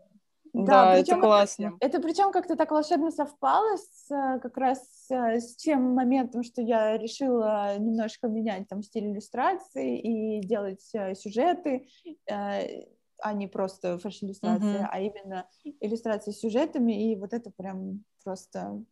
Да, 0.54 0.66
Да, 0.66 0.96
это 0.96 1.04
причем 1.06 1.18
это 1.18 1.28
классно. 1.28 1.66
всем. 1.66 1.78
Это 1.80 2.00
причем 2.00 2.32
как-то 2.32 2.56
так 2.56 2.70
волшебно 2.72 3.10
совпало 3.12 3.76
с 3.78 4.12
э, 4.12 4.40
как 4.40 4.56
раз 4.58 4.80
э, 5.10 5.40
с 5.40 5.56
тем 5.56 5.82
моментом, 5.96 6.44
что 6.44 6.62
я 6.62 6.96
решила 6.98 7.76
немножко 7.80 8.28
менять 8.28 8.68
там 8.68 8.84
стиль 8.84 9.08
иллюстрации 9.12 9.98
и 10.00 10.42
делать 10.46 10.88
э, 10.94 11.16
сюжеты, 11.16 11.88
а 12.30 13.34
не 13.34 13.48
просто 13.48 13.98
фэшн-иллюстрации, 13.98 14.78
Мгм. 14.80 14.88
а 14.92 15.00
именно 15.00 15.48
иллюстрации 15.80 16.32
с 16.32 16.40
сюжетами, 16.40 17.12
и 17.12 17.16
вот 17.16 17.34
это 17.34 17.50
прям 17.52 18.04
просто 18.24 18.84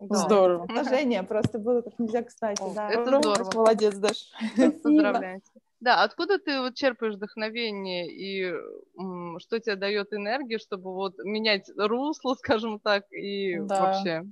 Да. 0.00 0.16
Здорово. 0.16 0.66
предложение 0.66 1.22
просто 1.24 1.58
было 1.58 1.82
как 1.82 1.98
нельзя 1.98 2.22
кстати, 2.22 2.62
О, 2.62 2.72
да. 2.72 2.88
это 2.88 3.18
здорово. 3.18 3.50
Молодец, 3.54 3.96
Даш. 3.96 4.30
Спасибо. 4.54 4.70
Поздравляю. 4.82 5.42
Да, 5.80 6.02
откуда 6.02 6.38
ты 6.38 6.60
вот 6.60 6.74
черпаешь 6.74 7.14
вдохновение 7.14 8.10
и 8.10 8.52
м, 8.98 9.38
что 9.38 9.60
тебе 9.60 9.76
дает 9.76 10.12
энергию, 10.12 10.58
чтобы 10.58 10.92
вот 10.92 11.14
менять 11.18 11.70
русло, 11.76 12.34
скажем 12.38 12.80
так, 12.80 13.04
и 13.12 13.60
Да. 13.60 13.82
вообще, 13.82 14.24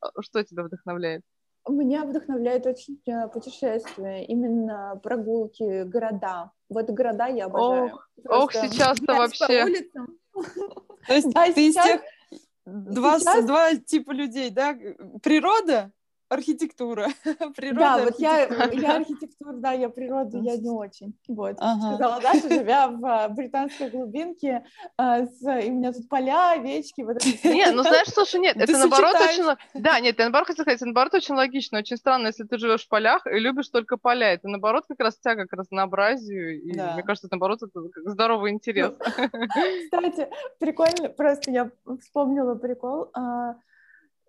а, 0.00 0.22
что 0.22 0.42
тебя 0.42 0.64
вдохновляет? 0.64 1.22
Меня 1.68 2.04
вдохновляет 2.04 2.64
очень 2.66 3.00
э, 3.06 3.28
путешествия, 3.28 4.24
именно 4.24 4.98
прогулки, 5.02 5.82
города. 5.82 6.52
Вот 6.68 6.88
города 6.90 7.26
я 7.26 7.46
обожаю. 7.46 7.86
Ох, 7.86 8.08
ох 8.28 8.52
сейчас-то 8.52 9.14
вообще. 9.14 9.66
То 11.06 11.12
есть 11.12 11.30
да, 11.34 11.46
ты 11.46 11.72
сейчас... 11.72 12.00
из 12.66 13.24
тех 13.24 13.46
два 13.46 13.74
типа 13.74 14.12
людей, 14.12 14.50
да? 14.50 14.78
Природа 15.22 15.92
архитектура. 16.28 17.08
природа, 17.56 17.80
да, 17.80 18.04
вот 18.04 18.18
я, 18.18 18.46
я 18.46 18.96
архитектура, 18.96 19.52
да, 19.54 19.72
я 19.72 19.88
природу, 19.88 20.42
я 20.42 20.56
не 20.56 20.70
очень. 20.70 21.16
Вот. 21.28 21.56
Ага. 21.58 21.94
Сказала 21.94 22.20
Даша, 22.20 22.48
живя 22.48 22.88
в 22.88 23.04
а, 23.04 23.28
британской 23.28 23.90
глубинке, 23.90 24.64
а, 24.96 25.26
с, 25.26 25.40
и 25.42 25.70
у 25.70 25.74
меня 25.74 25.92
тут 25.92 26.08
поля, 26.08 26.52
овечки. 26.52 27.02
Вот 27.02 27.16
это. 27.16 27.48
Нет, 27.48 27.74
ну 27.74 27.82
знаешь, 27.82 28.08
слушай, 28.08 28.40
нет, 28.40 28.56
это 28.60 28.72
наоборот 28.72 29.14
очень... 29.14 29.44
Да, 29.74 30.00
нет, 30.00 30.16
ты 30.16 30.24
наоборот 30.24 30.48
хотел 30.48 30.64
сказать, 30.64 30.78
это 30.78 30.86
наоборот 30.86 31.14
очень 31.14 31.34
логично, 31.34 31.78
очень 31.78 31.96
странно, 31.96 32.28
если 32.28 32.44
ты 32.44 32.58
живешь 32.58 32.84
в 32.84 32.88
полях 32.88 33.26
и 33.26 33.38
любишь 33.38 33.68
только 33.68 33.96
поля. 33.96 34.32
Это 34.32 34.48
наоборот 34.48 34.84
как 34.88 35.00
раз 35.00 35.18
тяга 35.18 35.46
к 35.46 35.52
разнообразию, 35.52 36.62
и 36.62 36.72
да. 36.72 36.94
мне 36.94 37.02
кажется, 37.02 37.26
это, 37.26 37.36
наоборот, 37.36 37.62
это 37.62 38.10
здоровый 38.10 38.52
интерес. 38.52 38.92
Кстати, 38.98 40.28
прикольно, 40.58 41.08
просто 41.08 41.50
я 41.50 41.70
вспомнила 42.00 42.54
прикол, 42.54 43.10
а, 43.14 43.56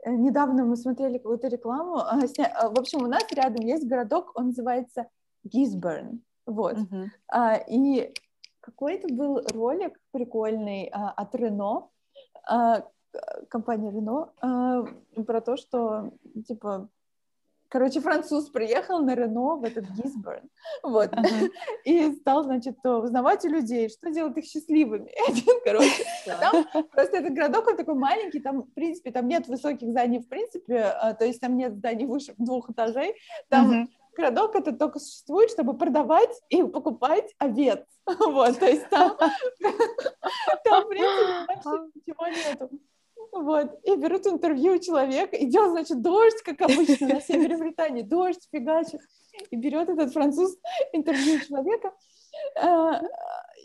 недавно 0.08 0.66
мы 0.66 0.76
смотрели 0.76 1.18
какую-то 1.18 1.48
рекламу. 1.48 1.98
А, 1.98 2.20
а, 2.20 2.70
в 2.70 2.80
общем, 2.80 3.04
у 3.04 3.08
нас 3.08 3.24
рядом 3.32 3.66
есть 3.66 3.88
городок, 3.88 4.32
он 4.36 4.48
называется 4.48 5.08
Гизберн. 5.44 6.22
Вот. 6.46 6.78
Uh-huh. 6.78 7.64
И 7.70 8.14
какой-то 8.62 9.14
был 9.14 9.42
ролик 9.54 10.00
прикольный 10.12 10.86
от 10.86 11.36
Рено, 11.36 11.90
компания 13.50 13.92
Рено, 13.92 14.32
про 15.26 15.42
то, 15.42 15.58
что, 15.58 16.12
типа, 16.48 16.90
Короче, 17.70 18.00
француз 18.00 18.50
приехал 18.50 19.00
на 19.00 19.14
Рено 19.14 19.58
в 19.58 19.64
этот 19.64 19.86
Гизборн, 19.90 20.50
вот, 20.84 21.12
uh-huh. 21.12 21.50
и 21.86 22.14
стал, 22.14 22.44
значит, 22.44 22.78
узнавать 22.86 23.44
у 23.44 23.50
людей, 23.50 23.90
что 23.90 24.10
делает 24.10 24.38
их 24.38 24.46
счастливыми. 24.46 25.12
Один, 25.28 25.60
короче, 25.66 26.06
там 26.26 26.66
просто 26.92 27.18
этот 27.18 27.34
городок, 27.34 27.68
он 27.68 27.76
такой 27.76 27.96
маленький, 27.96 28.40
там, 28.40 28.64
в 28.64 28.74
принципе, 28.74 29.12
там 29.12 29.28
нет 29.28 29.48
высоких 29.48 29.90
зданий, 29.90 30.20
в 30.20 30.30
принципе, 30.30 30.78
а, 30.78 31.14
то 31.14 31.26
есть 31.26 31.42
там 31.42 31.58
нет 31.58 31.76
зданий 31.76 32.06
выше 32.06 32.34
двух 32.38 32.70
этажей, 32.70 33.16
там 33.50 33.72
uh-huh. 33.72 33.88
городок 34.16 34.56
это 34.56 34.72
только 34.72 35.00
существует, 35.00 35.52
чтобы 35.52 35.78
продавать 35.78 36.42
и 36.50 36.64
покупать 36.64 37.34
овец, 37.38 37.84
вот, 38.06 38.60
то 38.60 38.66
есть 38.66 38.88
там, 38.90 39.18
там, 40.64 40.86
в 40.86 40.88
принципе, 40.88 41.90
ничего 41.96 42.28
нету. 42.28 42.70
Вот, 43.32 43.80
и 43.84 43.96
берут 43.96 44.26
интервью 44.28 44.76
у 44.76 44.80
человека, 44.80 45.38
идет, 45.38 45.72
значит, 45.72 46.02
дождь, 46.02 46.42
как 46.44 46.62
обычно 46.62 47.08
на 47.08 47.22
севере 47.22 47.58
Британии, 47.58 48.02
дождь 48.02 48.48
фигачит, 48.52 49.02
и 49.52 49.56
берет 49.56 49.90
этот 49.90 50.12
француз 50.14 50.58
интервью 50.94 51.40
человека 51.42 51.94
э, 52.56 52.92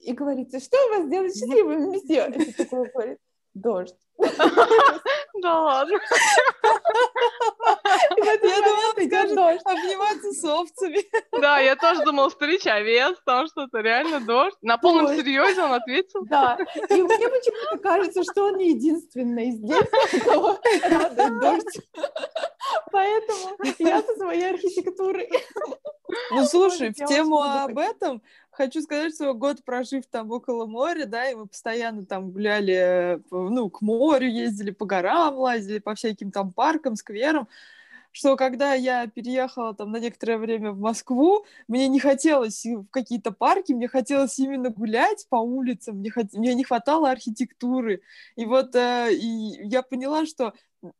и 0.03 0.13
говорит, 0.13 0.49
что 0.63 0.77
у 0.87 0.89
вас 0.91 1.09
делает 1.09 1.35
счастливым, 1.35 1.91
месье? 1.91 2.33
И 2.35 2.53
такой 2.53 2.91
говорит, 2.91 3.19
дождь. 3.55 3.97
Да 5.41 5.61
ладно. 5.61 5.99
Я 8.17 8.37
думала, 8.39 8.92
скажешь 9.07 9.61
обниматься 9.65 10.33
с 10.33 10.45
овцами. 10.45 10.99
Да, 11.41 11.59
я 11.59 11.77
тоже 11.77 12.05
думала, 12.05 12.31
встреча 12.31 12.75
овец, 12.75 13.17
там 13.25 13.47
что-то 13.47 13.81
реально 13.81 14.21
дождь. 14.21 14.57
На 14.63 14.79
полном 14.79 15.09
серьезе 15.09 15.63
он 15.63 15.73
ответил. 15.73 16.25
Да, 16.25 16.57
и 16.89 17.03
мне 17.03 17.29
почему-то 17.29 17.79
кажется, 17.79 18.23
что 18.23 18.47
он 18.47 18.59
не 18.59 18.71
единственный 18.71 19.51
здесь, 19.51 20.23
кого 20.25 20.59
радует 20.83 21.41
дождь. 21.41 21.81
Поэтому 22.93 23.57
я 23.79 24.03
со 24.03 24.15
своей 24.15 24.51
архитектурой. 24.51 25.29
Ну, 26.31 26.45
слушай, 26.45 26.91
в 26.91 27.07
тему 27.07 27.43
об 27.43 27.79
этом 27.79 28.23
хочу 28.51 28.83
сказать, 28.83 29.15
что 29.15 29.33
год 29.35 29.65
прожив 29.65 30.07
там 30.07 30.31
около 30.31 30.67
моря, 30.67 31.07
да, 31.07 31.31
и 31.31 31.35
мы 31.35 31.47
постоянно 31.47 32.05
там 32.05 32.31
гуляли, 32.31 33.21
ну, 33.31 33.71
к 33.71 33.81
морю 33.81 34.29
ездили, 34.29 34.71
по 34.71 34.85
горам 34.85 35.37
лазили, 35.37 35.79
по 35.79 35.95
всяким 35.95 36.31
там 36.31 36.53
паркам, 36.53 36.97
скверам, 36.97 37.49
что 38.13 38.37
когда 38.37 38.75
я 38.75 39.07
переехала 39.07 39.75
там 39.75 39.91
на 39.91 39.97
некоторое 39.97 40.39
время 40.39 40.73
в 40.73 40.79
Москву, 40.79 41.45
мне 41.67 41.89
не 41.89 41.99
хотелось 41.99 42.65
в 42.65 42.87
какие-то 42.91 43.33
парки, 43.33 43.73
мне 43.73 43.89
хотелось 43.89 44.39
именно 44.39 44.71
гулять 44.71 45.27
по 45.29 45.37
улицам, 45.37 45.97
мне, 45.97 46.11
хот... 46.11 46.33
мне 46.35 46.55
не 46.55 46.65
хватало 46.65 47.11
архитектуры. 47.11 48.03
И 48.37 48.45
вот 48.45 48.75
э, 48.77 49.15
и 49.15 49.67
я 49.67 49.83
поняла, 49.83 50.27
что 50.27 50.53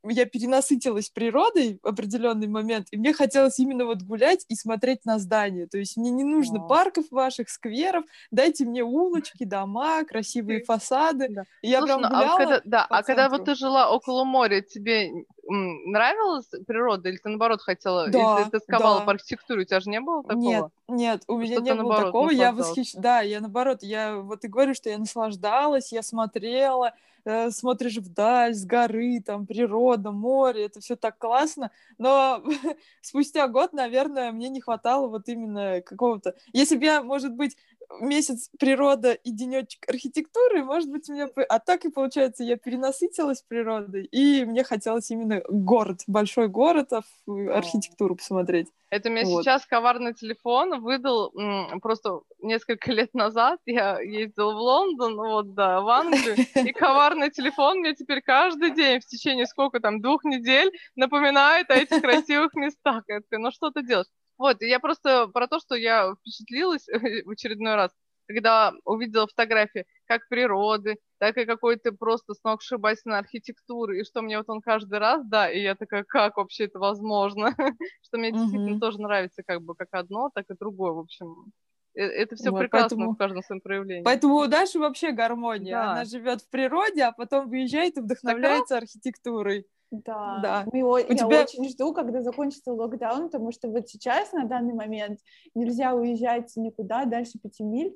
я 0.05 0.27
перенасытилась 0.27 1.09
природой 1.09 1.79
в 1.83 1.87
определенный 1.87 2.47
момент, 2.47 2.89
и 2.91 2.97
мне 2.97 3.13
хотелось 3.13 3.59
именно 3.59 3.85
вот 3.85 4.03
гулять 4.03 4.45
и 4.49 4.55
смотреть 4.55 5.05
на 5.05 5.19
здания. 5.19 5.67
То 5.67 5.79
есть 5.79 5.97
мне 5.97 6.11
не 6.11 6.25
нужно 6.25 6.65
О. 6.65 6.69
парков 6.69 7.07
ваших, 7.11 7.49
скверов, 7.49 8.05
дайте 8.31 8.65
мне 8.65 8.83
улочки, 8.83 9.45
дома, 9.45 10.05
красивые 10.05 10.63
фасады. 10.65 11.29
Да. 11.31 11.45
И 11.63 11.69
я 11.69 11.79
Слушай, 11.79 11.99
прям 11.99 12.11
гуляла. 12.11 12.27
Ну, 12.27 12.35
а 12.35 12.39
когда, 12.39 12.61
да, 12.65 12.87
а 12.89 13.03
когда 13.03 13.29
вот 13.29 13.45
ты 13.45 13.55
жила 13.55 13.91
около 13.91 14.25
моря, 14.25 14.61
тебе 14.61 15.11
нравилась 15.49 16.47
природа, 16.67 17.09
или 17.09 17.17
ты 17.17 17.29
наоборот 17.29 17.61
хотела, 17.63 18.09
да, 18.09 18.39
если 18.39 18.45
ты 18.45 18.59
тосковала 18.59 19.01
да. 19.01 19.05
по 19.05 19.13
архитектуре, 19.13 19.63
у 19.63 19.65
тебя 19.65 19.81
же 19.81 19.91
не 19.91 20.01
было 20.01 20.23
такого? 20.23 20.41
Нет, 20.41 20.65
нет, 20.89 21.23
у 21.27 21.37
меня 21.37 21.59
не 21.59 21.75
было 21.75 21.97
такого, 21.97 22.31
я 22.31 22.53
восхищ... 22.53 22.95
Да, 22.95 23.21
я 23.21 23.41
наоборот, 23.41 23.83
я 23.83 24.17
вот 24.17 24.45
и 24.45 24.49
говорю, 24.49 24.75
что 24.75 24.91
я 24.91 24.99
наслаждалась, 24.99 25.93
я 25.93 26.03
смотрела, 26.03 26.95
э, 27.25 27.51
смотришь 27.51 27.97
вдаль, 27.99 28.55
с 28.55 28.65
горы, 28.65 29.21
там, 29.25 29.47
природа, 29.47 30.11
море, 30.11 30.67
это 30.67 30.81
все 30.81 30.97
так 30.97 31.19
классно, 31.19 31.71
но 31.99 32.43
спустя 33.01 33.49
год, 33.49 33.73
наверное, 33.73 34.33
мне 34.33 34.49
не 34.49 34.61
хватало 34.61 35.09
вот 35.09 35.29
именно 35.29 35.81
какого-то... 35.83 36.35
Если 36.53 36.77
бы 36.77 36.85
я, 36.85 37.03
может 37.03 37.35
быть, 37.35 37.57
месяц 38.01 38.49
природа 38.59 39.13
и 39.13 39.31
денечек 39.31 39.89
архитектуры, 39.89 40.65
может 40.65 40.91
быть, 40.91 41.09
у 41.09 41.13
меня... 41.13 41.29
А 41.49 41.59
так 41.59 41.85
и 41.85 41.91
получается, 41.91 42.45
я 42.45 42.57
перенасытилась 42.57 43.43
природой, 43.43 44.05
и 44.05 44.45
мне 44.45 44.65
хотелось 44.65 45.11
именно 45.11 45.43
город, 45.49 46.01
большой 46.07 46.49
город, 46.49 46.93
а 46.93 47.03
архитектуру 47.27 48.17
посмотреть. 48.17 48.69
Это 48.91 49.09
мне 49.09 49.25
вот. 49.25 49.43
сейчас 49.43 49.65
коварный 49.65 50.13
телефон 50.13 50.83
выдал 50.83 51.33
просто 51.81 52.21
несколько 52.43 52.93
лет 52.93 53.15
назад. 53.15 53.59
Я 53.65 53.99
ездила 54.01 54.53
в 54.53 54.59
Лондон, 54.59 55.17
вот, 55.17 55.55
да, 55.55 55.81
в 55.81 55.89
Англию, 55.89 56.37
и 56.37 56.73
коварный 56.73 57.31
телефон 57.31 57.79
мне 57.79 57.95
теперь 57.95 58.21
каждый 58.21 58.73
день 58.73 59.01
в 59.01 59.07
течение 59.07 59.47
сколько 59.47 59.81
там, 59.81 60.03
двух 60.03 60.25
недель 60.25 60.71
напоминает 60.95 61.71
о 61.71 61.75
этих 61.75 62.03
красивых 62.03 62.53
местах. 62.55 63.05
Я 63.09 63.21
такая, 63.21 63.41
ну 63.41 63.51
что 63.51 63.71
ты 63.71 63.83
делаешь? 63.83 64.09
Вот, 64.43 64.61
я 64.61 64.81
просто 64.81 65.29
про 65.29 65.47
то, 65.47 65.61
что 65.61 65.77
я 65.77 66.17
впечатлилась 66.17 66.89
в 67.25 67.31
очередной 67.31 67.77
раз, 67.77 67.93
когда 68.27 68.73
увидела 68.85 69.29
фотографии 69.29 69.87
как 70.07 70.29
природы, 70.29 70.97
так 71.19 71.39
и 71.39 71.45
какой-то 71.45 71.93
просто 71.93 72.35
сногсшибательной 72.35 73.19
архитектуры, 73.19 74.01
и 74.01 74.05
что 74.05 74.21
мне 74.21 74.39
вот 74.39 74.51
он 74.51 74.61
каждый 74.61 74.99
раз, 74.99 75.25
да, 75.25 75.49
и 75.49 75.63
я 75.63 75.77
такая, 75.77 76.03
как 76.03 76.39
вообще 76.39 76.65
это 76.65 76.81
возможно? 76.81 77.55
что 78.03 78.19
мне 78.19 78.33
действительно 78.33 78.81
тоже 78.81 79.01
нравится 79.01 79.45
как 79.47 79.63
бы 79.63 79.77
как 79.77 79.91
одно, 79.93 80.29
так 80.35 80.47
и 80.51 80.57
другое, 80.59 80.91
в 80.91 80.99
общем. 80.99 81.53
Э, 81.95 82.03
это 82.03 82.35
все 82.35 82.51
вот, 82.51 82.59
прекрасно 82.59 82.97
поэтому, 82.97 83.13
в 83.13 83.19
каждом 83.19 83.43
своем 83.45 83.61
проявлении. 83.61 84.03
Поэтому 84.03 84.39
у 84.39 84.47
Даши 84.49 84.81
вообще 84.81 85.13
гармония. 85.13 85.77
Да. 85.77 85.93
Она 85.93 86.05
живет 86.05 86.41
в 86.43 86.51
природе, 86.51 87.05
а 87.05 87.13
потом 87.13 87.49
выезжает 87.49 87.97
и 87.97 88.01
вдохновляется 88.01 88.75
так, 88.75 88.83
архитектурой. 88.83 89.69
Да, 89.93 90.39
да. 90.43 90.65
Мы, 90.73 90.83
У 90.83 90.97
я 90.97 91.05
тебя... 91.05 91.43
очень 91.43 91.69
жду, 91.69 91.93
когда 91.93 92.23
закончится 92.23 92.73
локдаун, 92.73 93.29
потому 93.29 93.53
что 93.53 93.69
вот 93.69 93.89
сейчас, 93.89 94.33
на 94.33 94.45
данный 94.45 94.73
момент, 94.73 95.21
нельзя 95.55 95.95
уезжать 95.95 96.51
никуда 96.57 97.05
дальше 97.05 97.39
пяти 97.39 97.63
миль 97.63 97.95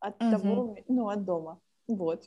от 0.00 0.20
угу. 0.20 0.30
того, 0.30 0.76
ну, 0.88 1.08
от 1.08 1.24
дома. 1.24 1.60
Вот. 1.86 2.24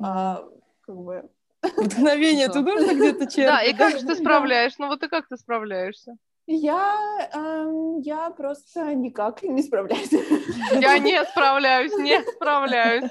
А, 0.00 0.42
как 0.80 0.96
бы... 0.96 1.30
Вдохновение 1.76 2.48
тут 2.48 2.64
нужно 2.64 2.94
где-то 2.94 3.26
черпать. 3.26 3.36
Да, 3.36 3.62
и 3.62 3.74
как 3.74 3.98
же 3.98 4.06
ты 4.06 4.14
справляешься? 4.16 4.80
Ну 4.80 4.88
вот 4.88 5.02
и 5.02 5.08
как 5.08 5.28
ты 5.28 5.36
справляешься? 5.36 6.16
Я, 6.46 7.30
эм, 7.32 8.00
я 8.00 8.30
просто 8.30 8.94
никак 8.94 9.42
не 9.42 9.62
справляюсь. 9.62 10.10
Я 10.72 10.98
не 10.98 11.24
справляюсь, 11.24 11.96
не 11.96 12.20
справляюсь. 12.32 13.10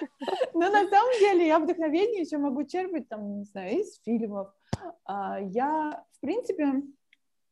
Но 0.54 0.70
на 0.70 0.88
самом 0.88 1.20
деле 1.20 1.48
я 1.48 1.58
вдохновение 1.58 2.22
еще 2.22 2.38
могу 2.38 2.64
черпать, 2.64 3.10
там, 3.10 3.40
не 3.40 3.46
знаю, 3.46 3.80
из 3.80 4.00
фильмов, 4.04 4.54
я, 5.08 6.04
в 6.12 6.20
принципе, 6.22 6.84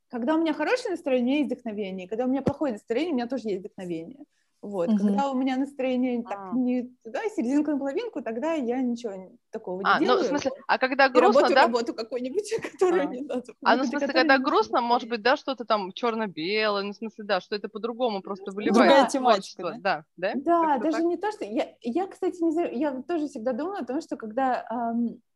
когда 0.10 0.36
у 0.36 0.40
меня 0.40 0.54
хорошее 0.54 0.92
настроение, 0.92 1.40
есть 1.40 1.52
вдохновение. 1.52 2.08
Когда 2.08 2.26
у 2.26 2.28
меня 2.28 2.42
плохое 2.42 2.74
настроение, 2.74 3.14
у 3.14 3.16
меня 3.16 3.28
тоже 3.28 3.48
есть 3.48 3.62
вдохновение. 3.62 4.26
Вот, 4.62 4.90
угу. 4.90 4.98
когда 4.98 5.32
у 5.32 5.34
меня 5.34 5.58
настроение 5.58 6.22
так 6.22 6.38
а. 6.38 6.52
не 6.56 6.84
туда, 7.04 7.20
серединку 7.36 7.72
на 7.72 7.80
половинку, 7.80 8.22
тогда 8.22 8.54
я 8.54 8.80
ничего 8.80 9.32
такого 9.50 9.80
не 9.80 9.86
а, 9.88 10.00
делаю. 10.00 10.20
Ну, 10.20 10.24
в 10.24 10.28
смысле, 10.28 10.52
а 10.68 10.78
когда 10.78 11.10
грустно, 11.10 11.42
работаю 11.42 11.56
да? 11.56 11.62
работу 11.64 11.94
какую-нибудь, 11.96 12.54
которую 12.72 13.02
а. 13.02 13.06
не 13.06 13.22
надо. 13.22 13.44
А, 13.64 13.76
ну, 13.76 13.84
в 13.86 13.88
смысле, 13.88 14.10
когда 14.10 14.38
грустно, 14.38 14.82
может 14.82 15.10
быть, 15.10 15.24
да, 15.24 15.36
что-то 15.36 15.66
там 15.66 15.92
черно-белое, 15.94 16.84
ну, 16.84 16.92
в 16.92 16.96
смысле, 16.96 17.24
да, 17.24 17.42
что 17.42 17.56
это 17.56 17.70
по-другому 17.70 18.22
просто 18.22 18.52
выливается. 18.52 18.84
Другая 18.84 19.08
тематика, 19.08 19.76
да? 19.80 20.06
Да, 20.16 20.34
да 20.36 20.78
даже 20.78 20.98
так? 20.98 21.06
не 21.06 21.18
то, 21.18 21.32
что... 21.32 21.44
Я, 21.44 21.74
я, 21.82 22.06
кстати, 22.06 22.40
не 22.44 22.52
знаю, 22.52 22.78
я 22.78 23.02
тоже 23.02 23.30
всегда 23.30 23.54
думала 23.54 23.80
о 23.80 23.86
том, 23.86 24.00
что 24.00 24.16
когда... 24.16 24.64
Эм, 24.70 25.08
а, 25.08 25.31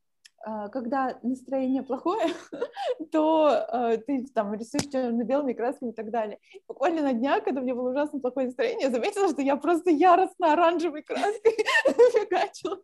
когда 0.72 1.18
настроение 1.24 1.82
плохое, 1.82 2.28
то 3.12 3.50
э, 3.50 3.98
ты 3.98 4.26
там 4.34 4.54
рисуешь 4.54 4.92
черно-белыми 4.92 5.54
красками 5.54 5.90
и 5.90 5.94
так 5.94 6.12
далее. 6.12 6.40
Буквально 6.68 7.02
на 7.02 7.14
днях, 7.14 7.44
когда 7.44 7.62
у 7.62 7.64
меня 7.64 7.74
было 7.74 7.90
ужасно 7.90 8.20
плохое 8.20 8.48
настроение, 8.48 8.88
я 8.88 8.92
заметила, 8.92 9.30
что 9.30 9.42
я 9.42 9.56
просто 9.56 9.90
яростно 9.90 10.54
оранжевой 10.54 11.02
краской 11.02 11.52
фигачила 11.86 12.80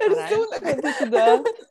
рисунок. 0.00 1.66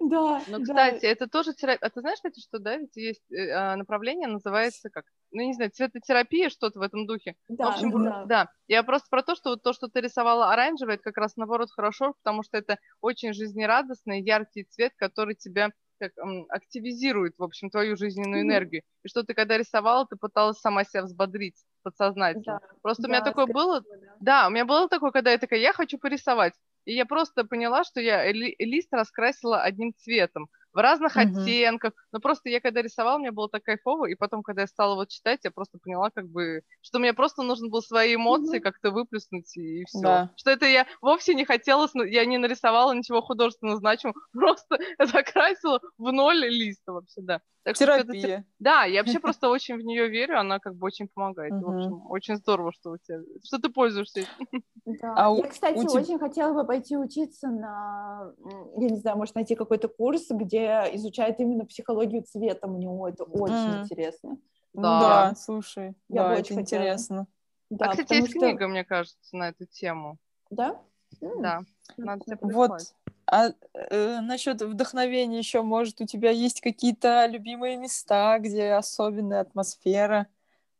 Да. 0.00 0.12
Да. 0.12 0.42
Ну, 0.48 0.58
да. 0.58 0.64
кстати, 0.64 1.06
это 1.06 1.26
тоже 1.26 1.54
терапия. 1.54 1.86
А 1.86 1.90
ты 1.90 2.00
знаешь, 2.00 2.16
кстати, 2.16 2.40
что, 2.40 2.58
да, 2.58 2.76
ведь 2.76 2.96
есть 2.96 3.30
э, 3.32 3.74
направление, 3.76 4.28
называется 4.28 4.90
как, 4.90 5.04
ну, 5.30 5.42
не 5.42 5.54
знаю, 5.54 5.70
цветотерапия, 5.70 6.48
что-то 6.50 6.78
в 6.78 6.82
этом 6.82 7.06
духе. 7.06 7.34
Да, 7.48 7.70
в 7.70 7.74
общем, 7.74 8.04
да. 8.04 8.24
да. 8.26 8.48
Я 8.68 8.82
просто 8.82 9.08
про 9.10 9.22
то, 9.22 9.34
что 9.34 9.50
вот 9.50 9.62
то, 9.62 9.72
что 9.72 9.88
ты 9.88 10.00
рисовала 10.00 10.52
оранжевое, 10.52 10.94
это 10.94 11.04
как 11.04 11.16
раз 11.16 11.36
наоборот 11.36 11.70
хорошо, 11.70 12.14
потому 12.22 12.42
что 12.42 12.58
это 12.58 12.78
очень 13.00 13.32
жизнерадостный, 13.32 14.22
яркий 14.22 14.64
цвет, 14.64 14.92
который 14.96 15.34
тебя 15.34 15.70
как 16.02 16.12
активизирует, 16.48 17.34
в 17.38 17.44
общем, 17.44 17.70
твою 17.70 17.96
жизненную 17.96 18.42
энергию. 18.42 18.82
И 19.04 19.08
что 19.08 19.22
ты 19.22 19.34
когда 19.34 19.56
рисовала, 19.56 20.06
ты 20.06 20.16
пыталась 20.16 20.58
сама 20.58 20.84
себя 20.84 21.04
взбодрить 21.04 21.64
подсознательно. 21.82 22.60
Да, 22.60 22.60
Просто 22.82 23.06
у 23.06 23.08
меня 23.08 23.20
да, 23.20 23.26
такое 23.26 23.46
было, 23.46 23.80
да. 23.80 24.16
да, 24.20 24.46
у 24.48 24.50
меня 24.50 24.64
было 24.64 24.88
такое, 24.88 25.10
когда 25.12 25.30
я 25.30 25.38
такая, 25.38 25.60
я 25.60 25.72
хочу 25.72 25.98
порисовать. 25.98 26.54
И 26.84 26.94
я 26.94 27.06
просто 27.06 27.44
поняла, 27.44 27.84
что 27.84 28.00
я 28.00 28.30
ли- 28.32 28.56
лист 28.58 28.88
раскрасила 28.92 29.62
одним 29.62 29.94
цветом 29.96 30.48
в 30.72 30.78
разных 30.78 31.16
Мгм. 31.16 31.42
оттенках. 31.42 31.92
Но 32.12 32.20
просто 32.20 32.48
я 32.48 32.60
когда 32.60 32.82
рисовала, 32.82 33.18
мне 33.18 33.30
было 33.30 33.48
так 33.48 33.62
кайфово, 33.62 34.06
и 34.06 34.14
потом, 34.14 34.42
когда 34.42 34.62
я 34.62 34.66
стала 34.66 34.94
вот 34.94 35.08
читать, 35.08 35.40
я 35.44 35.50
просто 35.50 35.78
поняла, 35.82 36.10
как 36.10 36.28
бы, 36.28 36.62
что 36.80 36.98
мне 36.98 37.12
просто 37.12 37.42
нужно 37.42 37.68
было 37.68 37.80
свои 37.80 38.14
эмоции 38.14 38.58
Мгм. 38.58 38.62
как-то 38.62 38.90
выплеснуть, 38.90 39.56
и, 39.56 39.84
все. 39.84 40.00
Да. 40.00 40.30
Что 40.36 40.50
это 40.50 40.66
я 40.66 40.86
вовсе 41.00 41.34
не 41.34 41.44
хотела, 41.44 41.88
я 42.06 42.24
не 42.24 42.38
нарисовала 42.38 42.92
ничего 42.92 43.22
художественно 43.22 43.76
значимого, 43.76 44.16
просто 44.32 44.78
закрасила 44.98 45.80
в 45.98 46.12
ноль 46.12 46.44
листа 46.46 46.92
вообще, 46.92 47.20
да. 47.22 47.40
Так 47.64 47.76
что 47.76 47.86
Терапия. 47.86 48.44
да, 48.58 48.84
я 48.84 49.02
вообще 49.02 49.20
просто 49.20 49.48
очень 49.48 49.76
в 49.76 49.82
нее 49.82 50.08
верю, 50.08 50.38
она 50.38 50.58
как 50.58 50.74
бы 50.74 50.86
очень 50.86 51.08
помогает. 51.08 51.52
В 51.52 51.68
общем, 51.68 52.10
очень 52.10 52.36
здорово, 52.36 52.72
что 52.72 52.90
у 52.90 52.98
тебя, 52.98 53.20
что 53.44 53.58
ты 53.58 53.68
пользуешься. 53.68 54.22
Да. 54.84 55.14
А 55.14 55.36
я, 55.36 55.46
кстати, 55.46 55.86
очень 55.86 56.18
хотела 56.18 56.54
бы 56.54 56.66
пойти 56.66 56.96
учиться 56.96 57.48
на, 57.48 58.32
я 58.78 58.88
не 58.88 58.96
знаю, 58.96 59.16
может 59.16 59.36
найти 59.36 59.54
какой-то 59.54 59.86
курс, 59.86 60.26
где 60.28 60.61
изучают 60.94 61.38
именно 61.40 61.64
психологию 61.64 62.22
цвета. 62.22 62.66
Мне 62.66 62.88
о, 62.88 63.08
это 63.08 63.24
очень 63.24 63.74
М. 63.74 63.82
интересно. 63.82 64.38
Да. 64.74 65.00
Да, 65.00 65.34
слушай, 65.34 65.94
Я 66.08 66.22
да, 66.22 66.32
это 66.32 66.40
очень 66.40 66.56
хотела. 66.56 66.82
интересно. 66.82 67.26
Да, 67.70 67.86
а, 67.86 67.90
кстати, 67.90 68.14
есть 68.14 68.30
что- 68.30 68.38
книга, 68.38 68.68
мне 68.68 68.84
кажется, 68.84 69.36
на 69.36 69.48
эту 69.50 69.66
тему. 69.66 70.18
Да? 70.50 70.80
Да, 71.20 71.62
надо 71.96 72.24
тебе 72.24 72.38
Вот. 72.40 72.80
А 73.26 73.50
э, 73.74 74.20
насчет 74.20 74.60
вдохновения 74.60 75.38
еще, 75.38 75.62
может, 75.62 76.00
у 76.00 76.06
тебя 76.06 76.30
есть 76.30 76.60
какие-то 76.60 77.26
любимые 77.26 77.76
места, 77.76 78.38
где 78.38 78.72
особенная 78.72 79.40
атмосфера? 79.40 80.26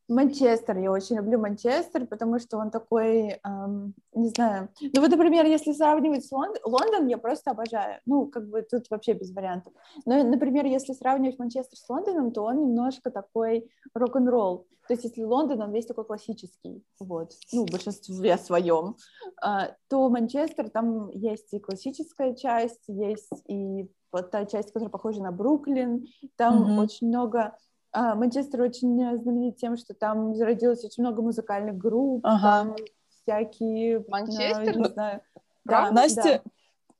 Манчестер, 0.08 0.78
я 0.78 0.90
очень 0.90 1.16
люблю 1.16 1.38
Манчестер, 1.38 2.06
потому 2.06 2.38
что 2.38 2.58
он 2.58 2.70
такой, 2.70 3.40
эм, 3.44 3.94
не 4.14 4.28
знаю, 4.28 4.68
ну 4.80 5.00
вот, 5.00 5.10
например, 5.10 5.46
если 5.46 5.72
сравнивать 5.72 6.24
с 6.26 6.32
Лондоном, 6.32 6.60
Лондон 6.64 7.06
я 7.06 7.18
просто 7.18 7.52
обожаю, 7.52 8.00
ну, 8.06 8.26
как 8.26 8.48
бы 8.48 8.62
тут 8.62 8.90
вообще 8.90 9.12
без 9.12 9.32
вариантов. 9.32 9.72
Но, 10.04 10.22
например, 10.22 10.66
если 10.66 10.92
сравнивать 10.92 11.38
Манчестер 11.38 11.78
с 11.78 11.88
Лондоном, 11.88 12.32
то 12.32 12.42
он 12.42 12.60
немножко 12.60 13.10
такой 13.10 13.70
рок-н-ролл. 13.94 14.66
То 14.88 14.94
есть 14.94 15.04
если 15.04 15.22
Лондон, 15.22 15.62
он 15.62 15.72
весь 15.72 15.86
такой 15.86 16.04
классический, 16.04 16.84
вот, 16.98 17.32
ну, 17.52 17.64
в 17.64 17.70
большинстве 17.70 18.36
своем, 18.36 18.96
а, 19.40 19.70
то 19.88 20.08
Манчестер, 20.08 20.68
там 20.70 21.08
есть 21.10 21.54
и 21.54 21.60
классическая 21.60 22.34
часть, 22.34 22.82
есть 22.88 23.30
и 23.46 23.88
вот 24.10 24.30
та 24.30 24.44
часть, 24.44 24.68
которая 24.72 24.90
похожа 24.90 25.22
на 25.22 25.30
Бруклин, 25.32 26.06
там 26.36 26.62
Мгм. 26.62 26.78
очень 26.78 27.08
много 27.08 27.56
Манчестер 27.94 28.60
очень 28.62 29.00
э, 29.02 29.16
знаменит 29.18 29.56
тем, 29.56 29.76
что 29.76 29.94
там 29.94 30.34
зародилось 30.34 30.84
очень 30.84 31.02
много 31.02 31.22
музыкальных 31.22 31.76
групп, 31.76 32.20
Ага. 32.24 32.40
там 32.74 32.76
всякие... 33.22 34.04
Манчестер? 34.08 34.78
Не 34.78 34.88
знаю. 34.88 35.20
Правда? 35.64 35.94
Да, 35.94 36.00
Настя, 36.02 36.22
да. 36.44 36.50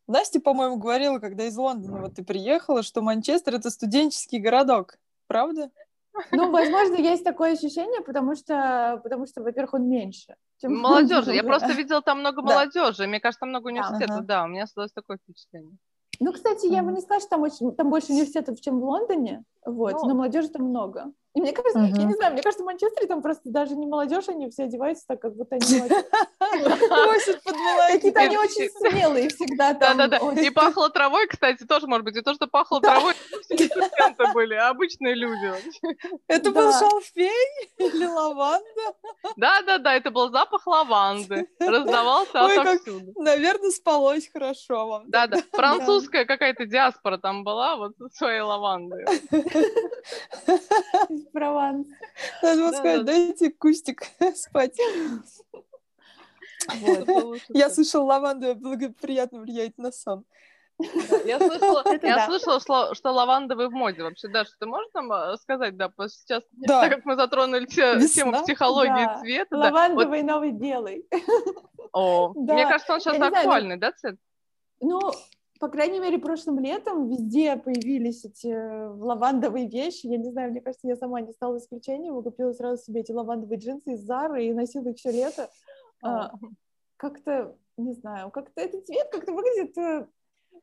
Настя, 0.07 0.41
по-моему, 0.41 0.77
говорила, 0.77 1.19
когда 1.19 1.45
из 1.45 1.57
Лондона 1.57 2.03
вот 2.03 2.15
ты 2.15 2.25
приехала, 2.25 2.83
что 2.83 3.01
Манчестер— 3.03 3.55
это 3.57 3.71
студенческий 3.71 4.39
городок. 4.39 4.99
Правда? 5.27 5.71
Ну, 6.31 6.51
возможно, 6.51 6.97
есть 6.97 7.25
такое 7.25 7.53
ощущение, 7.55 8.03
потому 8.03 8.35
что, 8.37 9.01
потому 9.03 9.27
что, 9.27 9.43
во-первых, 9.43 9.75
он 9.75 9.89
меньше. 9.89 10.37
чем 10.61 10.77
Молодежи. 10.77 11.33
Я 11.35 11.43
просто 11.43 11.73
видела 11.73 12.03
там 12.03 12.21
много 12.21 12.43
Да. 12.43 12.49
молодежи. 12.49 13.07
Мне 13.07 13.19
кажется, 13.19 13.41
там 13.41 13.49
много 13.49 13.69
университетов. 13.69 14.17
Ага. 14.19 14.27
Да, 14.27 14.45
у 14.45 14.49
меня 14.49 14.67
создалось 14.67 14.93
такое 14.93 15.17
впечатление. 15.17 15.77
Ну, 16.25 16.33
кстати, 16.33 16.67
я 16.67 16.83
бы 16.83 16.93
не 16.93 17.01
сказала, 17.01 17.21
что 17.21 17.31
там, 17.31 17.43
очень, 17.43 17.75
там 17.75 17.91
больше 17.91 18.13
университетов, 18.13 18.61
чем 18.61 18.79
в 18.81 18.85
Лондоне, 18.85 19.45
вот, 19.67 19.95
Ну. 19.95 20.09
но 20.09 20.15
молодежи 20.15 20.49
там 20.49 20.67
много. 20.67 21.13
И 21.35 21.41
мне 21.41 21.53
кажется, 21.53 21.79
я 21.79 21.87
Мгм. 21.87 22.09
не 22.09 22.15
знаю, 22.15 22.33
мне 22.35 22.43
кажется, 22.43 22.63
в 22.63 22.67
Манчестере 22.67 23.07
там 23.07 23.23
просто 23.23 23.43
даже 23.45 23.75
не 23.75 23.87
молодежь, 23.87 24.29
они 24.29 24.51
все 24.51 24.65
одеваются 24.65 25.07
так, 25.09 25.21
как 25.21 25.35
будто 25.35 25.57
они 25.57 25.65
Какие-то 27.89 28.21
они 28.21 28.37
очень 28.37 28.69
смелые 28.69 29.31
всегда 29.31 29.73
там. 29.73 29.97
Да-да-да. 29.97 30.43
И 30.43 30.51
пахло 30.51 30.91
травой, 30.91 31.27
кстати, 31.27 31.65
тоже 31.65 31.87
может 31.87 32.05
быть. 32.05 32.17
И 32.17 32.21
то, 32.21 32.35
что 32.35 32.47
пахло 32.47 32.83
травой, 32.83 33.15
студенты 33.45 34.27
были, 34.35 34.55
а 34.55 34.69
обычные 34.69 35.15
люди. 35.15 35.51
Это 36.29 36.51
был 36.51 36.71
шалфей 36.73 37.31
или 37.79 38.05
лаванда? 38.05 38.95
Да-да-да, 39.37 39.95
это 39.95 40.11
был 40.11 40.31
запах 40.31 40.67
лаванды. 40.67 41.49
Раздавался 41.59 42.45
отовсюду. 42.45 43.13
Наверное, 43.17 43.71
спалось 43.71 44.29
хорошо 44.31 44.87
вам. 44.87 45.11
Да-да, 45.11 45.39
французская 45.53 46.27
какая-то 46.27 46.67
диаспора 46.67 47.17
там 47.17 47.45
была, 47.45 47.77
вот 47.77 47.93
со 47.99 48.09
своей 48.19 48.41
лавандой. 48.41 49.07
из 51.23 51.29
Прованса. 51.31 51.91
Надо 52.43 52.63
вот 52.63 52.71
Да, 52.73 52.79
сказать, 52.79 52.99
да. 53.05 53.13
дайте 53.13 53.51
кустик 53.51 54.03
спать. 54.35 54.77
Я 57.49 57.71
слышала, 57.71 58.05
лаванда 58.05 58.55
благоприятно 58.55 59.41
влияет 59.41 59.79
на 59.79 59.91
сон. 59.93 60.25
Да, 60.79 61.17
Я 61.25 61.39
слышала, 61.39 61.83
Это 61.85 62.07
я 62.07 62.17
да. 62.17 62.27
слышала, 62.27 62.59
что, 62.61 62.95
что 62.95 63.13
лавандовый 63.13 63.69
в 63.69 63.73
моде 63.73 64.03
вообще. 64.03 64.29
Даша, 64.29 64.51
ты 64.59 64.67
можешь 64.67 64.91
нам 64.95 65.13
э, 65.13 65.37
сказать, 65.37 65.77
да, 65.77 65.93
сейчас, 66.09 66.43
Да. 66.53 66.81
так 66.83 66.93
как 66.95 67.05
мы 67.05 67.15
затронули 67.17 67.67
те- 67.67 68.01
тему 68.09 68.43
психологии 68.43 69.05
да. 69.05 69.19
цвета, 69.21 69.49
да, 69.51 69.57
вот, 69.57 69.65
Лавандовый 69.65 70.23
новый 70.23 70.51
белый. 70.51 71.07
о, 71.93 72.33
Да, 72.35 72.55
мне 72.55 72.67
кажется, 72.67 72.95
он 72.95 73.01
сейчас 73.01 73.17
знаю, 73.17 73.33
ну- 73.33 73.39
актуальный, 73.39 73.77
да, 73.77 73.93
цвет? 73.93 74.17
Ну, 74.81 75.13
по 75.63 75.69
крайней 75.69 76.01
мере, 76.01 76.19
прошлым 76.19 76.59
летом 76.59 77.09
везде 77.09 77.57
появились 77.57 78.25
эти 78.25 78.49
э, 78.49 78.89
лавандовые 78.89 79.69
вещи. 79.69 80.09
Я 80.09 80.19
не 80.19 80.29
знаю, 80.29 80.51
мне 80.51 80.61
кажется, 80.61 80.89
я 80.89 80.97
сама 80.97 81.21
не 81.21 81.31
стала 81.31 81.59
исключением. 81.59 82.17
Я 82.17 82.23
купила 82.23 82.53
сразу 82.53 82.83
себе 82.83 83.03
эти 83.03 83.13
лавандовые 83.13 83.61
джинсы 83.61 83.93
из 83.93 84.01
Зары 84.01 84.45
и 84.45 84.53
носила 84.53 84.89
их 84.89 84.97
все 84.97 85.13
лето. 85.13 85.49
А, 86.03 86.33
как-то, 86.97 87.55
не 87.77 87.93
знаю, 87.93 88.33
как-то 88.33 88.61
этот 88.61 88.87
цвет 88.87 89.09
как-то 89.13 89.33
выглядит 89.33 89.79
э, 89.79 90.09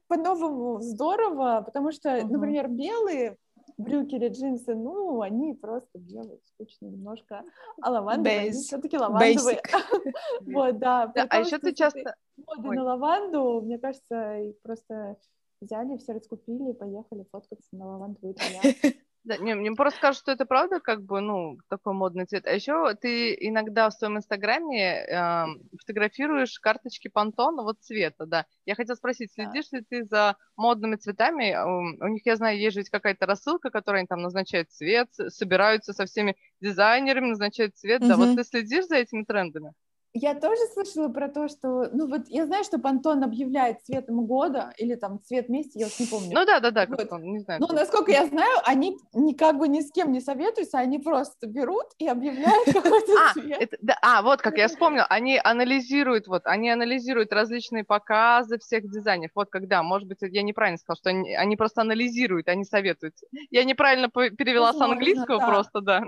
по-новому 0.08 0.82
здорово, 0.82 1.64
потому 1.66 1.94
что, 1.94 2.18
Мгм. 2.18 2.34
например, 2.34 2.68
белые 2.68 3.38
брюки 3.78 4.16
или 4.16 4.28
джинсы, 4.28 4.76
ну, 4.76 5.22
они 5.22 5.54
просто 5.54 5.98
белые, 5.98 6.40
скучные 6.44 6.92
немножко, 6.92 7.46
а 7.82 7.90
лавандовые, 7.90 8.52
все-таки 8.52 8.98
лавандовые. 8.98 9.62
Вот, 10.42 10.78
да. 10.78 11.10
А 11.16 11.40
еще 11.40 11.58
ты 11.58 11.72
часто... 11.72 12.16
Ой. 12.58 12.76
на 12.76 12.84
лаванду, 12.84 13.62
мне 13.62 13.78
кажется, 13.78 14.54
просто 14.64 15.18
взяли, 15.62 15.98
все 15.98 16.14
раскупили 16.14 16.74
поехали 16.74 17.26
фоткаться 17.32 17.70
на 17.76 17.86
лавандовые 17.86 18.34
поля. 18.34 18.62
Да, 19.26 19.36
не, 19.38 19.54
мне 19.54 19.72
просто 19.74 20.00
кажется, 20.00 20.24
что 20.24 20.32
это 20.32 20.46
правда, 20.46 20.80
как 20.80 21.04
бы, 21.04 21.20
ну, 21.20 21.58
такой 21.70 21.94
модный 21.94 22.26
цвет. 22.26 22.48
А 22.48 22.52
еще 22.52 22.96
ты 22.96 23.36
иногда 23.40 23.90
в 23.90 23.94
своем 23.94 24.18
инстаграме 24.18 25.06
эм, 25.06 25.62
фотографируешь 25.78 26.58
карточки 26.60 27.10
Пантона 27.10 27.64
вот 27.64 27.82
цвета, 27.82 28.26
да. 28.26 28.46
Я 28.66 28.76
хотела 28.76 28.96
спросить, 28.96 29.32
Да. 29.36 29.52
следишь 29.52 29.72
ли 29.72 29.84
ты 29.88 30.06
за 30.06 30.38
модными 30.56 30.96
цветами? 30.96 31.54
Ум, 31.64 31.98
У 32.02 32.08
них, 32.08 32.26
я 32.26 32.38
знаю, 32.38 32.58
есть 32.58 32.74
же 32.76 32.80
ведь 32.80 32.90
какая-то 32.90 33.26
рассылка, 33.26 33.70
которая 33.70 34.02
они 34.02 34.08
там 34.08 34.22
назначают 34.22 34.72
цвет, 34.72 35.10
собираются 35.14 35.92
со 35.92 36.06
всеми 36.06 36.38
дизайнерами, 36.62 37.28
назначают 37.28 37.76
цвет, 37.78 38.00
да. 38.08 38.16
Вот 38.16 38.36
ты 38.36 38.44
следишь 38.46 38.88
за 38.88 38.96
этими 38.96 39.26
трендами? 39.26 39.74
Я 40.14 40.34
тоже 40.34 40.62
слышала 40.74 41.08
про 41.10 41.30
то, 41.30 41.48
что, 41.48 41.88
ну 41.94 42.08
вот 42.08 42.28
я 42.30 42.48
знаю, 42.48 42.64
что 42.64 42.80
Пантон 42.80 43.24
объявляет 43.24 43.84
цветом 43.84 44.26
года 44.26 44.74
или 44.78 44.96
там 44.96 45.22
цвет 45.24 45.50
месяца, 45.50 45.78
я 45.78 45.86
уж 45.86 46.00
не 46.00 46.08
помню. 46.08 46.32
Ну 46.34 46.46
да, 46.46 46.60
да, 46.60 46.72
да, 46.72 46.88
Вот. 46.88 47.12
он, 47.12 47.22
не 47.22 47.40
знаю. 47.40 47.62
Но, 47.62 47.68
насколько 47.68 48.12
я 48.12 48.26
знаю, 48.26 48.58
они 48.64 48.98
ни 49.14 49.34
как 49.34 49.60
бы 49.60 49.68
ни 49.68 49.82
с 49.82 49.92
кем 49.92 50.12
не 50.12 50.20
советуются, 50.20 50.80
они 50.80 50.98
просто 50.98 51.46
берут 51.46 51.86
и 52.00 52.08
объявляют 52.08 52.66
какой-то 52.74 53.12
А, 53.30 53.34
цвет. 53.34 53.74
а, 54.02 54.24
вот 54.24 54.42
как 54.42 54.58
я 54.58 54.68
вспомнила, 54.68 55.06
они 55.06 55.40
анализируют, 55.44 56.28
вот, 56.28 56.42
они 56.46 56.72
анализируют 56.72 57.32
различные 57.32 57.84
показы 57.84 58.58
всех 58.58 58.90
дизайнеров. 58.90 59.34
Вот 59.36 59.52
когда, 59.52 59.84
может 59.84 60.08
быть, 60.08 60.18
я 60.22 60.42
неправильно 60.42 60.80
сказала, 60.80 60.98
что 60.98 61.10
они, 61.12 61.56
просто 61.56 61.82
анализируют, 61.82 62.48
они 62.48 62.64
советуют. 62.66 63.14
Я 63.52 63.64
неправильно 63.64 64.10
перевела 64.10 64.74
с 64.74 64.82
английского 64.82 65.38
просто, 65.40 65.82
да. 65.82 66.04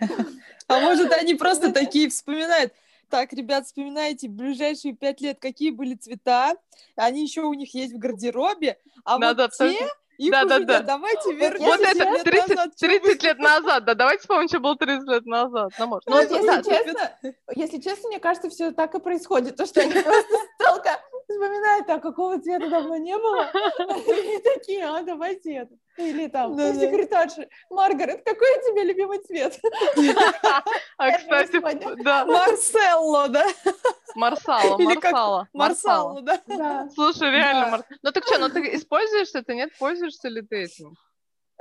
А 0.68 0.78
может, 0.78 1.10
они 1.12 1.34
просто 1.34 1.72
такие 1.72 2.10
вспоминают. 2.10 2.72
Так, 3.10 3.32
ребят, 3.32 3.66
вспоминайте 3.66 4.28
ближайшие 4.28 4.94
пять 4.94 5.20
лет, 5.20 5.38
какие 5.40 5.70
были 5.70 5.94
цвета. 5.94 6.54
Они 6.96 7.22
еще 7.22 7.42
у 7.42 7.52
них 7.54 7.74
есть 7.74 7.92
в 7.92 7.98
гардеробе. 7.98 8.78
А 9.04 9.18
Да, 9.18 9.28
вот 9.28 9.36
да, 9.36 9.48
те, 9.48 9.72
их 10.18 10.30
Да, 10.30 10.40
уже 10.40 10.48
да, 10.48 10.58
нет. 10.58 10.66
да. 10.68 10.80
Давайте 10.82 11.32
вернемся 11.34 11.64
Вот 11.66 11.80
это 11.80 12.04
лет 12.04 12.22
30, 12.24 12.48
назад, 12.50 12.70
чё 12.76 12.86
вы- 12.86 12.98
30 13.00 13.22
лет 13.24 13.38
назад, 13.38 13.84
да, 13.86 13.94
давайте 13.94 14.20
вспомним, 14.20 14.48
что 14.48 14.60
было 14.60 14.76
30 14.76 15.08
лет 15.08 15.26
назад. 15.26 15.70
Ну, 15.78 15.86
может. 15.86 16.06
Ну, 16.06 16.14
Ну, 16.16 16.20
если 16.22 16.46
да, 16.46 16.62
честно, 16.62 17.18
если 17.56 17.78
честно, 17.80 18.08
мне 18.10 18.20
кажется, 18.20 18.48
все 18.50 18.70
так 18.70 18.94
и 18.94 19.00
происходит. 19.00 19.56
То, 19.56 19.66
что 19.66 19.80
они 19.80 19.92
просто 19.92 20.36
только 20.58 21.00
вспоминают, 21.30 21.88
а 21.88 21.98
какого 21.98 22.38
цвета 22.40 22.68
давно 22.68 22.96
не 22.96 23.16
было. 23.16 23.44
И 24.06 24.38
такие, 24.42 24.84
а 24.84 25.02
давайте 25.02 25.54
это. 25.54 25.74
Или 25.96 26.28
там, 26.28 26.56
Да-да. 26.56 26.80
секретарша, 26.80 27.46
Маргарет, 27.68 28.22
какой 28.24 28.48
у 28.58 28.62
тебя 28.72 28.84
любимый 28.84 29.18
цвет? 29.18 29.58
А, 30.98 31.12
кстати, 31.12 32.02
да, 32.02 32.26
Марселло, 32.26 33.28
да? 33.28 33.46
Как 33.64 33.76
Марсала. 34.16 35.48
Марсалло, 35.52 36.20
да? 36.22 36.40
Да. 36.46 36.88
Слушай, 36.94 37.30
реально, 37.30 37.64
Да. 37.64 37.70
Марс. 37.70 37.84
Ну 38.02 38.12
так 38.12 38.24
что, 38.24 38.38
ну 38.38 38.48
ты 38.48 38.74
используешь 38.74 39.30
это, 39.34 39.54
нет? 39.54 39.70
Пользуешься 39.78 40.28
ли 40.28 40.42
ты 40.42 40.64
этим? 40.64 40.94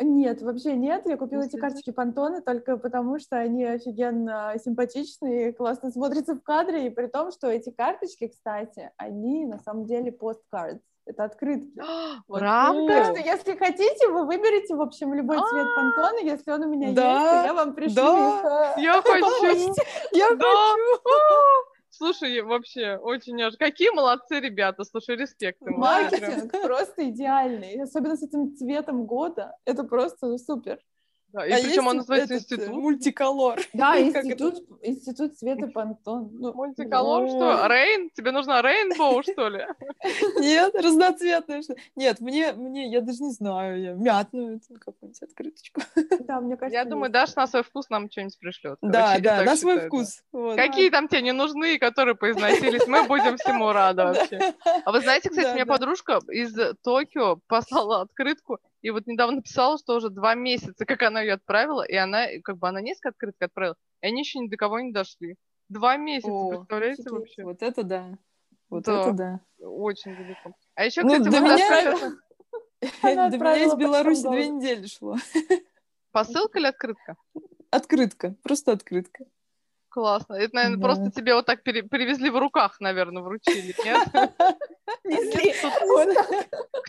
Нет, 0.01 0.41
вообще 0.41 0.75
нет. 0.75 1.03
Я 1.05 1.17
купила 1.17 1.41
эти 1.41 1.57
карточки 1.57 1.91
Пантоны 1.91 2.41
только 2.41 2.77
потому, 2.77 3.19
что 3.19 3.37
они 3.37 3.65
офигенно 3.65 4.53
симпатичные, 4.63 5.51
классно 5.53 5.91
смотрятся 5.91 6.35
в 6.35 6.41
кадре, 6.41 6.87
и 6.87 6.89
при 6.89 7.07
том, 7.07 7.31
что 7.31 7.47
эти 7.47 7.69
карточки, 7.69 8.27
кстати, 8.27 8.91
они 8.97 9.45
на 9.45 9.59
самом 9.59 9.85
деле 9.85 10.11
посткардс. 10.11 10.81
Это 11.05 11.23
открытки. 11.23 11.73
Вот. 12.27 12.39
Правда? 12.39 12.87
Так 12.87 13.05
что, 13.05 13.17
если 13.17 13.55
хотите, 13.57 14.07
вы 14.09 14.25
выберете, 14.27 14.75
в 14.75 14.81
общем, 14.81 15.13
любой 15.15 15.37
цвет 15.37 15.67
Пантона. 15.75 16.19
Если 16.21 16.51
он 16.51 16.63
у 16.63 16.69
меня 16.69 16.93
Да, 16.93 17.33
есть, 17.35 17.45
я 17.47 17.53
вам 17.55 17.73
пришлю 17.73 17.95
да. 17.95 18.73
их. 18.75 18.77
э, 18.77 18.81
Я 18.81 19.01
хочу. 19.01 19.73
Я 20.13 20.27
хочу. 20.27 21.01
Слушай, 21.89 22.41
вообще, 22.41 22.97
очень 22.97 23.41
аж. 23.41 23.55
Какие 23.57 23.89
молодцы 23.89 24.39
ребята, 24.39 24.83
слушай, 24.83 25.15
респект 25.15 25.61
им. 25.61 25.79
Маркетинг 25.79 26.51
просто 26.63 27.09
идеальный. 27.09 27.81
Особенно 27.81 28.15
с 28.15 28.23
этим 28.23 28.55
цветом 28.55 29.05
года. 29.05 29.55
Это 29.65 29.83
просто 29.83 30.37
супер. 30.37 30.79
Да, 31.31 31.45
И 31.45 31.51
А 31.51 31.57
причем 31.61 31.87
он 31.87 31.97
называется 31.97 32.33
этот, 32.35 32.51
э, 32.51 32.55
институт. 32.55 32.75
Мультиколор. 32.75 33.59
Да, 33.73 33.99
институт, 34.01 34.63
институт 34.81 35.37
цвета 35.37 35.67
Пантон. 35.67 36.29
Ну, 36.33 36.53
Мультиколор, 36.53 37.23
Ой. 37.23 37.29
что? 37.29 37.67
Рейн? 37.67 38.09
Тебе 38.11 38.31
нужна 38.31 38.61
Рейнбоу, 38.61 39.21
что 39.23 39.47
ли? 39.49 39.65
Нет, 40.39 40.73
разноцветное. 40.75 41.61
что- 41.61 41.75
Нет, 41.95 42.19
мне, 42.19 42.53
мне, 42.53 42.89
я 42.91 43.01
даже 43.01 43.23
не 43.23 43.31
знаю, 43.31 43.81
я 43.81 43.93
мятную 43.93 44.59
какую-нибудь 44.79 45.21
открыточку. 45.21 45.81
Да, 46.29 46.41
мне 46.41 46.57
кажется, 46.57 46.77
Я 46.77 46.85
думаю, 46.85 47.05
есть. 47.05 47.13
Даш 47.13 47.35
на 47.35 47.47
свой 47.47 47.63
вкус 47.63 47.89
нам 47.89 48.09
что-нибудь 48.11 48.37
пришлет. 48.37 48.77
Да, 48.81 49.17
да, 49.19 49.43
на 49.43 49.55
свой 49.55 49.79
вкус. 49.79 50.21
Какие 50.55 50.89
там 50.89 51.07
тебе 51.07 51.21
не 51.21 51.31
нужны, 51.31 51.79
которые 51.79 52.15
поизносились, 52.15 52.85
мы 52.87 53.03
будем 53.07 53.37
всему 53.37 53.71
рады 53.71 54.03
вообще. 54.03 54.53
А 54.85 54.91
вы 54.91 54.99
знаете, 55.01 55.29
кстати, 55.29 55.53
мне 55.53 55.65
да. 55.65 55.73
подружка 55.73 56.19
из 56.29 56.55
Токио 56.83 57.37
послала 57.47 58.01
открытку, 58.01 58.59
и 58.81 58.89
вот 58.91 59.07
недавно 59.07 59.37
написала, 59.37 59.77
что 59.77 59.95
уже 59.95 60.09
два 60.09 60.35
месяца, 60.35 60.85
как 60.85 61.01
она 61.03 61.21
ее 61.21 61.33
отправила, 61.33 61.83
и 61.83 61.95
она, 61.95 62.25
как 62.43 62.57
бы 62.57 62.67
она 62.67 62.81
несколько 62.81 63.09
открыток 63.09 63.41
отправила, 63.41 63.75
и 64.01 64.07
они 64.07 64.21
еще 64.21 64.39
ни 64.39 64.47
до 64.47 64.57
кого 64.57 64.79
не 64.79 64.91
дошли. 64.91 65.35
Два 65.69 65.97
месяца, 65.97 66.31
О, 66.31 66.49
представляете, 66.49 67.01
офигеть. 67.03 67.11
вообще? 67.19 67.43
Вот 67.43 67.61
это 67.61 67.83
да. 67.83 68.17
Вот 68.69 68.83
Да. 68.83 69.01
это 69.01 69.13
да. 69.13 69.39
Очень 69.65 70.15
далеко. 70.15 70.53
А 70.75 70.85
еще, 70.85 71.01
Ну, 71.03 71.09
кстати, 71.09 71.23
до 71.29 71.31
вот 71.41 71.41
меня- 71.41 71.57
До 73.29 73.37
меня 73.37 73.57
из 73.65 73.75
Беларуси 73.75 74.21
две 74.29 74.47
недели 74.47 74.87
шло. 74.87 75.15
посылка 76.11 76.59
или 76.59 76.67
открытка? 76.67 77.15
Открытка, 77.71 78.35
просто 78.41 78.71
открытка. 78.71 79.25
Классно. 79.89 80.35
Это, 80.35 80.55
наверное, 80.55 80.77
Да. 80.77 80.83
просто 80.83 81.11
тебе 81.11 81.33
вот 81.33 81.47
так 81.47 81.63
пере- 81.63 81.81
привезли 81.83 82.29
в 82.29 82.37
руках, 82.37 82.79
наверное, 82.79 83.23
вручили, 83.23 83.73
нет? 83.83 84.07
Несли. 85.03 85.53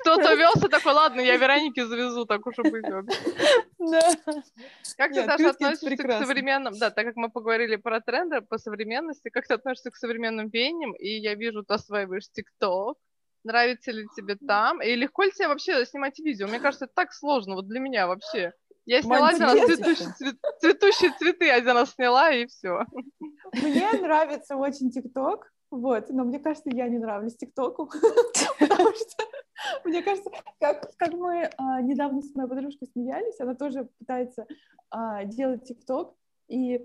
Кто-то 0.00 0.34
велся 0.34 0.68
такой, 0.68 0.92
ладно, 0.92 1.20
я 1.22 1.36
Веронике 1.36 1.86
завезу, 1.86 2.26
так 2.26 2.46
уж 2.46 2.58
и 2.58 2.70
быть. 2.70 2.84
Да. 3.78 4.00
Как 4.98 5.12
ты, 5.12 5.26
Даша, 5.26 5.50
относишься 5.50 5.96
к 5.96 6.24
современным, 6.24 6.78
да, 6.78 6.90
так 6.90 7.06
как 7.06 7.16
мы 7.16 7.30
поговорили 7.30 7.76
про 7.76 8.00
тренды 8.00 8.42
по 8.42 8.58
современности, 8.58 9.30
как 9.30 9.46
ты 9.46 9.54
относишься 9.54 9.90
к 9.90 9.96
современным 9.96 10.48
веяниям, 10.48 10.92
и 10.92 11.08
я 11.08 11.34
вижу, 11.34 11.62
ты 11.62 11.74
осваиваешь 11.74 12.28
ТикТок, 12.30 12.98
нравится 13.44 13.92
ли 13.92 14.06
тебе 14.14 14.36
там, 14.36 14.82
и 14.82 14.94
легко 14.94 15.22
ли 15.22 15.30
тебе 15.30 15.48
вообще 15.48 15.86
снимать 15.86 16.18
видео? 16.18 16.46
Мне 16.48 16.60
кажется, 16.60 16.84
это 16.84 16.92
так 16.94 17.14
сложно, 17.14 17.54
вот 17.54 17.66
для 17.66 17.80
меня 17.80 18.06
вообще. 18.06 18.52
Я 18.90 19.02
сняла 19.02 19.30
раз 19.30 19.38
Монтировать 19.38 19.76
цветущие, 19.76 20.34
цветущие 20.58 21.12
цветы, 21.16 21.48
один 21.48 21.76
раз 21.76 21.92
сняла, 21.92 22.32
и 22.32 22.46
все. 22.46 22.84
Мне 23.52 23.88
нравится 23.92 24.56
очень 24.56 24.90
ТикТок, 24.90 25.52
вот, 25.70 26.10
но 26.10 26.24
мне 26.24 26.40
кажется, 26.40 26.70
я 26.74 26.88
не 26.88 26.98
нравлюсь 26.98 27.36
ТикТоку, 27.36 27.86
потому 28.58 28.90
что, 28.90 29.24
мне 29.84 30.02
кажется, 30.02 30.32
как, 30.58 30.90
как 30.96 31.12
мы 31.12 31.48
а, 31.56 31.80
недавно 31.82 32.20
с 32.20 32.34
моей 32.34 32.48
подружкой 32.48 32.88
смеялись, 32.92 33.38
она 33.38 33.54
тоже 33.54 33.88
пытается 34.00 34.48
а, 34.90 35.22
делать 35.22 35.68
ТикТок, 35.68 36.16
и, 36.48 36.80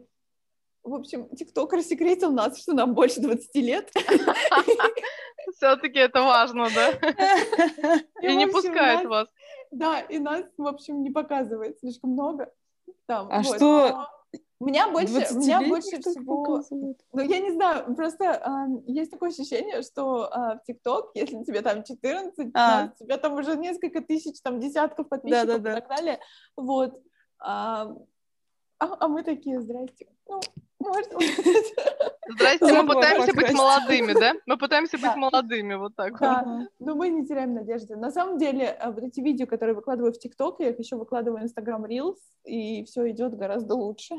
в 0.83 0.93
общем, 0.93 1.27
ТикТок 1.35 1.73
рассекретил 1.73 2.31
нас, 2.31 2.61
что 2.61 2.73
нам 2.73 2.93
больше 2.93 3.19
20 3.19 3.55
лет. 3.55 3.89
Все-таки 5.55 5.97
это 5.97 6.21
важно, 6.21 6.67
да? 6.69 6.91
И 8.21 8.35
не 8.35 8.45
пускает 8.45 9.05
нас- 9.05 9.05
вас. 9.05 9.27
Да, 9.75 9.99
и 9.99 10.19
нас, 10.19 10.45
в 10.57 10.65
общем, 10.67 11.03
не 11.03 11.11
показывает 11.11 11.79
слишком 11.79 12.11
много. 12.11 12.51
Там, 13.07 13.27
А 13.29 13.41
вот. 13.41 13.55
что, 13.55 14.07
Но 14.59 14.67
Меня 14.67 14.89
больше, 14.89 15.13
меня 15.13 15.59
20-летних 15.59 15.69
больше 15.69 15.99
всего 15.99 16.43
показывают? 16.43 16.99
Ну, 17.11 17.21
я 17.21 17.39
не 17.39 17.51
знаю, 17.51 17.93
просто 17.93 18.41
ам, 18.43 18.83
есть 18.87 19.11
такое 19.11 19.29
ощущение, 19.29 19.81
что 19.81 20.33
а, 20.33 20.57
в 20.57 20.63
ТикТок, 20.63 21.11
если 21.13 21.43
тебе 21.43 21.61
там 21.61 21.83
14, 21.83 22.35
15, 22.35 22.51
А. 22.55 22.93
у 22.93 23.03
тебя 23.03 23.17
там 23.17 23.33
уже 23.33 23.57
несколько 23.57 24.01
тысяч, 24.01 24.41
там 24.41 24.59
десятков 24.59 25.09
подписчиков 25.09 25.47
Да-да-да. 25.47 25.71
и 25.71 25.81
так 25.81 25.89
далее. 25.89 26.19
Вот. 26.55 27.01
А, 27.39 27.93
а, 28.79 28.97
а 28.99 29.07
мы 29.09 29.23
такие, 29.23 29.59
здрасте. 29.61 30.07
Ну, 30.27 30.39
может, 30.79 31.11
Здрасте, 32.27 32.65
мы 32.83 32.87
пытаемся 32.87 33.33
быть 33.33 33.51
молодыми, 33.53 34.13
да? 34.13 34.33
Мы 34.45 34.57
пытаемся 34.57 34.97
быть 34.97 35.15
молодыми, 35.15 35.75
вот 35.75 35.95
так 35.95 36.11
вот. 36.11 36.19
Да. 36.19 36.39
Ага. 36.39 36.67
но 36.79 36.95
мы 36.95 37.09
не 37.09 37.25
теряем 37.25 37.53
надежды. 37.53 37.95
На 37.95 38.11
самом 38.11 38.37
деле, 38.37 38.69
а, 38.69 38.91
вот 38.91 39.03
эти 39.03 39.19
видео, 39.19 39.45
которые 39.47 39.75
выкладываю 39.75 40.13
в 40.13 40.17
ТикТок, 40.19 40.59
я 40.59 40.69
их 40.69 40.79
еще 40.79 40.95
выкладываю 40.95 41.41
в 41.41 41.43
Instagram 41.45 41.85
Reels, 41.85 42.17
и 42.43 42.83
все 42.85 43.09
идет 43.11 43.35
гораздо 43.35 43.75
лучше. 43.75 44.15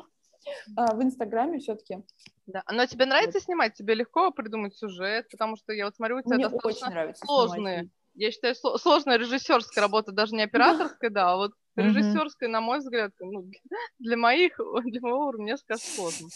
А 0.77 0.95
в 0.95 1.03
Инстаграме 1.03 1.59
все-таки 1.59 2.05
Да. 2.47 2.63
Но 2.71 2.87
тебе 2.87 3.07
нравится 3.07 3.41
снимать? 3.41 3.75
Тебе 3.75 3.95
легко 3.95 4.31
придумать 4.31 4.77
сюжет? 4.77 5.27
Потому 5.31 5.57
что 5.57 5.73
я 5.73 5.87
вот 5.87 5.97
смотрю, 5.97 6.19
у 6.19 6.23
тебя 6.23 6.37
мне 6.37 6.47
очень 6.47 6.55
достаточно 6.57 6.91
нравится 6.91 7.27
сложные. 7.27 7.75
снимать. 7.79 7.91
Я 8.15 8.31
считаю, 8.31 8.55
сло- 8.55 8.79
сложная 8.79 9.19
режиссерская 9.19 9.83
работа, 9.83 10.13
даже 10.13 10.35
не 10.35 10.45
операторская, 10.45 11.11
да, 11.11 11.33
а 11.33 11.37
вот 11.37 11.53
режиссерская, 11.75 12.49
на 12.49 12.61
мой 12.63 12.79
взгляд, 12.79 13.13
ну, 13.21 13.51
для 13.99 14.17
моих, 14.17 14.59
для 14.85 15.01
моего 15.01 15.27
уровня 15.27 15.53
несколько 15.53 15.77
сложно. 15.77 16.29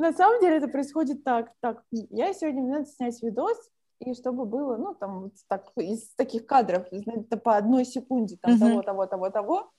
На 0.00 0.14
самом 0.14 0.40
деле 0.40 0.56
это 0.56 0.68
происходит 0.68 1.24
так. 1.24 1.52
Так, 1.60 1.82
я 1.90 2.32
сегодня 2.32 2.62
мне 2.62 2.72
надо 2.72 2.86
снять 2.86 3.22
видос, 3.22 3.58
и 3.98 4.14
чтобы 4.14 4.46
было, 4.46 4.78
ну, 4.78 4.94
там, 4.94 5.24
вот 5.24 5.34
так, 5.46 5.70
из 5.76 6.14
таких 6.14 6.46
кадров, 6.46 6.86
знаете, 6.90 7.36
по 7.36 7.58
одной 7.58 7.84
секунде, 7.84 8.38
там, 8.40 8.52
Мгм. 8.52 8.60
того, 8.60 8.82
того, 8.82 9.06
того, 9.06 9.30
того, 9.30 9.70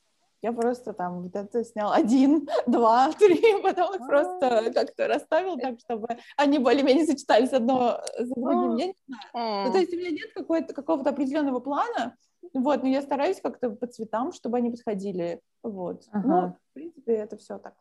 я 0.44 0.54
просто 0.54 0.94
там 0.94 1.24
вот 1.24 1.36
это 1.36 1.64
снял 1.64 1.92
один, 1.92 2.48
два, 2.68 3.12
три, 3.14 3.64
потом 3.64 3.96
их 3.96 4.06
просто 4.06 4.72
как-то 4.76 5.08
расставил 5.08 5.58
так, 5.58 5.80
чтобы 5.80 6.08
они 6.38 6.60
более-менее 6.60 7.08
сочетались 7.08 7.52
одно 7.52 8.00
за 8.20 8.36
другим. 8.36 8.76
Я 8.76 8.88
не 8.88 8.96
знаю. 9.08 9.66
Ну, 9.66 9.72
то 9.72 9.80
есть 9.80 9.92
у 9.92 9.98
меня 9.98 10.12
нет 10.12 10.32
какой-то, 10.36 10.76
какого-то 10.76 11.10
определенного 11.10 11.60
плана, 11.60 12.16
вот, 12.54 12.84
но 12.84 12.90
я 12.90 13.02
стараюсь 13.02 13.42
как-то 13.42 13.72
по 13.72 13.88
цветам, 13.88 14.34
чтобы 14.34 14.58
они 14.58 14.70
подходили, 14.70 15.42
вот. 15.64 16.04
Ага. 16.12 16.28
Ну, 16.28 16.48
в 16.48 16.74
принципе, 16.74 17.14
это 17.14 17.38
все 17.38 17.58
так. 17.58 17.74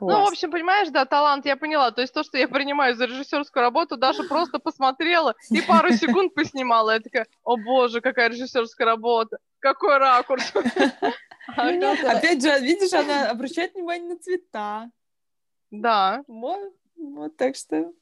Ну, 0.00 0.06
в 0.06 0.10
Класс. 0.10 0.28
общем, 0.30 0.50
понимаешь, 0.50 0.88
да, 0.88 1.04
талант, 1.04 1.46
я 1.46 1.56
поняла. 1.56 1.90
То 1.90 2.00
есть 2.00 2.14
то, 2.14 2.22
что 2.22 2.38
я 2.38 2.48
принимаю 2.48 2.94
за 2.94 3.06
режиссерскую 3.06 3.62
работу, 3.62 3.96
Даша 3.96 4.24
просто 4.24 4.58
посмотрела 4.58 5.34
и 5.50 5.60
пару 5.60 5.90
секунд 5.92 6.34
поснимала. 6.34 6.92
Я 6.92 7.00
такая, 7.00 7.26
о 7.44 7.56
боже, 7.56 8.00
какая 8.00 8.28
режиссерская 8.28 8.86
работа, 8.86 9.38
какой 9.58 9.98
ракурс. 9.98 10.52
Ну, 11.56 11.92
Опять 12.06 12.42
же, 12.42 12.60
видишь, 12.60 12.92
она 12.92 13.28
обращает 13.28 13.74
внимание 13.74 14.10
на 14.10 14.18
цвета. 14.18 14.88
Да, 15.72 16.22
Вот, 16.96 17.36
так 17.36 17.56
что... 17.56 17.92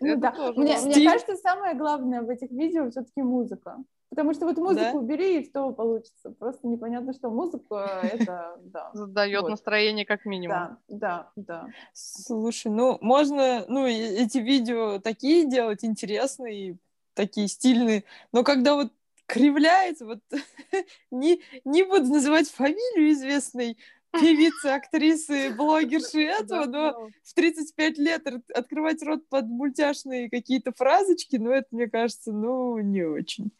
Ну 0.00 0.16
да. 0.16 0.32
Мне, 0.56 0.76
кажется, 1.04 1.36
самое 1.36 1.74
главное 1.74 2.22
в 2.22 2.30
этих 2.30 2.50
видео 2.50 2.88
все-таки 2.90 3.20
музыка. 3.20 3.76
Потому 4.14 4.32
что 4.32 4.46
вот 4.46 4.56
музыку 4.58 4.92
Да? 4.92 4.98
убери, 4.98 5.40
и 5.40 5.44
что 5.44 5.72
получится? 5.72 6.30
Просто 6.30 6.68
непонятно, 6.68 7.12
что 7.12 7.30
музыка 7.30 8.00
это, 8.04 8.56
да. 8.62 8.90
задает 8.92 9.42
Вот. 9.42 9.50
настроение 9.50 10.06
как 10.06 10.24
минимум. 10.24 10.56
Да, 10.56 10.78
да, 10.86 11.32
да. 11.34 11.68
Слушай, 11.92 12.70
ну, 12.70 12.96
можно, 13.00 13.64
ну, 13.66 13.86
эти 13.86 14.38
видео 14.38 15.00
такие 15.00 15.50
делать 15.50 15.84
интересные, 15.84 16.78
такие 17.14 17.48
стильные, 17.48 18.04
но 18.30 18.44
когда 18.44 18.76
вот 18.76 18.92
кривляется, 19.26 20.06
вот 20.06 20.20
не, 21.10 21.40
не 21.64 21.82
буду 21.82 22.04
называть 22.04 22.48
фамилию 22.48 23.10
известной 23.10 23.76
певицы, 24.12 24.66
актрисы, 24.66 25.50
блогерши 25.56 26.20
этого, 26.22 26.66
но 26.66 27.08
в 27.24 27.34
35 27.34 27.98
лет 27.98 28.26
открывать 28.54 29.02
рот 29.02 29.28
под 29.28 29.46
мультяшные 29.46 30.30
какие-то 30.30 30.72
фразочки, 30.72 31.34
ну, 31.34 31.50
это, 31.50 31.66
мне 31.72 31.88
кажется, 31.88 32.32
ну, 32.32 32.78
не 32.78 33.02
очень. 33.02 33.50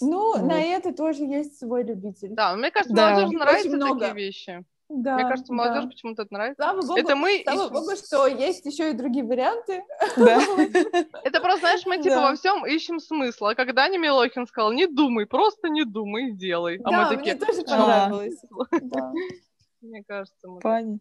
Ну, 0.00 0.32
вот. 0.32 0.42
на 0.42 0.60
это 0.60 0.92
тоже 0.92 1.24
есть 1.24 1.58
свой 1.58 1.84
любитель. 1.84 2.30
Да, 2.30 2.54
мне 2.54 2.70
кажется, 2.70 2.94
да. 2.94 3.10
молодежи 3.10 3.38
нравятся 3.38 3.68
много. 3.68 4.00
такие 4.00 4.14
вещи. 4.14 4.64
Да, 4.90 5.14
Мне 5.14 5.28
кажется, 5.28 5.52
молодежь 5.52 5.84
да. 5.84 5.88
почему-то 5.88 6.22
это 6.22 6.34
нравится. 6.34 6.62
Слава 6.64 6.80
богу, 6.80 6.98
это 6.98 7.14
мы 7.14 7.42
слава 7.44 7.60
ищем... 7.60 7.72
богу, 7.72 7.96
что 7.96 8.26
есть 8.26 8.66
еще 8.66 8.90
и 8.90 8.92
другие 8.92 9.24
варианты. 9.24 9.84
Да. 10.16 10.40
Это 11.22 11.40
просто, 11.40 11.60
знаешь, 11.60 11.86
мы 11.86 12.02
типа 12.02 12.16
во 12.16 12.34
всем 12.34 12.66
ищем 12.66 12.98
смысл. 12.98 13.46
А 13.46 13.54
когда 13.54 13.86
не 13.86 13.98
Милохин 13.98 14.48
сказал, 14.48 14.72
не 14.72 14.88
думай, 14.88 15.26
просто 15.26 15.68
не 15.68 15.84
думай, 15.84 16.32
делай. 16.32 16.80
А 16.82 16.90
мы 16.90 17.16
такие... 17.16 17.36
мне 17.36 17.46
тоже 17.46 17.62
понравилось. 17.62 18.40
Мне 19.80 20.04
кажется, 20.06 20.46
мы... 20.46 20.60
Понятно. 20.60 20.98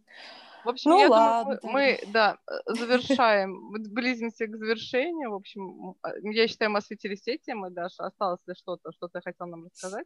В 0.64 0.70
общем, 0.70 0.92
ну, 0.92 1.00
я 1.00 1.10
ладно. 1.10 1.60
думаю, 1.62 1.74
мы, 1.74 2.00
да, 2.12 2.38
завершаем, 2.66 3.72
близимся 3.72 4.48
к 4.48 4.58
завершению. 4.58 5.32
В 5.32 5.36
общем, 5.36 5.96
я 6.24 6.48
считаю, 6.48 6.72
мы 6.72 6.80
осветили 6.80 7.16
все 7.16 7.38
темы, 7.38 7.70
Даша. 7.70 8.06
Осталось 8.06 8.42
ли 8.46 8.56
что-то, 8.56 8.92
что 8.92 9.08
ты 9.08 9.22
хотел 9.22 9.48
нам 9.48 9.66
рассказать? 9.66 10.06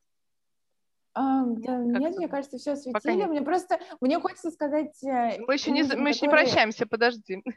А, 1.15 1.43
да, 1.45 1.77
нет, 1.77 2.15
мне 2.17 2.27
кажется, 2.27 2.57
все 2.57 2.71
осветили. 2.71 3.25
Мне 3.25 3.41
просто, 3.41 3.79
мне 4.01 4.19
хочется 4.19 4.49
сказать... 4.49 5.03
Э, 5.03 5.39
мы 5.45 5.53
еще 5.53 5.69
не, 5.71 5.83
мы 5.83 6.09
еще 6.09 6.25
не 6.25 6.29
прощаемся, 6.29 6.87
подожди. 6.87 7.43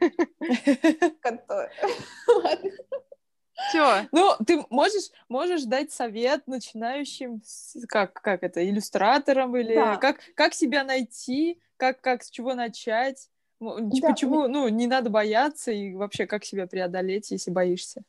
Все. 3.69 4.07
Ну, 4.11 4.33
ты 4.45 4.63
можешь, 4.69 5.09
можешь 5.27 5.63
дать 5.63 5.91
совет 5.91 6.45
начинающим, 6.45 7.41
как, 7.87 8.13
как 8.13 8.43
это, 8.43 8.63
иллюстраторам 8.63 9.57
или 9.57 9.73
да. 9.73 9.97
как, 9.97 10.19
как 10.35 10.53
себя 10.53 10.83
найти, 10.83 11.59
как, 11.77 12.01
как 12.01 12.23
с 12.23 12.29
чего 12.29 12.53
начать, 12.53 13.29
да. 13.59 14.09
почему, 14.09 14.47
ну, 14.47 14.67
не 14.69 14.87
надо 14.87 15.09
бояться 15.09 15.71
и 15.71 15.95
вообще 15.95 16.27
как 16.27 16.43
себя 16.43 16.67
преодолеть, 16.67 17.31
если 17.31 17.51
боишься. 17.51 18.03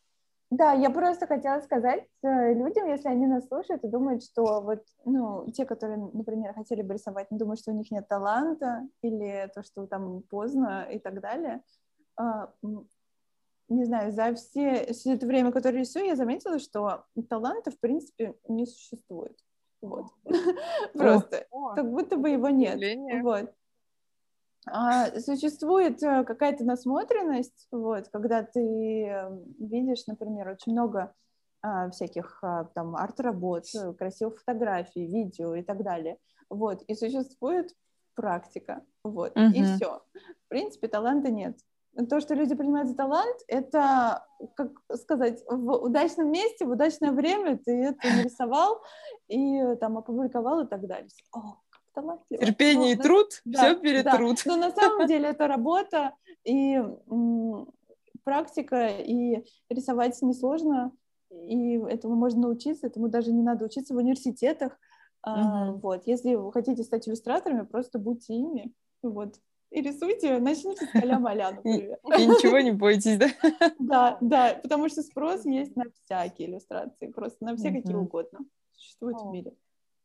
Да, 0.50 0.72
я 0.72 0.88
просто 0.88 1.26
хотела 1.26 1.60
сказать 1.60 2.06
э, 2.22 2.54
людям, 2.54 2.88
если 2.88 3.08
они 3.08 3.26
нас 3.26 3.46
слушают 3.46 3.84
и 3.84 3.88
думают, 3.88 4.24
что 4.24 4.62
вот, 4.62 4.82
ну, 5.04 5.46
те, 5.52 5.66
которые, 5.66 5.98
например, 5.98 6.54
хотели 6.54 6.80
бы 6.80 6.94
рисовать, 6.94 7.30
но 7.30 7.36
думают, 7.36 7.60
что 7.60 7.70
у 7.70 7.74
них 7.74 7.90
нет 7.90 8.08
таланта 8.08 8.88
или 9.02 9.50
то, 9.54 9.62
что 9.62 9.86
там 9.86 10.22
поздно 10.22 10.88
и 10.90 10.98
так 10.98 11.20
далее, 11.20 11.62
а, 12.16 12.50
не 13.68 13.84
знаю, 13.84 14.12
за 14.12 14.34
все, 14.34 14.92
все 14.94 15.14
это 15.14 15.26
время, 15.26 15.52
которое 15.52 15.80
рисую, 15.80 16.06
я 16.06 16.16
заметила, 16.16 16.58
что 16.58 17.04
таланта, 17.28 17.70
в 17.70 17.78
принципе, 17.78 18.34
не 18.48 18.64
существует. 18.64 19.38
Вот. 19.80 20.06
Просто. 20.94 21.46
Как 21.74 21.90
будто 21.90 22.16
бы 22.16 22.30
его 22.30 22.48
нет. 22.48 22.80
Вот. 23.22 23.52
А, 24.70 25.18
существует 25.20 26.02
э, 26.02 26.24
какая-то 26.24 26.64
насмотренность, 26.64 27.68
вот, 27.70 28.08
когда 28.08 28.42
ты 28.42 28.60
эм, 28.60 29.44
видишь, 29.58 30.06
например, 30.06 30.48
очень 30.48 30.72
много 30.72 31.14
а, 31.62 31.90
всяких 31.90 32.38
а, 32.42 32.64
там 32.74 32.94
арт-работ, 32.94 33.64
э, 33.74 33.92
красивых 33.94 34.40
фотографий, 34.40 35.06
видео 35.06 35.54
и 35.54 35.62
так 35.62 35.82
далее, 35.82 36.18
вот, 36.50 36.82
и 36.82 36.94
существует 36.94 37.74
практика, 38.14 38.82
вот, 39.04 39.36
uh-huh. 39.36 39.52
и 39.52 39.62
все. 39.62 40.02
В 40.44 40.48
принципе, 40.48 40.88
таланта 40.88 41.30
нет. 41.30 41.56
То, 42.06 42.20
что 42.20 42.34
люди 42.34 42.54
принимают 42.54 42.88
за 42.88 42.94
талант, 42.94 43.36
это, 43.48 44.24
как 44.54 44.70
сказать, 44.94 45.42
в 45.48 45.72
удачном 45.72 46.30
месте, 46.30 46.64
в 46.64 46.70
удачное 46.70 47.10
время 47.10 47.58
ты 47.58 47.72
это 47.72 48.06
нарисовал 48.06 48.80
и 49.26 49.60
там 49.80 49.98
опубликовал 49.98 50.60
и 50.60 50.66
так 50.68 50.86
далее. 50.86 51.08
О, 51.32 51.56
талантливо. 51.94 52.44
Терпение 52.44 52.94
но, 52.94 53.00
и 53.00 53.04
труд, 53.04 53.40
да, 53.44 53.58
все 53.58 53.80
перетрут. 53.80 54.42
Да. 54.44 54.52
Но 54.54 54.56
на 54.56 54.70
самом 54.70 55.08
деле 55.08 55.28
это 55.30 55.48
работа 55.48 56.14
и 56.44 56.80
практика, 58.22 58.88
и 58.88 59.44
рисовать 59.68 60.20
несложно, 60.22 60.92
и 61.30 61.78
этому 61.78 62.14
можно 62.14 62.42
научиться, 62.42 62.86
этому 62.86 63.08
даже 63.08 63.32
не 63.32 63.42
надо 63.42 63.64
учиться 63.64 63.94
в 63.94 63.96
университетах. 63.96 64.72
Угу. 65.26 65.34
А, 65.34 65.72
вот, 65.72 66.02
если 66.06 66.36
вы 66.36 66.52
хотите 66.52 66.84
стать 66.84 67.08
иллюстраторами, 67.08 67.62
просто 67.62 67.98
будьте 67.98 68.34
ими, 68.34 68.72
вот. 69.02 69.34
И 69.70 69.82
рисуйте, 69.82 70.38
начните 70.38 70.86
с 70.86 70.92
Коля-Маля, 70.92 71.52
например. 71.52 71.98
И, 72.16 72.22
и 72.22 72.26
ничего 72.26 72.58
не 72.60 72.72
бойтесь, 72.72 73.18
да? 73.18 73.28
Да, 73.78 74.18
да, 74.20 74.58
потому 74.62 74.88
что 74.88 75.02
спрос 75.02 75.44
есть 75.44 75.76
на 75.76 75.84
всякие 76.04 76.48
иллюстрации, 76.48 77.08
просто 77.08 77.44
на 77.44 77.56
все 77.56 77.70
какие 77.70 77.94
угодно 77.94 78.40
существуют 78.72 79.20
в 79.20 79.26
мире. 79.26 79.52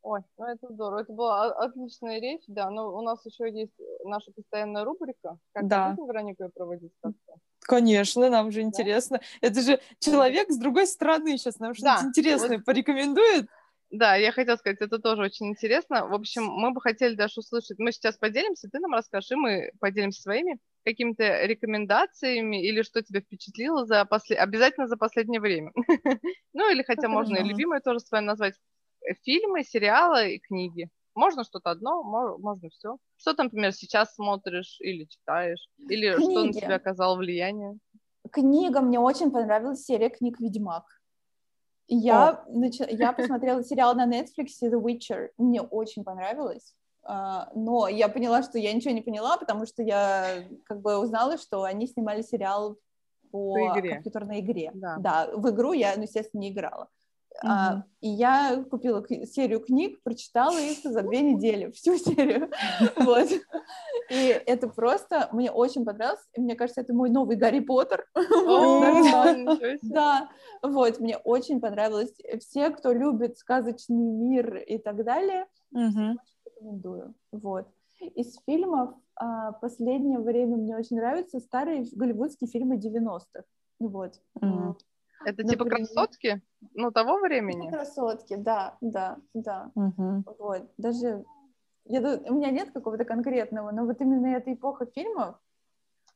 Ой, 0.02 0.20
ну 0.38 0.46
это 0.46 0.68
здорово. 0.70 1.00
Это 1.00 1.14
была 1.14 1.46
отличная 1.46 2.20
речь, 2.20 2.44
да. 2.48 2.70
Но 2.70 2.94
у 2.94 3.02
нас 3.02 3.26
еще 3.26 3.50
есть 3.50 3.72
наша 4.04 4.32
постоянная 4.34 4.84
рубрика. 4.84 5.38
Как 5.54 5.68
да. 5.68 5.92
будем, 5.92 6.08
Вероника, 6.08 6.50
проводить 6.54 6.92
как-то? 7.02 7.36
Конечно, 7.62 8.30
нам 8.30 8.52
же 8.52 8.62
интересно. 8.62 9.20
Да? 9.20 9.48
Это 9.48 9.62
же 9.62 9.80
человек 10.00 10.52
с 10.52 10.58
другой 10.58 10.88
стороны 10.88 11.38
сейчас 11.38 11.60
нам 11.60 11.74
что-то 11.74 12.02
да. 12.02 12.08
интересное 12.10 12.58
вот. 12.58 12.66
порекомендует. 12.66 13.48
Да, 13.94 14.16
я 14.16 14.32
хотела 14.32 14.56
сказать, 14.56 14.82
это 14.82 14.98
тоже 14.98 15.22
очень 15.22 15.50
интересно. 15.50 16.08
В 16.08 16.16
общем, 16.16 16.46
мы 16.46 16.72
бы 16.72 16.82
хотели 16.82 17.14
даже 17.14 17.34
услышать, 17.38 17.78
мы 17.78 17.92
сейчас 17.92 18.18
поделимся, 18.18 18.68
ты 18.68 18.80
нам 18.80 18.92
расскажешь, 18.92 19.30
и 19.30 19.36
мы 19.36 19.72
поделимся 19.80 20.20
своими 20.20 20.58
какими-то 20.84 21.46
рекомендациями 21.46 22.68
или 22.68 22.82
что 22.82 23.04
тебя 23.04 23.22
впечатлило 23.22 23.86
за 23.86 24.04
после... 24.06 24.38
обязательно 24.38 24.88
за 24.88 24.98
последнее 24.98 25.40
время. 25.40 25.72
ну, 26.54 26.72
или 26.72 26.82
хотя 26.82 27.08
можно 27.08 27.36
и 27.36 27.44
любимое 27.44 27.82
тоже 27.82 28.00
свое 28.00 28.24
назвать 28.24 28.56
фильмы, 29.22 29.64
сериалы 29.64 30.34
и 30.34 30.40
книги. 30.40 30.90
Можно 31.14 31.44
что-то 31.44 31.70
одно, 31.70 32.02
можно 32.02 32.72
все. 32.72 32.98
Что 33.18 33.36
ты, 33.36 33.44
например, 33.44 33.74
сейчас 33.74 34.16
смотришь 34.16 34.78
или 34.80 35.06
читаешь? 35.06 35.68
Или 35.78 36.14
что 36.14 36.46
на 36.46 36.52
тебя 36.52 36.76
оказало 36.78 37.16
влияние? 37.16 37.78
Книга. 38.32 38.82
Мне 38.82 39.00
очень 39.00 39.30
понравилась 39.30 39.86
серия 39.86 40.10
книг 40.10 40.40
«Ведьмак». 40.40 40.86
Я, 41.88 42.44
нач... 42.48 42.80
я 42.80 43.14
посмотрела 43.14 43.64
сериал 43.64 43.96
на 43.96 44.08
Netflix 44.08 44.62
«The 44.62 44.82
Witcher». 44.82 45.30
Мне 45.38 45.62
очень 45.62 46.04
понравилось. 46.04 46.74
Uh, 47.06 47.50
но 47.54 47.90
я 47.90 48.08
поняла, 48.08 48.44
что 48.44 48.58
я 48.58 48.72
ничего 48.72 48.94
не 48.94 49.02
поняла, 49.02 49.36
потому 49.36 49.66
что 49.66 49.84
я 49.84 50.46
как 50.64 50.80
бы 50.80 50.98
узнала, 50.98 51.38
что 51.38 51.64
они 51.64 51.86
снимали 51.86 52.22
сериал 52.22 52.78
по 53.30 53.58
игре. 53.74 53.96
компьютерной 53.96 54.40
игре. 54.40 54.72
Да. 54.74 54.96
да, 55.00 55.30
в 55.36 55.50
игру 55.50 55.74
я, 55.74 55.96
ну, 55.98 56.04
естественно, 56.04 56.40
не 56.40 56.52
играла. 56.52 56.88
Uh-huh. 57.42 57.50
А, 57.50 57.84
и 58.00 58.10
я 58.10 58.64
купила 58.70 59.04
серию 59.26 59.60
книг, 59.60 60.02
прочитала 60.04 60.58
их 60.58 60.80
за 60.84 61.02
две 61.02 61.22
недели, 61.22 61.72
всю 61.72 61.98
серию. 61.98 62.50
Вот. 62.98 63.30
И 64.10 64.42
это 64.46 64.68
просто 64.68 65.30
мне 65.32 65.52
очень 65.52 65.86
понравилось. 65.86 66.24
И 66.34 66.42
мне 66.42 66.56
кажется, 66.56 66.82
это 66.82 66.94
мой 66.94 67.10
новый 67.10 67.36
Гарри 67.36 67.60
Поттер. 67.60 68.06
Да, 69.82 70.30
вот, 70.62 71.00
мне 71.00 71.18
очень 71.18 71.60
понравилось. 71.60 72.14
Все, 72.40 72.70
кто 72.70 72.94
любит 72.94 73.38
сказочный 73.38 74.12
мир 74.12 74.58
и 74.58 74.78
так 74.78 75.04
далее, 75.04 75.46
рекомендую. 75.72 77.14
Вот. 77.32 77.68
Из 78.00 78.38
фильмов 78.46 78.96
а, 79.16 79.54
последнее 79.54 80.20
время 80.20 80.58
мне 80.58 80.76
очень 80.76 80.98
нравятся 80.98 81.40
старые 81.40 81.86
голливудские 81.92 82.50
фильмы 82.50 82.76
90-х. 82.78 83.44
Вот. 83.80 84.20
Это 85.26 85.44
типа 85.44 85.66
красотки? 85.66 86.42
Ну, 86.74 86.92
того 86.92 87.20
времени? 87.20 87.70
красотки, 87.70 88.36
да, 88.36 88.78
да, 88.82 89.18
да. 89.34 89.72
Угу. 89.76 90.24
Вот, 90.40 90.72
даже... 90.78 91.26
Я, 91.86 92.00
у 92.00 92.36
меня 92.36 92.50
нет 92.50 92.72
какого-то 92.72 93.04
конкретного, 93.04 93.72
но 93.72 93.86
вот 93.86 94.00
именно 94.00 94.28
эта 94.28 94.54
эпоха 94.54 94.86
фильмов, 94.86 95.36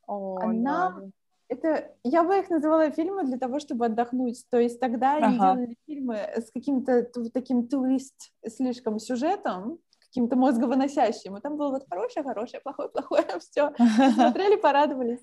О, 0.08 0.40
она... 0.40 0.96
Да. 0.98 1.10
Это, 1.50 1.96
я 2.04 2.24
бы 2.24 2.38
их 2.40 2.50
называла 2.50 2.92
фильмы 2.92 3.24
для 3.24 3.38
того, 3.38 3.60
чтобы 3.60 3.86
отдохнуть. 3.86 4.46
То 4.50 4.60
есть 4.60 4.82
тогда 4.82 5.16
ага. 5.16 5.28
они 5.28 5.38
делали 5.38 5.78
фильмы 5.86 6.16
с 6.36 6.52
каким-то 6.52 7.10
таким 7.34 7.70
твист 7.70 8.34
слишком 8.46 9.00
сюжетом, 9.00 9.80
каким-то 10.08 10.36
мозговыносящим. 10.36 11.38
И 11.38 11.42
там 11.42 11.58
было 11.58 11.70
вот 11.70 11.86
хорошее, 11.90 12.26
хорошее, 12.26 12.62
плохое, 12.62 12.90
плохое, 12.90 13.26
все. 13.40 13.72
Смотрели, 14.14 14.56
порадовались. 14.58 15.22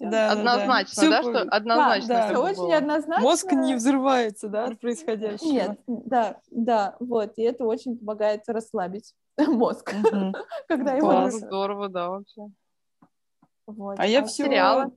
Да, 0.00 0.32
однозначно, 0.32 1.02
да, 1.02 1.10
да, 1.10 1.22
что 1.22 1.40
однозначно. 1.42 2.08
Да, 2.08 2.32
да. 2.32 2.40
очень 2.40 2.56
было. 2.56 2.76
однозначно. 2.76 3.22
Мозг 3.22 3.52
не 3.52 3.74
взрывается, 3.74 4.48
да, 4.48 4.64
от 4.66 4.80
происходящего. 4.80 5.46
Нет, 5.46 5.80
да, 5.86 6.40
да, 6.50 6.96
вот, 6.98 7.32
и 7.36 7.42
это 7.42 7.64
очень 7.64 7.96
помогает 7.96 8.42
расслабить 8.48 9.14
мозг, 9.38 9.94
когда 10.68 10.94
его... 10.94 11.30
Здорово, 11.30 11.88
да, 11.88 12.10
вообще. 12.10 12.42
Вот. 13.66 13.98
А 13.98 14.06
я 14.06 14.22
а 14.22 14.24
все... 14.24 14.44
Сериалы? 14.44 14.92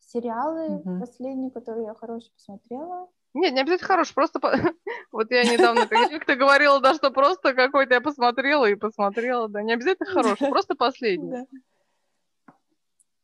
Сериалы 0.00 0.82
последние, 1.00 1.50
которые 1.50 1.86
я 1.86 1.94
хорошие 1.94 2.32
посмотрела. 2.32 3.08
Нет, 3.34 3.52
не 3.52 3.60
обязательно 3.60 3.88
хороший, 3.88 4.14
просто 4.14 4.40
по... 4.40 4.50
вот 5.12 5.30
я 5.30 5.44
недавно 5.44 5.86
как 5.86 6.24
ты 6.24 6.36
говорила, 6.36 6.80
да, 6.80 6.94
что 6.94 7.10
просто 7.10 7.54
какой-то 7.54 7.94
я 7.94 8.00
посмотрела 8.00 8.64
и 8.64 8.76
посмотрела, 8.76 9.48
да, 9.48 9.62
не 9.62 9.74
обязательно 9.74 10.10
хороший, 10.10 10.48
просто 10.48 10.74
последний. 10.74 11.46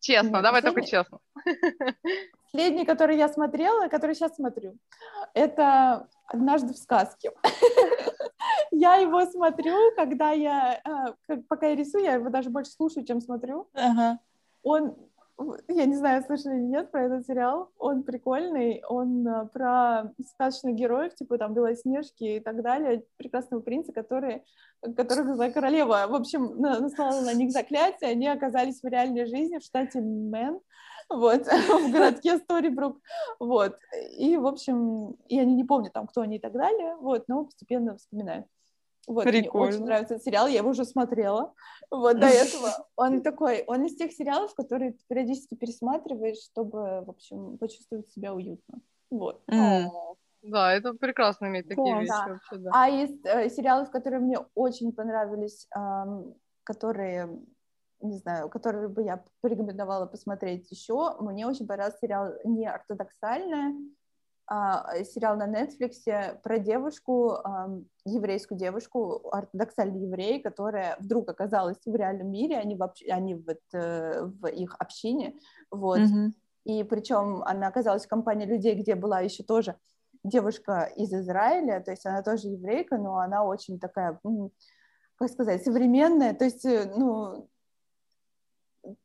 Честно, 0.03 0.35
Нет, 0.35 0.43
давай 0.43 0.63
только 0.63 0.83
честно. 0.83 1.19
Последний, 2.53 2.85
который 2.85 3.17
я 3.17 3.29
смотрела, 3.29 3.87
который 3.87 4.17
сейчас 4.17 4.35
смотрю, 4.35 4.77
это 5.33 6.09
«Однажды 6.27 6.75
в 6.75 6.77
сказке». 6.77 7.31
я 8.73 8.97
его 8.97 9.25
смотрю, 9.27 9.77
когда 9.95 10.33
я, 10.33 10.83
э, 11.29 11.37
пока 11.49 11.69
я 11.69 11.77
рисую, 11.77 12.03
я 12.03 12.15
его 12.15 12.31
даже 12.31 12.51
больше 12.51 12.73
слушаю, 12.73 13.07
чем 13.07 13.21
смотрю. 13.21 13.69
Ага. 13.75 14.19
Он, 14.65 14.97
я 15.69 15.87
не 15.87 15.97
знаю, 15.97 16.23
слышали 16.23 16.57
или 16.57 16.67
нет 16.67 16.91
про 16.91 17.05
этот 17.05 17.27
сериал, 17.27 17.71
он 17.79 18.03
прикольный, 18.03 18.83
он 18.89 19.27
э, 19.27 19.47
про 19.49 20.13
сказочных 20.35 20.75
героев, 20.75 21.15
типа 21.15 21.39
там 21.39 21.55
Белоснежки 21.55 22.25
и 22.25 22.41
так 22.41 22.63
далее, 22.63 23.05
прекрасного 23.17 23.61
принца, 23.61 23.93
который, 23.93 24.43
которых 24.97 25.35
злая 25.35 25.53
королева, 25.53 26.07
в 26.09 26.15
общем, 26.15 26.61
наслала 26.61 27.21
на 27.21 27.35
них 27.35 27.51
заклятие, 27.51 28.11
они 28.11 28.29
оказались 28.29 28.83
в 28.83 28.87
реальной 28.87 29.27
жизни 29.27 29.59
в 29.59 29.65
штате 29.65 30.01
Мэн, 30.01 30.61
вот, 31.09 31.47
в 31.47 31.93
городке 31.93 32.39
Сторибрук, 32.39 32.99
вот, 33.39 33.77
и, 34.17 34.37
в 34.37 34.47
общем, 34.47 35.13
и 35.29 35.39
они 35.39 35.55
не 35.55 35.65
помнят 35.65 35.93
там, 35.93 36.07
кто 36.07 36.23
они 36.23 36.37
и 36.37 36.41
так 36.41 36.53
далее, 36.53 36.97
вот, 36.97 37.25
но 37.29 37.45
постепенно 37.45 37.97
вспоминают. 37.97 38.47
Вот, 39.09 39.25
Прикольно. 39.25 39.67
мне 39.67 39.75
очень 39.77 39.85
нравится 39.85 40.15
этот 40.15 40.25
сериал, 40.25 40.47
я 40.47 40.59
его 40.59 40.71
уже 40.71 40.85
смотрела, 40.85 41.55
вот, 41.91 42.21
до 42.21 42.27
этого. 42.29 42.89
Он 42.97 43.23
такой, 43.23 43.65
он 43.67 43.85
из 43.85 43.97
тех 43.97 44.13
сериалов, 44.13 44.55
которые 44.55 44.93
ты 44.93 44.99
периодически 45.09 45.55
пересматриваешь, 45.55 46.39
чтобы, 46.39 47.03
в 47.05 47.11
общем, 47.11 47.59
почувствовать 47.59 48.11
себя 48.11 48.33
уютно, 48.35 48.81
вот. 49.11 49.43
Mm. 49.51 49.89
Да, 50.43 50.73
это 50.73 50.95
прекрасно 50.95 51.47
иметь 51.47 51.69
такие 51.69 52.01
вещи 52.01 52.09
да. 52.09 52.27
вообще, 52.29 52.57
да. 52.57 52.71
А 52.75 52.89
из 52.89 53.25
э, 53.25 53.49
сериалов, 53.49 53.91
которые 53.91 54.21
мне 54.21 54.39
очень 54.55 54.93
понравились, 54.93 55.69
эм, 55.77 56.35
которые 56.65 57.29
не 58.03 58.19
знаю, 58.19 58.49
который 58.49 58.89
бы 58.89 59.05
я 59.05 59.25
порекомендовала 59.41 60.07
посмотреть 60.07 60.71
еще. 60.71 61.17
Мне 61.21 61.47
очень 61.47 61.67
понравился 61.67 61.99
сериал 62.01 62.33
«Неортодоксальная», 62.45 63.75
сериал 64.49 65.37
на 65.37 65.49
Netflix 65.49 66.41
про 66.43 66.59
девушку, 66.59 67.33
а, 67.33 67.71
еврейскую 68.05 68.59
девушку, 68.59 69.29
ортодоксальный 69.31 70.01
еврей, 70.01 70.43
которая 70.43 70.97
вдруг 70.99 71.29
оказалась 71.29 71.79
в 71.85 71.95
реальном 71.95 72.31
мире, 72.31 72.59
они 72.59 72.77
в, 72.77 72.83
общ... 72.83 73.03
они 73.09 73.35
в, 73.35 73.49
это, 73.49 74.33
в 74.41 74.47
их 74.49 74.77
общине, 74.79 75.39
вот. 75.71 76.01
Mm-hmm. 76.01 76.33
И 76.65 76.85
причем 76.85 77.43
она 77.45 77.69
оказалась 77.69 78.05
в 78.05 78.09
компании 78.09 78.47
людей, 78.47 78.75
где 78.75 78.95
была 78.95 79.21
еще 79.21 79.43
тоже 79.43 79.77
девушка 80.25 80.91
из 80.97 81.13
Израиля, 81.13 81.81
то 81.81 81.91
есть 81.91 82.07
она 82.07 82.23
тоже 82.23 82.49
еврейка, 82.49 82.99
но 82.99 83.19
она 83.19 83.45
очень 83.45 83.81
такая, 83.81 84.21
как 85.17 85.31
сказать, 85.31 85.65
современная, 85.65 86.35
то 86.35 86.45
есть, 86.45 86.65
э, 86.65 86.93
ну, 86.97 87.49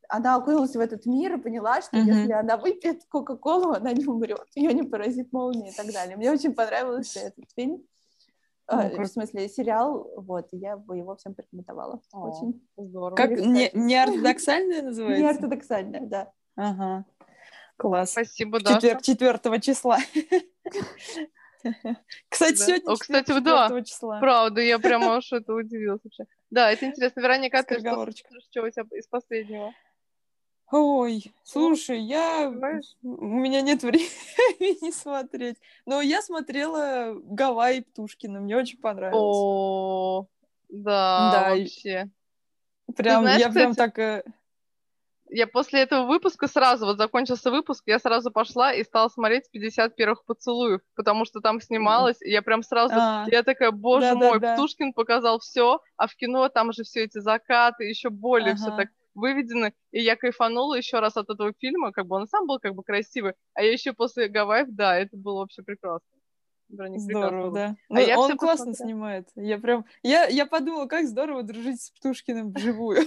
она 0.08 0.36
окунулась 0.36 0.74
в 0.74 0.80
этот 0.80 1.06
мир 1.06 1.34
и 1.34 1.40
поняла, 1.40 1.82
что 1.82 1.96
mm-hmm. 1.96 2.04
если 2.04 2.32
она 2.32 2.56
выпьет 2.56 3.04
Кока-Колу, 3.08 3.72
она 3.74 3.92
не 3.92 4.06
умрет, 4.06 4.46
ее 4.54 4.72
не 4.72 4.82
поразит 4.82 5.32
молния 5.32 5.70
и 5.70 5.74
так 5.74 5.92
далее. 5.92 6.16
Мне 6.16 6.32
очень 6.32 6.54
понравился 6.54 7.20
этот 7.20 7.44
фильм. 7.54 7.82
Ну, 8.70 8.80
э, 8.80 9.02
в 9.02 9.06
смысле, 9.06 9.48
сериал, 9.48 10.10
вот, 10.16 10.48
я 10.52 10.76
бы 10.76 10.98
его 10.98 11.16
всем 11.16 11.34
порекомендовала. 11.34 12.02
О, 12.12 12.28
Очень 12.28 12.62
здорово. 12.76 13.16
Как 13.16 13.30
не, 13.30 13.70
неортодоксальная 13.72 14.82
называется? 14.88 15.22
Неортодоксальная, 15.22 16.02
да. 16.02 16.32
Ага. 16.56 17.06
Класс. 17.76 18.10
Спасибо, 18.12 18.60
да. 18.60 18.74
Четвер- 18.74 19.00
4 19.00 19.60
числа. 19.60 19.98
Кстати, 22.28 22.58
да. 22.58 22.64
сегодня 22.64 22.92
О, 22.92 22.96
кстати, 22.96 23.40
да, 23.40 23.82
числа. 23.82 24.20
Правда, 24.20 24.60
я 24.60 24.78
прямо 24.78 25.16
аж 25.16 25.32
это 25.32 25.54
удивилась 25.54 26.00
вообще. 26.04 26.24
Да, 26.50 26.70
это 26.70 26.86
интересно. 26.86 27.20
Вероника, 27.20 27.62
ты 27.62 27.80
что, 27.80 28.10
что 28.12 28.62
у 28.62 28.70
тебя 28.70 28.84
из 28.96 29.06
последнего? 29.06 29.74
Ой, 30.70 31.32
слушай, 31.44 32.00
я... 32.00 32.48
У 33.02 33.26
меня 33.26 33.62
нет 33.62 33.82
времени 33.82 34.90
смотреть. 34.90 35.56
Но 35.86 36.00
я 36.00 36.20
смотрела 36.20 37.14
Гавайи 37.14 37.80
Птушкина, 37.80 38.40
мне 38.40 38.56
очень 38.56 38.78
понравилось. 38.78 39.18
О, 39.18 40.26
да, 40.68 41.30
да 41.32 41.54
вообще. 41.54 42.10
Прям, 42.96 43.22
знаешь, 43.22 43.40
я 43.40 43.50
прям 43.50 43.74
так 43.74 43.98
э, 43.98 44.22
я 45.30 45.46
после 45.46 45.80
этого 45.80 46.06
выпуска 46.06 46.48
сразу, 46.48 46.86
вот 46.86 46.98
закончился 46.98 47.50
выпуск, 47.50 47.84
я 47.86 47.98
сразу 47.98 48.30
пошла 48.30 48.72
и 48.72 48.84
стала 48.84 49.08
смотреть 49.08 49.50
50 49.50 49.94
первых 49.94 50.24
поцелуев, 50.24 50.80
потому 50.94 51.24
что 51.24 51.40
там 51.40 51.60
снималась, 51.60 52.20
и 52.22 52.30
я 52.30 52.42
прям 52.42 52.62
сразу, 52.62 52.94
а, 52.96 53.26
я 53.30 53.42
такая, 53.42 53.70
боже 53.70 54.06
да, 54.06 54.14
мой, 54.14 54.40
да, 54.40 54.48
да. 54.48 54.54
Птушкин 54.54 54.92
показал 54.92 55.38
все, 55.40 55.80
а 55.96 56.06
в 56.06 56.14
кино 56.16 56.48
там 56.48 56.72
же 56.72 56.84
все 56.84 57.04
эти 57.04 57.18
закаты, 57.18 57.84
еще 57.84 58.10
более 58.10 58.52
ага. 58.52 58.56
все 58.56 58.70
так 58.76 58.88
выведено, 59.18 59.72
и 59.90 60.00
я 60.00 60.16
кайфанула 60.16 60.74
еще 60.74 61.00
раз 61.00 61.16
от 61.16 61.28
этого 61.30 61.52
фильма, 61.58 61.92
как 61.92 62.06
бы 62.06 62.16
он 62.16 62.26
сам 62.26 62.46
был 62.46 62.58
как 62.58 62.74
бы 62.74 62.82
красивый, 62.82 63.34
а 63.54 63.62
я 63.62 63.72
еще 63.72 63.92
после 63.92 64.28
Гавайев, 64.28 64.68
да, 64.70 64.96
это 64.98 65.16
было 65.16 65.40
вообще 65.40 65.62
прекрасно. 65.62 66.18
Здорово, 66.70 67.50
да. 67.50 67.76
А 67.88 67.94
ну, 67.94 68.00
я 68.00 68.18
он 68.18 68.36
классно 68.36 68.66
посмотрела. 68.66 68.74
снимает. 68.74 69.28
Я 69.36 69.58
прям... 69.58 69.86
Я, 70.02 70.26
я 70.26 70.44
подумала, 70.44 70.86
как 70.86 71.06
здорово 71.06 71.42
дружить 71.42 71.80
с 71.80 71.90
Птушкиным 71.90 72.52
вживую. 72.52 73.06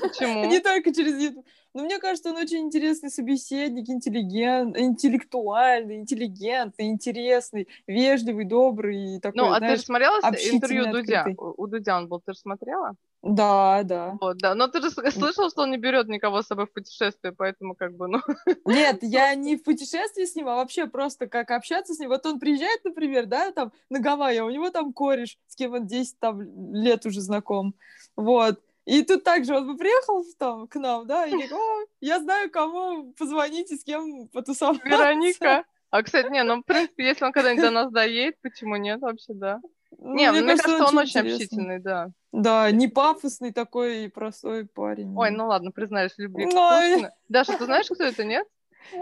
Почему? 0.00 0.44
Не 0.50 0.60
только 0.60 0.94
через 0.94 1.20
YouTube. 1.20 1.44
Но 1.74 1.84
мне 1.84 1.98
кажется, 1.98 2.30
он 2.30 2.38
очень 2.38 2.60
интересный 2.60 3.10
собеседник, 3.10 3.90
интеллигент, 3.90 4.78
интеллектуальный, 4.78 5.96
интеллигентный, 5.96 6.86
интересный, 6.86 7.68
вежливый, 7.86 8.46
добрый 8.46 9.16
и 9.16 9.20
такой, 9.20 9.42
Ну, 9.42 9.52
а 9.52 9.60
ты 9.60 9.76
же 9.76 9.82
смотрела 9.82 10.18
интервью 10.20 10.90
Дудя? 10.90 11.26
У 11.36 11.66
Дудя 11.66 11.98
он 11.98 12.08
был, 12.08 12.22
ты 12.24 12.32
же 12.32 12.38
смотрела? 12.38 12.94
Да, 13.28 13.82
да. 13.82 14.16
Вот, 14.20 14.38
да. 14.38 14.54
Но 14.54 14.68
ты 14.68 14.80
же 14.80 14.90
слышал, 14.90 15.50
что 15.50 15.62
он 15.62 15.72
не 15.72 15.78
берет 15.78 16.08
никого 16.08 16.42
с 16.42 16.46
собой 16.46 16.66
в 16.66 16.72
путешествие, 16.72 17.32
поэтому 17.32 17.74
как 17.74 17.96
бы, 17.96 18.06
ну... 18.06 18.20
Нет, 18.64 18.98
я 19.02 19.34
не 19.34 19.56
в 19.56 19.64
путешествии 19.64 20.24
с 20.24 20.36
ним, 20.36 20.48
а 20.48 20.56
вообще 20.56 20.86
просто 20.86 21.26
как 21.26 21.50
общаться 21.50 21.92
с 21.92 21.98
ним. 21.98 22.10
Вот 22.10 22.24
он 22.24 22.38
приезжает, 22.38 22.84
например, 22.84 23.26
да, 23.26 23.50
там 23.50 23.72
на 23.90 23.98
Гавайи, 23.98 24.38
а 24.38 24.44
у 24.44 24.50
него 24.50 24.70
там 24.70 24.92
кореш, 24.92 25.38
с 25.48 25.56
кем 25.56 25.74
он 25.74 25.86
10 25.86 26.20
там, 26.20 26.72
лет 26.72 27.04
уже 27.04 27.20
знаком. 27.20 27.74
Вот. 28.14 28.60
И 28.84 29.02
тут 29.02 29.24
также 29.24 29.56
он 29.56 29.66
бы 29.66 29.76
приехал 29.76 30.24
там 30.38 30.68
к 30.68 30.76
нам, 30.76 31.06
да, 31.08 31.26
и 31.26 31.32
говорит, 31.32 31.52
о, 31.52 31.86
я 32.00 32.20
знаю, 32.20 32.48
кому 32.50 33.12
позвонить 33.14 33.72
и 33.72 33.76
с 33.76 33.82
кем 33.82 34.28
потусоваться. 34.28 34.86
Вероника. 34.86 35.64
А, 35.90 36.02
кстати, 36.02 36.30
не, 36.30 36.44
ну, 36.44 36.62
в 36.62 36.62
принципе, 36.66 37.06
если 37.06 37.24
он 37.24 37.32
когда-нибудь 37.32 37.64
до 37.64 37.70
нас 37.70 37.90
доедет, 37.90 38.40
почему 38.40 38.76
нет 38.76 39.00
вообще, 39.00 39.32
да? 39.34 39.60
Не, 39.98 40.30
мне, 40.30 40.42
мне 40.42 40.56
кажется, 40.56 40.64
кажется, 40.64 40.84
он 40.84 40.98
очень 40.98 41.20
интересный. 41.20 41.44
общительный, 41.44 41.78
да. 41.80 42.10
Да, 42.32 42.70
не 42.70 42.88
пафосный 42.88 43.52
такой 43.52 44.10
простой 44.10 44.66
парень. 44.66 45.16
Ой, 45.16 45.30
ну 45.30 45.46
ладно, 45.46 45.70
признаюсь, 45.70 46.12
любви 46.18 46.46
Ой. 46.46 47.08
Даша, 47.28 47.56
ты 47.56 47.64
знаешь, 47.64 47.86
кто 47.86 48.04
это, 48.04 48.24
нет? 48.24 48.46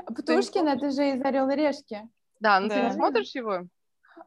Птушкин, 0.07 0.69
это 0.69 0.91
же 0.91 1.11
из 1.11 1.25
«Орел 1.25 1.51
и 1.51 1.57
решки». 1.57 2.09
Да, 2.41 2.61
ну 2.61 2.69
да. 2.69 2.75
ты 2.75 2.83
не 2.83 2.93
смотришь 2.93 3.35
его? 3.35 3.67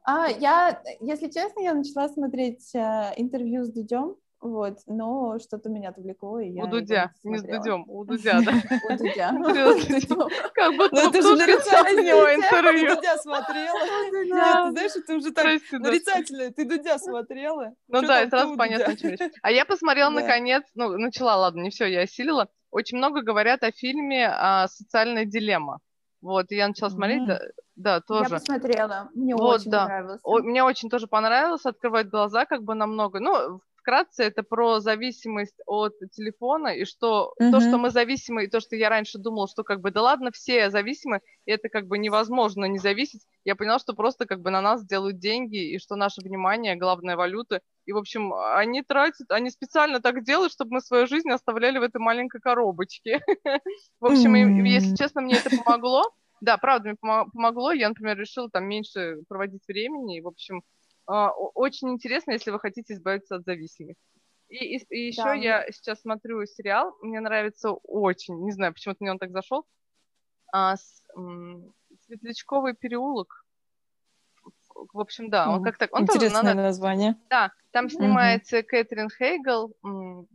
А, 0.03 0.27
я, 0.27 0.81
если 0.99 1.29
честно, 1.29 1.61
я 1.61 1.73
начала 1.73 2.09
смотреть 2.09 2.73
э, 2.75 3.13
интервью 3.17 3.63
с 3.63 3.71
Дудем, 3.71 4.15
вот, 4.39 4.77
но 4.85 5.39
что-то 5.39 5.69
меня 5.69 5.89
отвлекло, 5.89 6.39
и 6.39 6.49
я 6.49 6.63
У 6.63 6.67
Дудя, 6.67 7.11
не 7.23 7.39
с 7.39 7.41
Дудем, 7.43 7.85
у 7.87 8.05
Дудя, 8.05 8.39
да. 8.45 8.51
У 8.89 8.97
Дудя. 8.97 9.31
Как 10.53 10.75
будто 10.77 10.95
ну, 10.95 11.09
это 11.09 11.21
же 11.23 11.35
нарицательное 11.35 12.35
интервью. 12.35 12.95
Дудя 12.95 13.17
смотрела. 13.17 13.79
Нет, 14.11 14.71
знаешь, 14.73 14.95
это 14.95 15.15
уже 15.15 15.31
так 15.31 15.45
нарицательное. 15.71 16.51
Ты 16.51 16.65
Дудя 16.65 16.99
смотрела? 16.99 17.73
Ну 17.87 18.01
да, 18.01 18.21
и 18.21 18.29
сразу 18.29 18.55
понятно, 18.55 18.95
что 18.95 19.31
А 19.41 19.51
я 19.51 19.65
посмотрела, 19.65 20.09
наконец, 20.09 20.63
ну, 20.75 20.97
начала, 20.97 21.35
ладно, 21.37 21.61
не 21.61 21.71
все, 21.71 21.85
я 21.85 22.01
осилила. 22.01 22.47
Очень 22.69 22.97
много 22.97 23.21
говорят 23.21 23.63
о 23.63 23.71
фильме 23.71 24.31
«Социальная 24.67 25.25
дилемма». 25.25 25.79
Вот, 26.21 26.51
я 26.51 26.67
начала 26.67 26.89
смотреть, 26.89 27.25
да, 27.25 27.39
да, 27.75 28.01
тоже. 28.01 28.35
Я 28.35 28.39
посмотрела, 28.39 29.09
мне 29.13 29.35
вот, 29.35 29.61
очень 29.61 29.71
да. 29.71 29.83
понравилось. 29.83 30.19
Мне 30.23 30.63
очень 30.63 30.89
тоже 30.89 31.07
понравилось 31.07 31.65
открывать 31.65 32.09
глаза 32.09 32.45
как 32.45 32.63
бы 32.63 32.73
намного. 32.73 33.19
Ну, 33.19 33.61
вкратце, 33.87 34.23
это 34.23 34.43
про 34.43 34.81
зависимость 34.81 35.55
от 35.65 35.93
телефона, 36.11 36.67
и 36.67 36.83
что 36.83 37.33
mm-hmm. 37.39 37.51
то, 37.51 37.61
что 37.61 37.77
мы 37.77 37.89
зависимы, 37.89 38.43
и 38.43 38.47
то, 38.47 38.59
что 38.59 38.75
я 38.75 38.89
раньше 38.89 39.17
думала, 39.17 39.47
что 39.47 39.63
как 39.63 39.79
бы, 39.79 39.91
да 39.91 40.01
ладно, 40.01 40.31
все 40.31 40.69
зависимы, 40.69 41.21
и 41.45 41.51
это 41.51 41.69
как 41.69 41.87
бы 41.87 41.97
невозможно 41.97 42.65
не 42.65 42.79
зависеть, 42.79 43.21
я 43.45 43.55
поняла, 43.55 43.79
что 43.79 43.93
просто 43.93 44.25
как 44.25 44.41
бы 44.41 44.51
на 44.51 44.61
нас 44.61 44.85
делают 44.85 45.19
деньги, 45.19 45.73
и 45.73 45.79
что 45.79 45.95
наше 45.95 46.21
внимание— 46.21 46.75
главная 46.77 47.15
валюта, 47.15 47.61
и, 47.85 47.93
в 47.93 47.97
общем, 47.97 48.33
они 48.33 48.83
тратят, 48.83 49.31
они 49.31 49.49
специально 49.49 50.01
так 50.01 50.25
делают, 50.25 50.51
чтобы 50.51 50.73
мы 50.73 50.81
свою 50.81 51.07
жизнь 51.07 51.31
оставляли 51.31 51.77
в 51.77 51.83
этой 51.83 52.01
маленькой 52.01 52.41
коробочке. 52.41 53.21
В 54.01 54.07
общем, 54.07 54.35
если 54.65 54.95
честно, 54.95 55.21
мне 55.21 55.35
это 55.37 55.49
помогло, 55.63 56.03
да, 56.41 56.57
правда, 56.57 56.89
мне 56.89 56.97
помогло. 57.33 57.71
Я, 57.71 57.89
например, 57.89 58.17
решила 58.17 58.49
там 58.49 58.65
меньше 58.65 59.17
проводить 59.27 59.63
времени. 59.67 60.17
И, 60.17 60.21
в 60.21 60.27
общем, 60.27 60.61
очень 61.07 61.89
интересно, 61.89 62.31
если 62.31 62.51
вы 62.51 62.59
хотите 62.59 62.93
избавиться 62.93 63.35
от 63.35 63.45
зависимости. 63.45 64.01
И, 64.49 64.77
и, 64.77 64.85
и 64.89 65.07
еще 65.07 65.23
да. 65.23 65.33
я 65.33 65.71
сейчас 65.71 66.01
смотрю 66.01 66.45
сериал, 66.45 66.95
мне 67.01 67.19
нравится 67.19 67.71
очень, 67.71 68.43
не 68.43 68.51
знаю, 68.51 68.73
почему-то 68.73 68.97
мне 69.01 69.11
он 69.11 69.19
так 69.19 69.31
зашел, 69.31 69.65
а, 70.51 70.77
с, 70.77 71.01
м, 71.15 71.73
Светлячковый 72.05 72.73
переулок. 72.73 73.45
В 74.93 74.99
общем, 74.99 75.29
да, 75.29 75.49
он 75.49 75.63
как-то... 75.63 75.87
Он 75.91 76.03
Интересное 76.03 76.53
тоже, 76.53 76.55
название. 76.55 77.15
Да, 77.29 77.51
там 77.71 77.89
снимается 77.89 78.59
угу. 78.59 78.67
Кэтрин 78.67 79.09
Хейгл, 79.09 79.73
ну, 79.81 80.27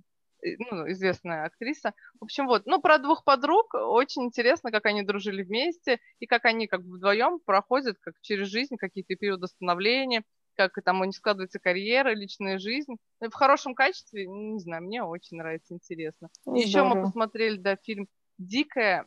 известная 0.90 1.44
актриса. 1.44 1.94
В 2.20 2.24
общем, 2.24 2.46
вот, 2.46 2.66
ну, 2.66 2.80
про 2.80 2.98
двух 2.98 3.24
подруг 3.24 3.72
очень 3.74 4.24
интересно, 4.24 4.70
как 4.70 4.86
они 4.86 5.02
дружили 5.02 5.42
вместе, 5.42 6.00
и 6.18 6.26
как 6.26 6.44
они 6.44 6.66
как 6.66 6.82
бы 6.84 6.96
вдвоем 6.96 7.38
проходят 7.38 7.96
как 8.00 8.14
через 8.20 8.48
жизнь 8.48 8.76
какие-то 8.76 9.14
периоды 9.14 9.46
становления, 9.46 10.24
как 10.56 10.72
там 10.84 11.00
у 11.00 11.04
них 11.04 11.16
складывается 11.16 11.58
карьера, 11.58 12.14
личная 12.14 12.58
жизнь. 12.58 12.96
Ну, 13.20 13.30
в 13.30 13.34
хорошем 13.34 13.74
качестве, 13.74 14.26
не 14.26 14.58
знаю, 14.60 14.82
мне 14.82 15.02
очень 15.02 15.36
нравится, 15.36 15.74
интересно. 15.74 16.28
Еще 16.46 16.82
мы 16.82 17.02
посмотрели, 17.02 17.56
да, 17.56 17.76
фильм 17.76 18.08
«Дикая», 18.38 19.06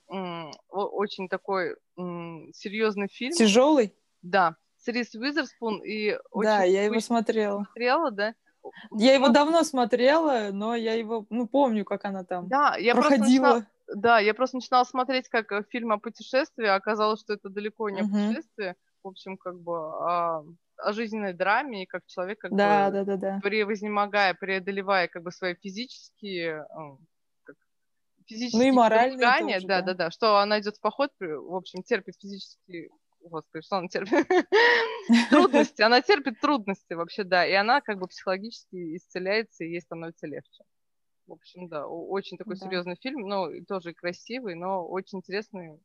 очень 0.70 1.28
такой 1.30 1.76
серьезный 1.96 3.08
фильм. 3.10 3.34
Тяжелый? 3.34 3.94
Да, 4.22 4.56
с 4.78 4.88
Рис 4.88 5.14
Уизерспун 5.16 5.84
и 5.84 6.18
Да, 6.34 6.64
я 6.64 6.84
его 6.84 7.00
смотрела. 7.00 7.64
Смотрела, 7.64 8.12
да? 8.12 8.36
Я 8.92 9.14
его 9.14 9.30
давно 9.30 9.64
смотрела, 9.64 10.50
но 10.52 10.76
я 10.76 10.94
его, 10.94 11.26
ну, 11.30 11.48
помню, 11.48 11.86
как 11.86 12.06
она 12.06 12.24
там 12.24 12.48
да, 12.48 12.76
я 12.78 12.96
проходила. 12.96 13.26
Начинала, 13.26 13.68
да, 13.94 14.20
я 14.20 14.34
просто 14.34 14.58
начинала 14.58 14.84
смотреть 14.84 15.30
как 15.30 15.52
э, 15.52 15.64
фильм 15.70 15.92
о 15.92 16.00
путешествии, 16.00 16.66
а 16.66 16.76
оказалось, 16.76 17.20
что 17.20 17.34
это 17.34 17.50
далеко 17.50 17.90
не 17.90 18.02
о 18.02 18.06
путешествии. 18.06 18.76
В 19.04 19.10
общем, 19.10 19.38
как 19.38 19.60
бы 19.60 19.78
о, 19.78 20.44
о 20.78 20.94
жизненной 20.94 21.34
драме, 21.34 21.84
и 21.84 21.86
как 21.86 22.06
человек 22.06 22.40
как 22.40 22.56
да, 22.56 22.88
бы, 22.88 22.94
да, 22.94 23.04
да, 23.04 23.18
да. 23.18 23.40
превознемогая, 23.42 24.34
преодолевая 24.34 25.08
как 25.08 25.24
бы 25.24 25.32
свои 25.32 25.56
физические 25.56 26.66
физические 28.28 28.64
ну 28.64 28.68
и 28.70 28.72
моральные 28.72 29.20
тоже, 29.20 29.68
да, 29.68 29.82
да, 29.82 29.82
да, 29.82 29.94
да, 29.94 30.12
что 30.12 30.38
она 30.40 30.60
идет 30.60 30.78
в 30.78 30.82
поход, 30.82 31.12
в 31.20 31.56
общем, 31.56 31.84
терпит 31.84 32.16
физические 32.20 32.90
господи, 33.30 33.64
что 33.66 33.78
она 33.78 33.88
терпит? 33.88 34.28
трудности, 35.30 35.82
она 35.82 36.02
терпит 36.02 36.40
трудности 36.40 36.94
вообще, 36.94 37.24
да, 37.24 37.46
и 37.46 37.54
она 37.54 37.82
как 37.82 38.00
бы 38.00 38.08
психологически 38.08 38.96
исцеляется, 38.96 39.64
и 39.64 39.70
ей 39.70 39.82
становится 39.82 40.28
легче. 40.28 40.64
В 41.28 41.34
общем, 41.34 41.68
да, 41.68 41.88
очень 41.88 42.38
такой 42.38 42.56
да. 42.56 42.66
серьезный 42.66 42.98
фильм, 43.02 43.28
но 43.28 43.50
тоже 43.68 43.94
красивый, 43.94 44.56
но 44.56 44.86
очень 44.86 45.20
интересный, 45.20 45.80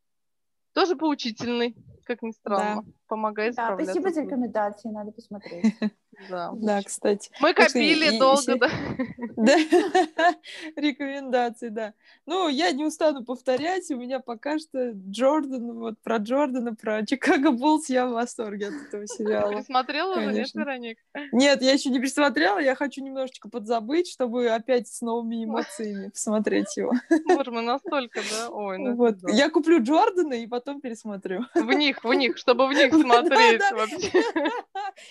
тоже 0.73 0.97
поучительный, 0.97 1.77
как 2.05 2.23
ни 2.23 2.33
странно, 2.33 2.83
да. 2.83 2.93
помогает 3.07 3.55
да, 3.55 3.75
Спасибо 3.75 4.11
за 4.11 4.23
рекомендации, 4.23 4.89
надо 4.89 5.13
посмотреть. 5.13 5.65
Да. 6.29 6.51
да, 6.55 6.83
кстати. 6.83 7.31
Мы 7.41 7.55
копили 7.55 8.19
долго, 8.19 8.57
да. 8.57 8.71
Да, 9.37 9.57
рекомендации, 10.77 11.69
да. 11.69 11.95
Ну, 12.27 12.49
я 12.49 12.73
не 12.73 12.85
устану 12.85 13.25
повторять, 13.25 13.91
у 13.91 13.97
меня 13.97 14.21
пока 14.21 14.59
что 14.59 14.93
Джордан, 14.93 15.79
вот 15.79 15.95
про 16.03 16.19
Джордана, 16.19 16.75
про 16.75 17.07
Чикаго 17.07 17.51
Буллс, 17.51 17.89
я 17.89 18.07
в 18.07 18.13
восторге 18.13 18.69
от 18.69 18.75
этого 18.89 19.07
сериала. 19.07 19.55
Пересмотрела 19.55 20.19
уже, 20.19 20.33
нет, 20.33 20.55
Вероник? 20.55 20.99
Нет, 21.33 21.63
я 21.63 21.73
еще 21.73 21.89
не 21.89 22.01
пересмотрела, 22.01 22.59
я 22.59 22.75
хочу 22.75 23.03
немножечко 23.03 23.49
подзабыть, 23.49 24.11
чтобы 24.11 24.49
опять 24.49 24.89
с 24.89 25.01
новыми 25.01 25.45
эмоциями 25.45 26.09
посмотреть 26.09 26.77
его. 26.77 26.93
Боже, 27.27 27.51
мы 27.51 27.63
настолько, 27.63 28.21
да? 28.21 28.51
Ой, 28.51 28.79
ну 28.79 28.95
вот. 28.95 29.17
Я 29.29 29.49
куплю 29.49 29.83
Джордана 29.83 30.35
и 30.35 30.47
потом 30.47 30.81
пересмотрю. 30.81 31.47
В 31.55 31.73
них, 31.73 32.05
в 32.05 32.13
них, 32.13 32.37
чтобы 32.37 32.67
в 32.67 32.73
них 32.73 32.93
смотреть 32.93 33.63
вообще. 33.73 34.23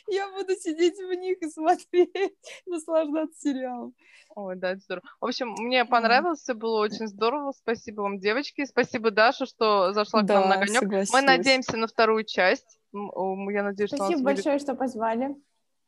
Я 0.07 0.29
буду 0.31 0.53
сидеть 0.55 0.98
в 1.07 1.13
них 1.13 1.37
и 1.41 1.49
смотреть, 1.49 2.11
наслаждаться 2.65 3.39
сериалом. 3.39 3.93
Ой, 4.35 4.55
да, 4.55 4.71
это 4.71 4.81
здорово. 4.81 5.07
В 5.19 5.25
общем, 5.25 5.55
мне 5.57 5.85
понравилось, 5.85 6.41
все 6.41 6.53
было 6.53 6.81
очень 6.81 7.07
здорово. 7.07 7.51
Спасибо 7.51 8.01
вам, 8.01 8.19
девочки. 8.19 8.65
Спасибо, 8.65 9.11
Даша, 9.11 9.45
что 9.45 9.93
зашла 9.93 10.21
да, 10.21 10.35
к 10.35 10.39
нам 10.39 10.49
на 10.49 10.55
огонек. 10.55 11.09
Мы 11.11 11.21
надеемся 11.21 11.77
на 11.77 11.87
вторую 11.87 12.23
часть. 12.23 12.79
Я 12.93 13.63
надеюсь, 13.63 13.89
Спасибо 13.89 14.17
что 14.17 14.23
большое, 14.23 14.55
будет... 14.55 14.61
что 14.61 14.75
позвали. 14.75 15.35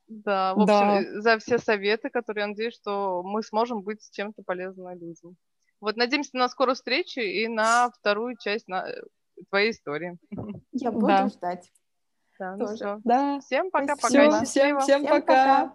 Да, 0.07 0.53
в 0.55 0.61
общем, 0.61 0.67
да. 0.67 1.01
Э, 1.01 1.21
за 1.21 1.39
все 1.39 1.57
советы, 1.57 2.09
которые 2.09 2.43
я 2.43 2.47
надеюсь, 2.47 2.75
что 2.75 3.23
мы 3.23 3.43
сможем 3.43 3.81
быть 3.81 3.99
чем-то 4.11 4.43
полезным 4.43 4.89
людям. 4.99 5.38
Вот, 5.79 5.95
надеемся 5.95 6.35
на 6.35 6.49
скорую 6.49 6.75
встречу 6.75 7.21
и 7.21 7.47
на 7.47 7.89
вторую 7.91 8.35
часть 8.38 8.67
на... 8.67 8.89
Э, 8.89 9.01
твоей 9.49 9.71
истории. 9.71 10.17
Я 10.71 10.91
буду 10.91 11.07
да. 11.07 11.27
ждать. 11.27 11.71
Да, 12.41 12.55
ну 12.55 12.65
все. 12.73 12.99
Да. 13.03 13.39
Всем 13.39 13.69
пока-пока. 13.69 14.07
Всем, 14.07 14.45
всем, 14.45 14.80
всем 14.80 15.03
пока. 15.03 15.19
пока. 15.19 15.73